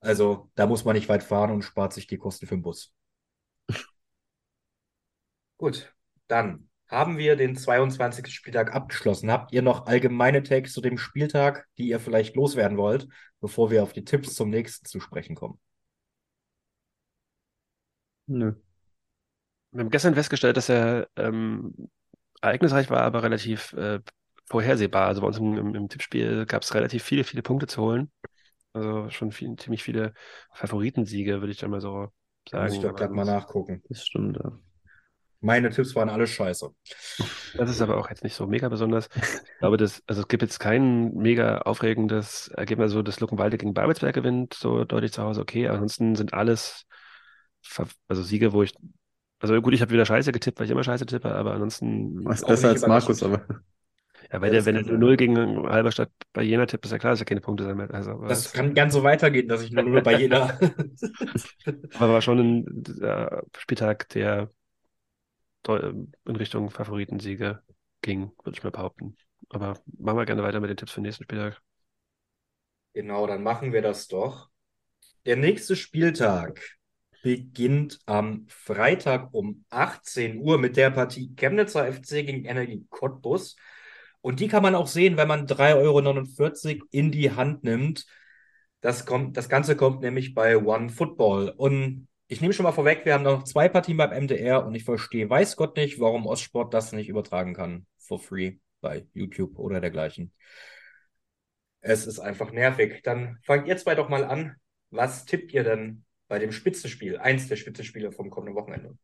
[0.00, 2.92] Also da muss man nicht weit fahren und spart sich die Kosten für den Bus.
[5.58, 5.94] Gut,
[6.28, 8.34] dann haben wir den 22.
[8.34, 9.30] Spieltag abgeschlossen.
[9.30, 13.08] Habt ihr noch allgemeine Takes zu dem Spieltag, die ihr vielleicht loswerden wollt,
[13.40, 15.58] bevor wir auf die Tipps zum nächsten zu sprechen kommen?
[18.28, 18.54] Nö.
[19.72, 21.90] Wir haben gestern festgestellt, dass er ähm,
[22.40, 24.00] ereignisreich war, aber relativ äh,
[24.46, 25.08] vorhersehbar.
[25.08, 28.10] Also bei uns im, im, im Tippspiel gab es relativ viele, viele Punkte zu holen.
[28.72, 30.14] Also schon viel, ziemlich viele
[30.52, 32.08] Favoritensiege, würde ich da mal so
[32.50, 32.82] Da muss ich sagen.
[32.82, 33.82] doch gerade mal nachgucken.
[33.88, 34.58] Das stimmt, ja.
[35.40, 36.70] Meine Tipps waren alle scheiße.
[37.56, 39.08] Das ist aber auch jetzt nicht so mega besonders.
[39.14, 43.74] Ich glaube, das, also es gibt jetzt kein mega aufregendes Ergebnis, so dass Luckenwalde gegen
[43.74, 45.68] Babelsberg gewinnt, so deutlich zu Hause, okay.
[45.68, 46.86] Ansonsten sind alles,
[48.08, 48.74] also Siege, wo ich,
[49.40, 52.44] also gut, ich habe wieder Scheiße getippt, weil ich immer Scheiße tippe, aber ansonsten, Was
[52.44, 53.42] besser als Markus, aber
[54.32, 54.98] ja, weil Ja, der, wenn er sein.
[54.98, 57.92] 0 gegen Halberstadt bei Jena tippt, ist ja klar, dass er keine Punkte sammelt.
[57.92, 60.58] Also, aber Das kann ganz so weitergehen, dass ich nur, nur bei jeder.
[61.98, 64.50] aber war schon ein äh, Spieltag, der
[65.68, 67.62] in Richtung Favoritensiege
[68.02, 69.16] ging, würde ich mal behaupten.
[69.48, 71.60] Aber machen wir gerne weiter mit den Tipps für den nächsten Spieltag.
[72.94, 74.48] Genau, dann machen wir das doch.
[75.26, 76.76] Der nächste Spieltag
[77.22, 83.56] beginnt am Freitag um 18 Uhr mit der Partie Chemnitzer FC gegen Energie Cottbus.
[84.20, 88.06] Und die kann man auch sehen, wenn man 3,49 Euro in die Hand nimmt.
[88.80, 91.52] Das kommt, das Ganze kommt nämlich bei One Football.
[91.56, 94.84] Und ich nehme schon mal vorweg, wir haben noch zwei Partien beim MDR und ich
[94.84, 97.86] verstehe, weiß Gott nicht, warum Ostsport das nicht übertragen kann.
[97.98, 100.32] For free bei YouTube oder dergleichen.
[101.80, 103.02] Es ist einfach nervig.
[103.04, 104.56] Dann fangt ihr zwei doch mal an.
[104.90, 107.18] Was tippt ihr denn bei dem Spitzenspiel?
[107.18, 108.98] Eins der Spitzenspiele vom kommenden Wochenende.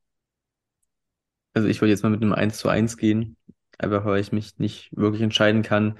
[1.55, 3.37] also ich würde jetzt mal mit einem 1 zu 1 gehen,
[3.79, 5.99] einfach weil ich mich nicht wirklich entscheiden kann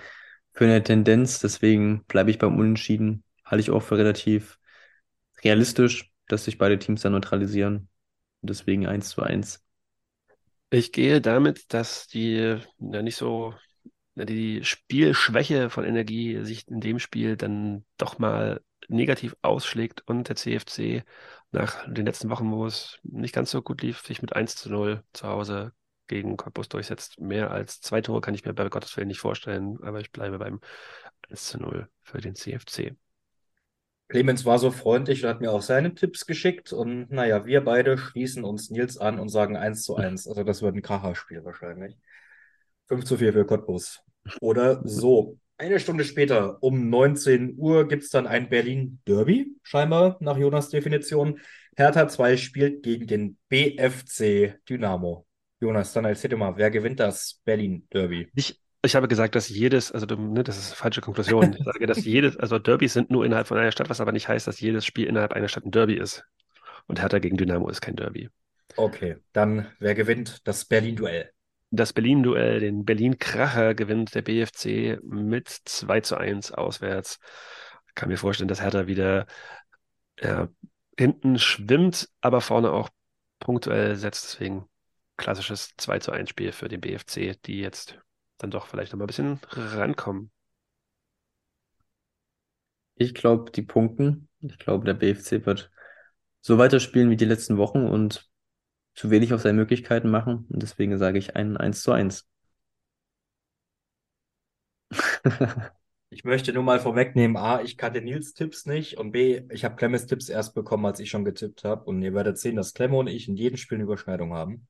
[0.53, 1.41] für eine Tendenz.
[1.41, 3.25] Deswegen bleibe ich beim Unentschieden.
[3.45, 4.59] Halte ich auch für relativ
[5.45, 7.89] realistisch, dass sich beide Teams dann neutralisieren.
[8.41, 9.63] Deswegen 1 zu 1.
[10.71, 13.55] Ich gehe damit, dass die ja nicht so,
[14.15, 20.37] die Spielschwäche von Energie sich in dem Spiel dann doch mal negativ ausschlägt und der
[20.37, 21.05] CFC
[21.51, 24.71] nach den letzten Wochen, wo es nicht ganz so gut lief, sich mit 1 zu
[24.71, 25.73] 0 zu Hause
[26.09, 27.21] gegen Cottbus durchsetzt.
[27.21, 30.39] Mehr als zwei Tore kann ich mir bei Gottes Willen nicht vorstellen, aber ich bleibe
[30.39, 30.61] beim
[31.29, 32.97] 1 zu 0 für den CFC.
[34.13, 36.75] Clemens war so freundlich und hat mir auch seine Tipps geschickt.
[36.75, 40.29] Und naja, wir beide schließen uns Nils an und sagen 1 zu 1.
[40.29, 41.97] Also das wird ein Kracherspiel wahrscheinlich.
[42.89, 44.03] 5 zu 4 für Cottbus.
[44.43, 45.39] Oder so.
[45.57, 51.41] Eine Stunde später, um 19 Uhr, gibt es dann ein Berlin-Derby, scheinbar nach Jonas Definition.
[51.75, 55.27] Hertha 2 spielt gegen den BFC Dynamo.
[55.59, 58.29] Jonas, dann erzähl dir mal, wer gewinnt das Berlin-Derby?
[58.35, 61.55] Ich, ich habe gesagt, dass jedes, also ne, das ist eine falsche Konklusion.
[61.59, 64.29] Ich sage, dass jedes, also Derbys sind nur innerhalb von einer Stadt, was aber nicht
[64.29, 66.25] heißt, dass jedes Spiel innerhalb einer Stadt ein Derby ist.
[66.89, 68.29] Und Hertha gegen Dynamo ist kein Derby.
[68.77, 71.31] Okay, dann wer gewinnt das Berlin-Duell?
[71.71, 77.19] Das Berlin-Duell, den Berlin-Kracher gewinnt der BFC mit 2 zu 1 auswärts.
[77.89, 79.27] Ich kann mir vorstellen, dass Hertha wieder
[80.21, 80.49] ja,
[80.99, 82.89] hinten schwimmt, aber vorne auch
[83.39, 84.25] punktuell setzt.
[84.25, 84.69] Deswegen
[85.17, 87.99] klassisches 2 zu 1 Spiel für den BFC, die jetzt
[88.43, 90.31] dann doch vielleicht noch mal ein bisschen rankommen.
[92.97, 94.29] Ich glaube, die punkten.
[94.41, 95.71] Ich glaube, der BFC wird
[96.41, 98.29] so weiterspielen wie die letzten Wochen und
[98.95, 100.47] zu wenig auf seine Möglichkeiten machen.
[100.51, 102.29] Und deswegen sage ich ein 1 zu 1.
[106.11, 109.77] Ich möchte nur mal vorwegnehmen, A, ich kannte Nils Tipps nicht und B, ich habe
[109.77, 111.85] Clemens Tipps erst bekommen, als ich schon getippt habe.
[111.85, 114.67] Und ihr werdet sehen, dass Clemmo und ich in jedem Spiel eine Überschneidung haben.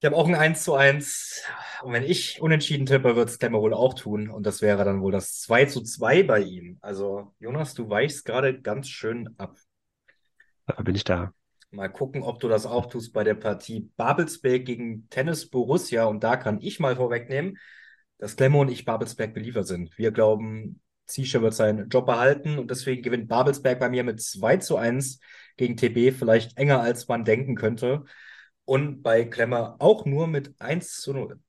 [0.00, 1.42] Ich habe auch ein 1 zu 1.
[1.82, 4.30] Und wenn ich unentschieden tippe, wird es Clemmo wohl auch tun.
[4.30, 6.78] Und das wäre dann wohl das 2 zu 2 bei ihm.
[6.80, 9.56] Also, Jonas, du weichst gerade ganz schön ab.
[10.66, 11.32] Dafür bin ich da.
[11.70, 16.04] Mal gucken, ob du das auch tust bei der Partie Babelsberg gegen Tennis Borussia.
[16.04, 17.58] Und da kann ich mal vorwegnehmen,
[18.18, 19.98] dass Clemmo und ich Babelsberg Believer sind.
[19.98, 24.58] Wir glauben, Ziesche wird seinen Job behalten und deswegen gewinnt Babelsberg bei mir mit 2
[24.58, 25.18] zu 1
[25.56, 28.04] gegen TB, vielleicht enger als man denken könnte.
[28.68, 31.40] Und bei Klemmer auch nur mit 1 zu 0.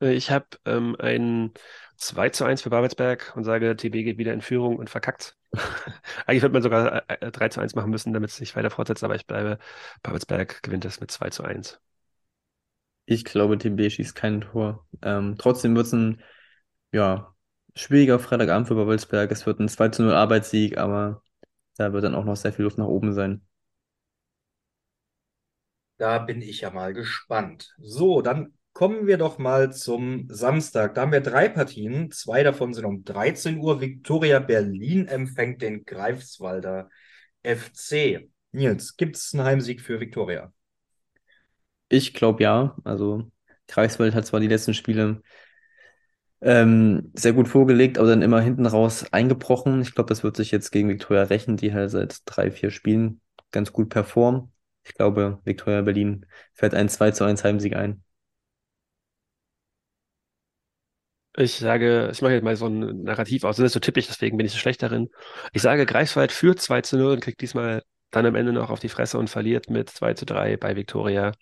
[0.00, 1.52] Äh, Ich habe ähm, ein
[1.96, 5.36] 2 zu 1 für Babelsberg und sage, TB geht wieder in Führung und verkackt.
[6.26, 9.04] Eigentlich wird man sogar 3 äh, zu 1 machen müssen, damit es sich weiter fortsetzt,
[9.04, 9.58] aber ich bleibe,
[10.02, 11.80] Babelsberg gewinnt es mit 2 zu 1.
[13.06, 14.86] Ich glaube, TB schießt kein Tor.
[15.02, 16.22] Ähm, trotzdem wird es ein
[16.92, 17.34] ja,
[17.74, 19.30] schwieriger Freitagabend für Babelsberg.
[19.32, 21.22] Es wird ein 2 zu 0 Arbeitssieg, aber
[21.76, 23.42] da wird dann auch noch sehr viel Luft nach oben sein.
[26.02, 27.76] Da bin ich ja mal gespannt.
[27.78, 30.96] So, dann kommen wir doch mal zum Samstag.
[30.96, 32.10] Da haben wir drei Partien.
[32.10, 33.80] Zwei davon sind um 13 Uhr.
[33.80, 36.90] Viktoria Berlin empfängt den Greifswalder
[37.44, 38.28] FC.
[38.50, 40.52] Nils, gibt es einen Heimsieg für Viktoria?
[41.88, 42.74] Ich glaube ja.
[42.82, 43.30] Also
[43.68, 45.22] Greifswald hat zwar die letzten Spiele
[46.40, 49.80] ähm, sehr gut vorgelegt, aber dann immer hinten raus eingebrochen.
[49.82, 53.20] Ich glaube, das wird sich jetzt gegen Viktoria rächen, die halt seit drei, vier Spielen
[53.52, 54.51] ganz gut performen.
[54.84, 58.02] Ich glaube, Viktoria Berlin fährt ein 2 zu 1 Heimsieg ein.
[61.36, 63.56] Ich sage, ich mache jetzt mal so ein Narrativ aus.
[63.56, 65.08] Das ist so typisch, deswegen bin ich so schlecht darin.
[65.52, 68.80] Ich sage, Greifswald führt 2 zu 0 und kriegt diesmal dann am Ende noch auf
[68.80, 71.32] die Fresse und verliert mit 2 zu 3 bei Viktoria.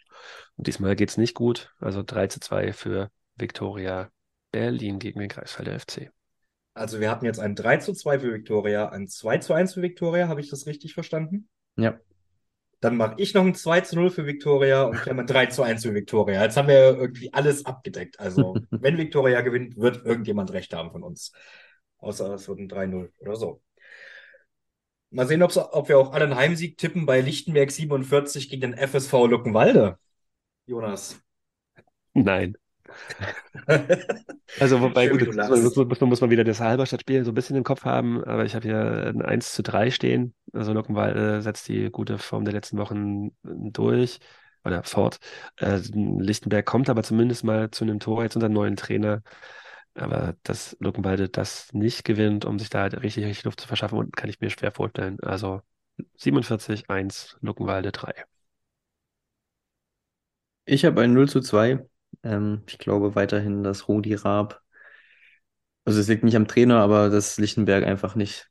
[0.57, 1.75] Und diesmal geht es nicht gut.
[1.81, 4.11] Also 3 zu 2 für Viktoria
[4.53, 6.11] Berlin gegen den Greifswalder FC.
[6.75, 9.83] Also wir hatten jetzt ein 3 zu 2 für Viktoria, ein 2 zu 1 für
[9.83, 10.29] Viktoria.
[10.29, 11.49] Habe ich das richtig verstanden?
[11.77, 11.99] Ja.
[12.81, 15.83] Dann mache ich noch ein 2 zu 0 für Viktoria und Clement 3 zu 1
[15.83, 16.43] für Viktoria.
[16.43, 18.19] Jetzt haben wir irgendwie alles abgedeckt.
[18.19, 21.33] Also, wenn Viktoria gewinnt, wird irgendjemand recht haben von uns.
[21.99, 23.63] Außer es wird ein 3-0 oder so.
[25.11, 29.13] Mal sehen, ob wir auch alle einen Heimsieg tippen bei Lichtenberg 47 gegen den FSV
[29.27, 29.99] Luckenwalde.
[30.67, 31.21] Jonas.
[32.15, 32.57] Nein.
[34.59, 37.85] Also, wobei, gut, muss, muss, muss, man wieder das Halberstadt-Spiel so ein bisschen im Kopf
[37.85, 40.35] haben, aber ich habe hier ein 1 zu 3 stehen.
[40.53, 44.19] Also, Luckenwalde äh, setzt die gute Form der letzten Wochen durch
[44.65, 45.19] oder fort.
[45.57, 49.23] Äh, Lichtenberg kommt aber zumindest mal zu einem Tor jetzt unter neuen Trainer.
[49.95, 54.11] Aber dass Luckenwalde das nicht gewinnt, um sich da halt richtig, richtig Luft zu verschaffen,
[54.13, 55.19] kann ich mir schwer vorstellen.
[55.21, 55.63] Also
[56.17, 58.25] 47, 1, Luckenwalde 3.
[60.65, 61.85] Ich habe ein 0 zu 2
[62.23, 64.63] ähm, ich glaube weiterhin, dass Rudi Raab,
[65.85, 68.51] also es liegt nicht am Trainer, aber dass Lichtenberg einfach nicht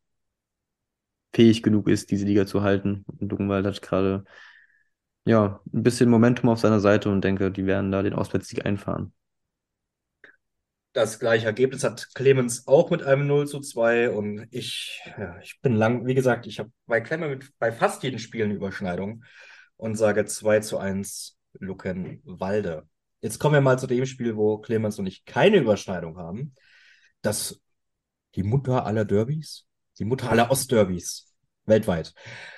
[1.34, 3.04] fähig genug ist, diese Liga zu halten.
[3.08, 4.24] Und Luckenwald hat gerade
[5.26, 9.14] ja ein bisschen Momentum auf seiner Seite und denke, die werden da den Auswärtssieg einfahren.
[10.94, 15.62] Das gleiche Ergebnis hat Clemens auch mit einem 0 zu 2 und ich, ja, ich
[15.62, 19.24] bin lang, wie gesagt, ich habe bei Clemens bei fast jeden Spielen Überschneidung
[19.78, 22.88] und sage 2 zu 1 Luckenwalde.
[23.22, 26.56] Jetzt kommen wir mal zu dem Spiel, wo Clemens und ich keine Überschneidung haben.
[27.22, 27.62] Das
[28.36, 29.66] die Mutter aller Derbys,
[29.98, 31.34] die Mutter aller Ostderbys
[31.66, 32.14] weltweit.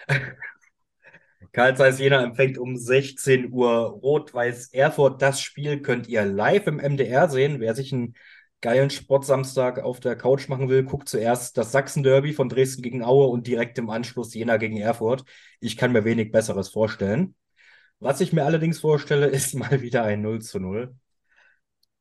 [1.54, 5.22] Karl Zeiss Jena empfängt um 16 Uhr Rot-Weiß Erfurt.
[5.22, 7.60] Das Spiel könnt ihr live im MDR sehen.
[7.60, 8.16] Wer sich einen
[8.62, 13.28] geilen Sportsamstag auf der Couch machen will, guckt zuerst das Sachsen-Derby von Dresden gegen Aue
[13.28, 15.26] und direkt im Anschluss Jena gegen Erfurt.
[15.60, 17.36] Ich kann mir wenig Besseres vorstellen.
[18.02, 20.94] Was ich mir allerdings vorstelle, ist mal wieder ein 0 zu 0.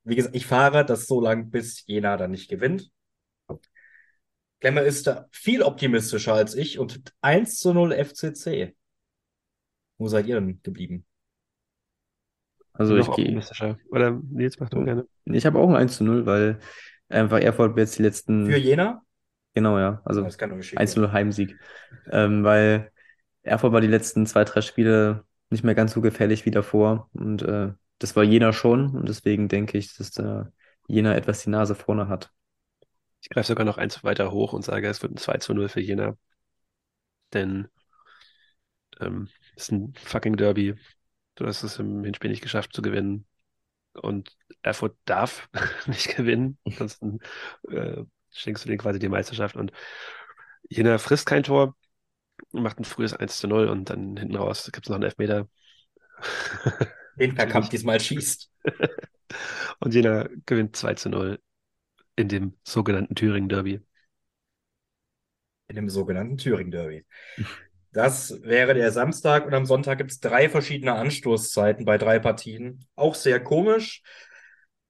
[0.02, 2.90] Wie gesagt, ich fahre das so lang, bis Jena dann nicht gewinnt.
[4.60, 8.74] Klemmer ist da viel optimistischer als ich und 1 zu 0 FCC.
[9.98, 11.04] Wo seid ihr denn geblieben?
[12.72, 13.26] Also ich gehe.
[13.26, 13.78] optimistischer.
[13.90, 15.06] Oder Nils, mach du gerne.
[15.26, 16.60] Ich habe auch ein 1 zu 0, weil
[17.08, 18.46] einfach Erfurt jetzt die letzten.
[18.46, 19.02] Für Jena?
[19.52, 20.00] Genau, ja.
[20.04, 21.58] Also Das kann 1 zu 0 Heimsieg.
[22.10, 22.90] Ähm, weil
[23.42, 27.08] Erfurt war die letzten zwei, drei Spiele nicht mehr ganz so gefährlich wie davor.
[27.12, 28.96] Und äh, das war Jena schon.
[28.96, 30.50] Und deswegen denke ich, dass da
[30.88, 32.30] Jena etwas die Nase vorne hat.
[33.22, 35.68] Ich greife sogar noch eins weiter hoch und sage, es wird ein 2 zu 0
[35.68, 36.16] für Jena.
[37.32, 37.68] Denn
[39.00, 40.74] ähm, es ist ein fucking Derby.
[41.34, 43.26] Du hast es im Hinspiel nicht geschafft zu gewinnen.
[43.94, 45.48] Und Erfurt darf
[45.86, 46.58] nicht gewinnen.
[46.64, 47.18] Ansonsten
[47.68, 49.56] äh, schenkst du denen quasi die Meisterschaft.
[49.56, 49.72] Und
[50.68, 51.76] Jena frisst kein Tor
[52.52, 55.48] macht ein frühes 1 zu 0 und dann hinten raus gibt es noch einen Elfmeter.
[57.16, 58.50] Den Verkampf diesmal schießt.
[59.80, 61.38] und Jena gewinnt 2 zu 0
[62.16, 63.80] in dem sogenannten Thüringen-Derby.
[65.68, 67.04] In dem sogenannten Thüringen-Derby.
[67.92, 72.86] Das wäre der Samstag und am Sonntag gibt es drei verschiedene Anstoßzeiten bei drei Partien.
[72.94, 74.02] Auch sehr komisch.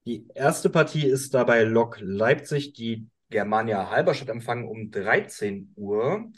[0.05, 6.31] Die erste Partie ist dabei Lok Leipzig, die Germania Halberstadt empfangen um 13 Uhr.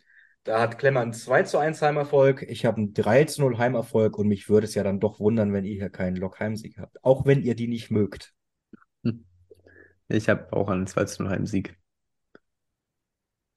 [0.43, 2.43] Da hat Klemmer einen 2 zu 1 Heimerfolg.
[2.43, 5.53] Ich habe einen 3 zu 0 Heimerfolg und mich würde es ja dann doch wundern,
[5.53, 7.03] wenn ihr hier keinen Lok-Heimsieg habt.
[7.03, 8.33] Auch wenn ihr die nicht mögt.
[9.03, 9.25] Hm.
[10.09, 11.77] Ich habe auch einen 2 zu 0 Heimsieg.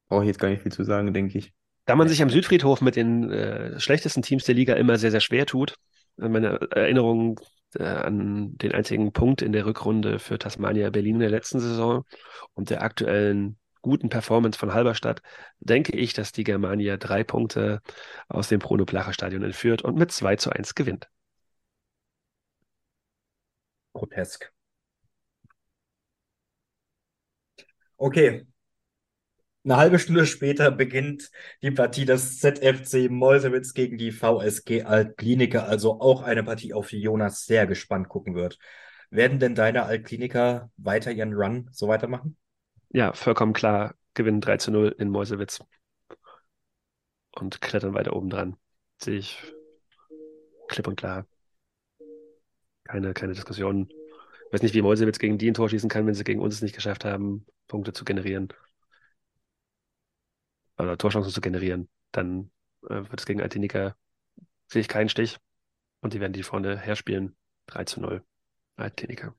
[0.08, 1.52] Brauche ich jetzt gar nicht viel zu sagen, denke ich.
[1.86, 5.20] Da man sich am Südfriedhof mit den äh, schlechtesten Teams der Liga immer sehr, sehr
[5.20, 5.76] schwer tut,
[6.16, 7.40] meine Erinnerung
[7.74, 12.04] äh, an den einzigen Punkt in der Rückrunde für Tasmania Berlin in der letzten Saison
[12.54, 15.22] und der aktuellen guten Performance von Halberstadt,
[15.60, 17.80] denke ich, dass die Germania drei Punkte
[18.28, 21.08] aus dem Bruno-Plache-Stadion entführt und mit 2 zu 1 gewinnt.
[23.94, 24.52] Grotesk.
[27.98, 28.46] Okay.
[29.64, 31.30] Eine halbe Stunde später beginnt
[31.62, 37.00] die Partie des ZFC Meusewitz gegen die VSG Altkliniker, also auch eine Partie, auf die
[37.00, 38.58] Jonas sehr gespannt gucken wird.
[39.10, 42.36] Werden denn deine Altkliniker weiter ihren Run so weitermachen?
[42.96, 43.94] Ja, vollkommen klar.
[44.14, 45.62] Gewinnen 3 zu 0 in Meusewitz.
[47.32, 48.56] Und klettern weiter oben dran.
[48.96, 49.38] Sehe ich
[50.68, 51.26] klipp und klar.
[52.84, 53.90] Keine, keine Diskussion.
[54.46, 56.54] Ich weiß nicht, wie Meusewitz gegen die ein Tor schießen kann, wenn sie gegen uns
[56.54, 58.48] es nicht geschafft haben, Punkte zu generieren.
[60.78, 61.90] Oder Torchancen zu generieren.
[62.12, 62.50] Dann
[62.84, 63.94] äh, wird es gegen Altinika,
[64.68, 65.36] sehe ich keinen Stich.
[66.00, 67.36] Und die werden die vorne herspielen.
[67.66, 68.24] 3 zu 0.
[68.76, 69.34] Altinika.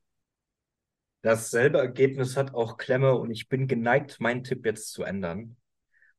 [1.21, 5.57] Dasselbe Ergebnis hat auch Klemme und ich bin geneigt, meinen Tipp jetzt zu ändern,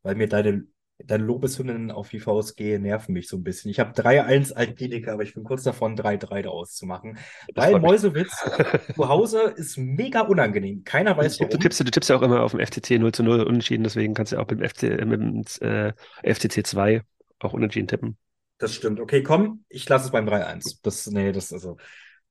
[0.02, 0.64] weil mir deine,
[0.98, 3.70] deine Lobeshymnen auf die VSG nerven mich so ein bisschen.
[3.70, 7.18] Ich habe 3-1 Altkliniker, aber ich bin kurz davon, 3-3 daraus zu machen.
[7.54, 7.80] Das Weil.
[7.80, 8.32] Mäusewitz
[8.94, 10.84] zu Hause ist mega unangenehm.
[10.84, 11.58] Keiner weiß Du warum.
[11.60, 14.32] tippst, du tippst ja auch immer auf dem FCC 0 zu 0 unentschieden, deswegen kannst
[14.32, 15.92] du auch mit dem, FC, äh, mit dem äh,
[16.34, 17.02] FCC 2
[17.38, 18.18] auch unentschieden tippen.
[18.58, 18.98] Das stimmt.
[18.98, 20.80] Okay, komm, ich lasse es beim 3-1.
[20.82, 21.76] Das, nee, das, also,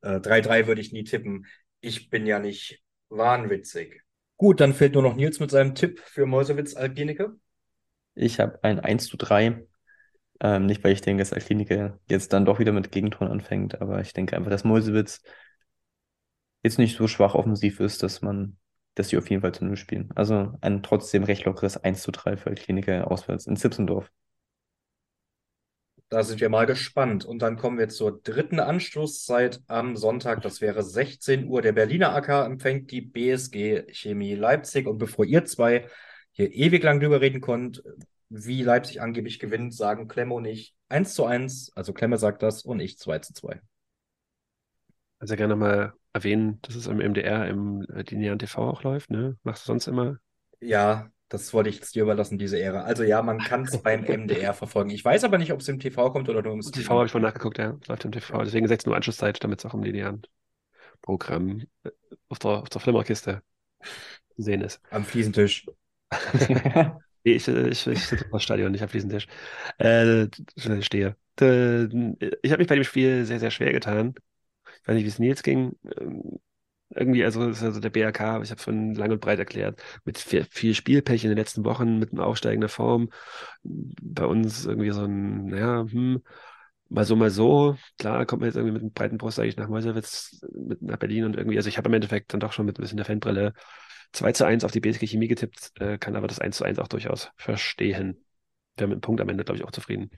[0.02, 1.46] äh, 3-3 würde ich nie tippen.
[1.82, 4.04] Ich bin ja nicht wahnwitzig.
[4.38, 7.36] Gut, dann fehlt nur noch Nils mit seinem Tipp für Mäusewitz Altkliniker.
[8.14, 9.66] Ich habe ein 1 zu 3.
[10.40, 14.02] Ähm, nicht, weil ich denke, dass Altkliniker jetzt dann doch wieder mit Gegentoren anfängt, aber
[14.02, 15.24] ich denke einfach, dass Mäusewitz
[16.64, 18.58] jetzt nicht so schwach offensiv ist, dass man,
[18.94, 20.10] dass sie auf jeden Fall zu Null spielen.
[20.16, 24.12] Also ein trotzdem recht lockeres 1 zu 3 für Altkliniker auswärts in Zipsendorf.
[26.10, 27.26] Da sind wir mal gespannt.
[27.26, 30.42] Und dann kommen wir zur dritten Anstoßzeit am Sonntag.
[30.42, 31.62] Das wäre 16 Uhr.
[31.62, 34.88] Der Berliner AK empfängt die BSG Chemie Leipzig.
[34.88, 35.88] Und bevor ihr zwei
[36.32, 37.84] hier ewig lang drüber reden konnt,
[38.30, 41.74] wie Leipzig angeblich gewinnt, sagen Klemme und ich 1 zu 1.
[41.76, 43.62] Also Klemme sagt das und ich 2 zu 2.
[45.20, 49.38] Also gerne nochmal erwähnen, dass es im MDR, im linearen TV auch läuft, ne?
[49.44, 50.18] Machst du sonst immer?
[50.60, 52.84] Ja, das wollte ich jetzt dir überlassen, diese Ehre.
[52.84, 54.90] Also ja, man kann es beim MDR verfolgen.
[54.90, 57.12] Ich weiß aber nicht, ob es im TV kommt oder nur im TV habe ich
[57.12, 57.78] vorhin nachgeguckt, ja.
[57.88, 58.44] Läuft im TV.
[58.44, 60.22] Deswegen 16 Uhr Anschlusszeit, damit es auch im linearen
[61.02, 61.92] Programm äh,
[62.30, 63.42] auf der, auf der Flimmerkiste
[64.36, 64.82] zu sehen ist.
[64.92, 65.66] Am Fliesentisch.
[67.26, 69.28] Nee, Ich, ich, ich sitze im Stadion, nicht am Fliesentisch.
[69.80, 70.28] Äh,
[70.82, 71.18] stehe.
[71.42, 71.84] Äh,
[72.42, 74.16] Ich habe mich bei dem Spiel sehr, sehr schwer getan.
[74.82, 75.76] Ich weiß nicht, wie es Nils ging.
[76.90, 80.74] Irgendwie, also, ist also der BRK, ich habe von lang und breit erklärt, mit viel,
[80.74, 83.10] Spielpech in den letzten Wochen, mit einer aufsteigender Form.
[83.64, 86.24] Bei uns irgendwie so ein, naja, hm,
[86.90, 87.78] mal so, mal so.
[88.00, 91.26] Klar, kommt man jetzt irgendwie mit einem breiten Brust eigentlich nach Meuselwitz, mit nach Berlin
[91.26, 93.54] und irgendwie, also ich habe im Endeffekt dann doch schon mit ein bisschen der Fanbrille
[94.14, 96.80] 2 zu 1 auf die BSG Chemie getippt, äh, kann aber das 1 zu 1
[96.80, 98.24] auch durchaus verstehen.
[98.78, 100.12] Wäre mit dem Punkt am Ende, glaube ich, auch zufrieden.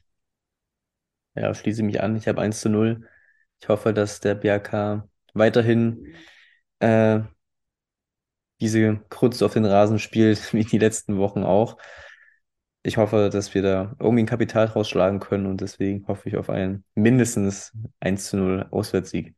[1.35, 2.15] Ja, schließe mich an.
[2.17, 3.07] Ich habe 1 zu 0.
[3.61, 6.15] Ich hoffe, dass der BRK weiterhin
[6.79, 7.21] äh,
[8.61, 11.77] diese Krutze auf den Rasen spielt, wie die letzten Wochen auch.
[12.83, 16.49] Ich hoffe, dass wir da irgendwie ein Kapital rausschlagen können und deswegen hoffe ich auf
[16.49, 19.35] einen mindestens 1 zu 0 Auswärtssieg.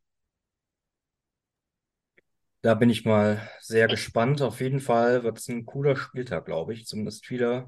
[2.62, 4.42] Da bin ich mal sehr gespannt.
[4.42, 6.86] Auf jeden Fall wird es ein cooler Spieltag, glaube ich.
[6.86, 7.68] Zumindest viele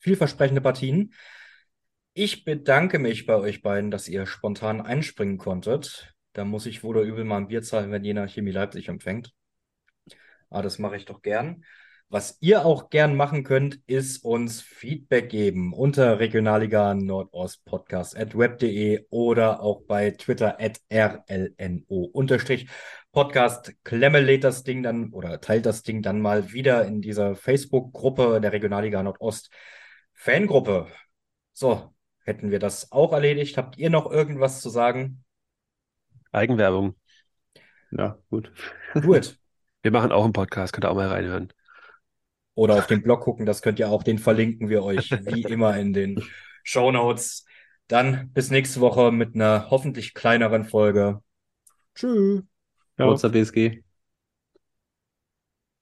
[0.00, 1.14] vielversprechende Partien.
[2.12, 6.13] Ich bedanke mich bei euch beiden, dass ihr spontan einspringen konntet.
[6.34, 9.32] Da muss ich wohl oder übel mal ein Bier zahlen, wenn Jena Chemie Leipzig empfängt.
[10.50, 11.64] Aber das mache ich doch gern.
[12.08, 18.36] Was ihr auch gern machen könnt, ist uns Feedback geben unter Regionalliga Nordost Podcast at
[18.36, 22.68] web.de oder auch bei Twitter at rlno unterstrich
[23.12, 23.72] Podcast.
[23.84, 28.40] Klemme lädt das Ding dann oder teilt das Ding dann mal wieder in dieser Facebook-Gruppe
[28.40, 29.50] der Regionalliga Nordost
[30.12, 30.88] Fangruppe.
[31.52, 31.94] So,
[32.24, 33.56] hätten wir das auch erledigt.
[33.56, 35.23] Habt ihr noch irgendwas zu sagen?
[36.34, 36.96] Eigenwerbung.
[37.90, 38.52] Ja, gut.
[38.94, 39.38] Gut.
[39.82, 41.52] Wir machen auch einen Podcast, könnt ihr auch mal reinhören.
[42.54, 45.76] Oder auf den Blog gucken, das könnt ihr auch, den verlinken wir euch wie immer
[45.76, 46.22] in den
[46.62, 47.44] Show Notes.
[47.88, 51.20] Dann bis nächste Woche mit einer hoffentlich kleineren Folge.
[51.94, 52.42] Tschüss.
[52.96, 53.83] Forza BSG.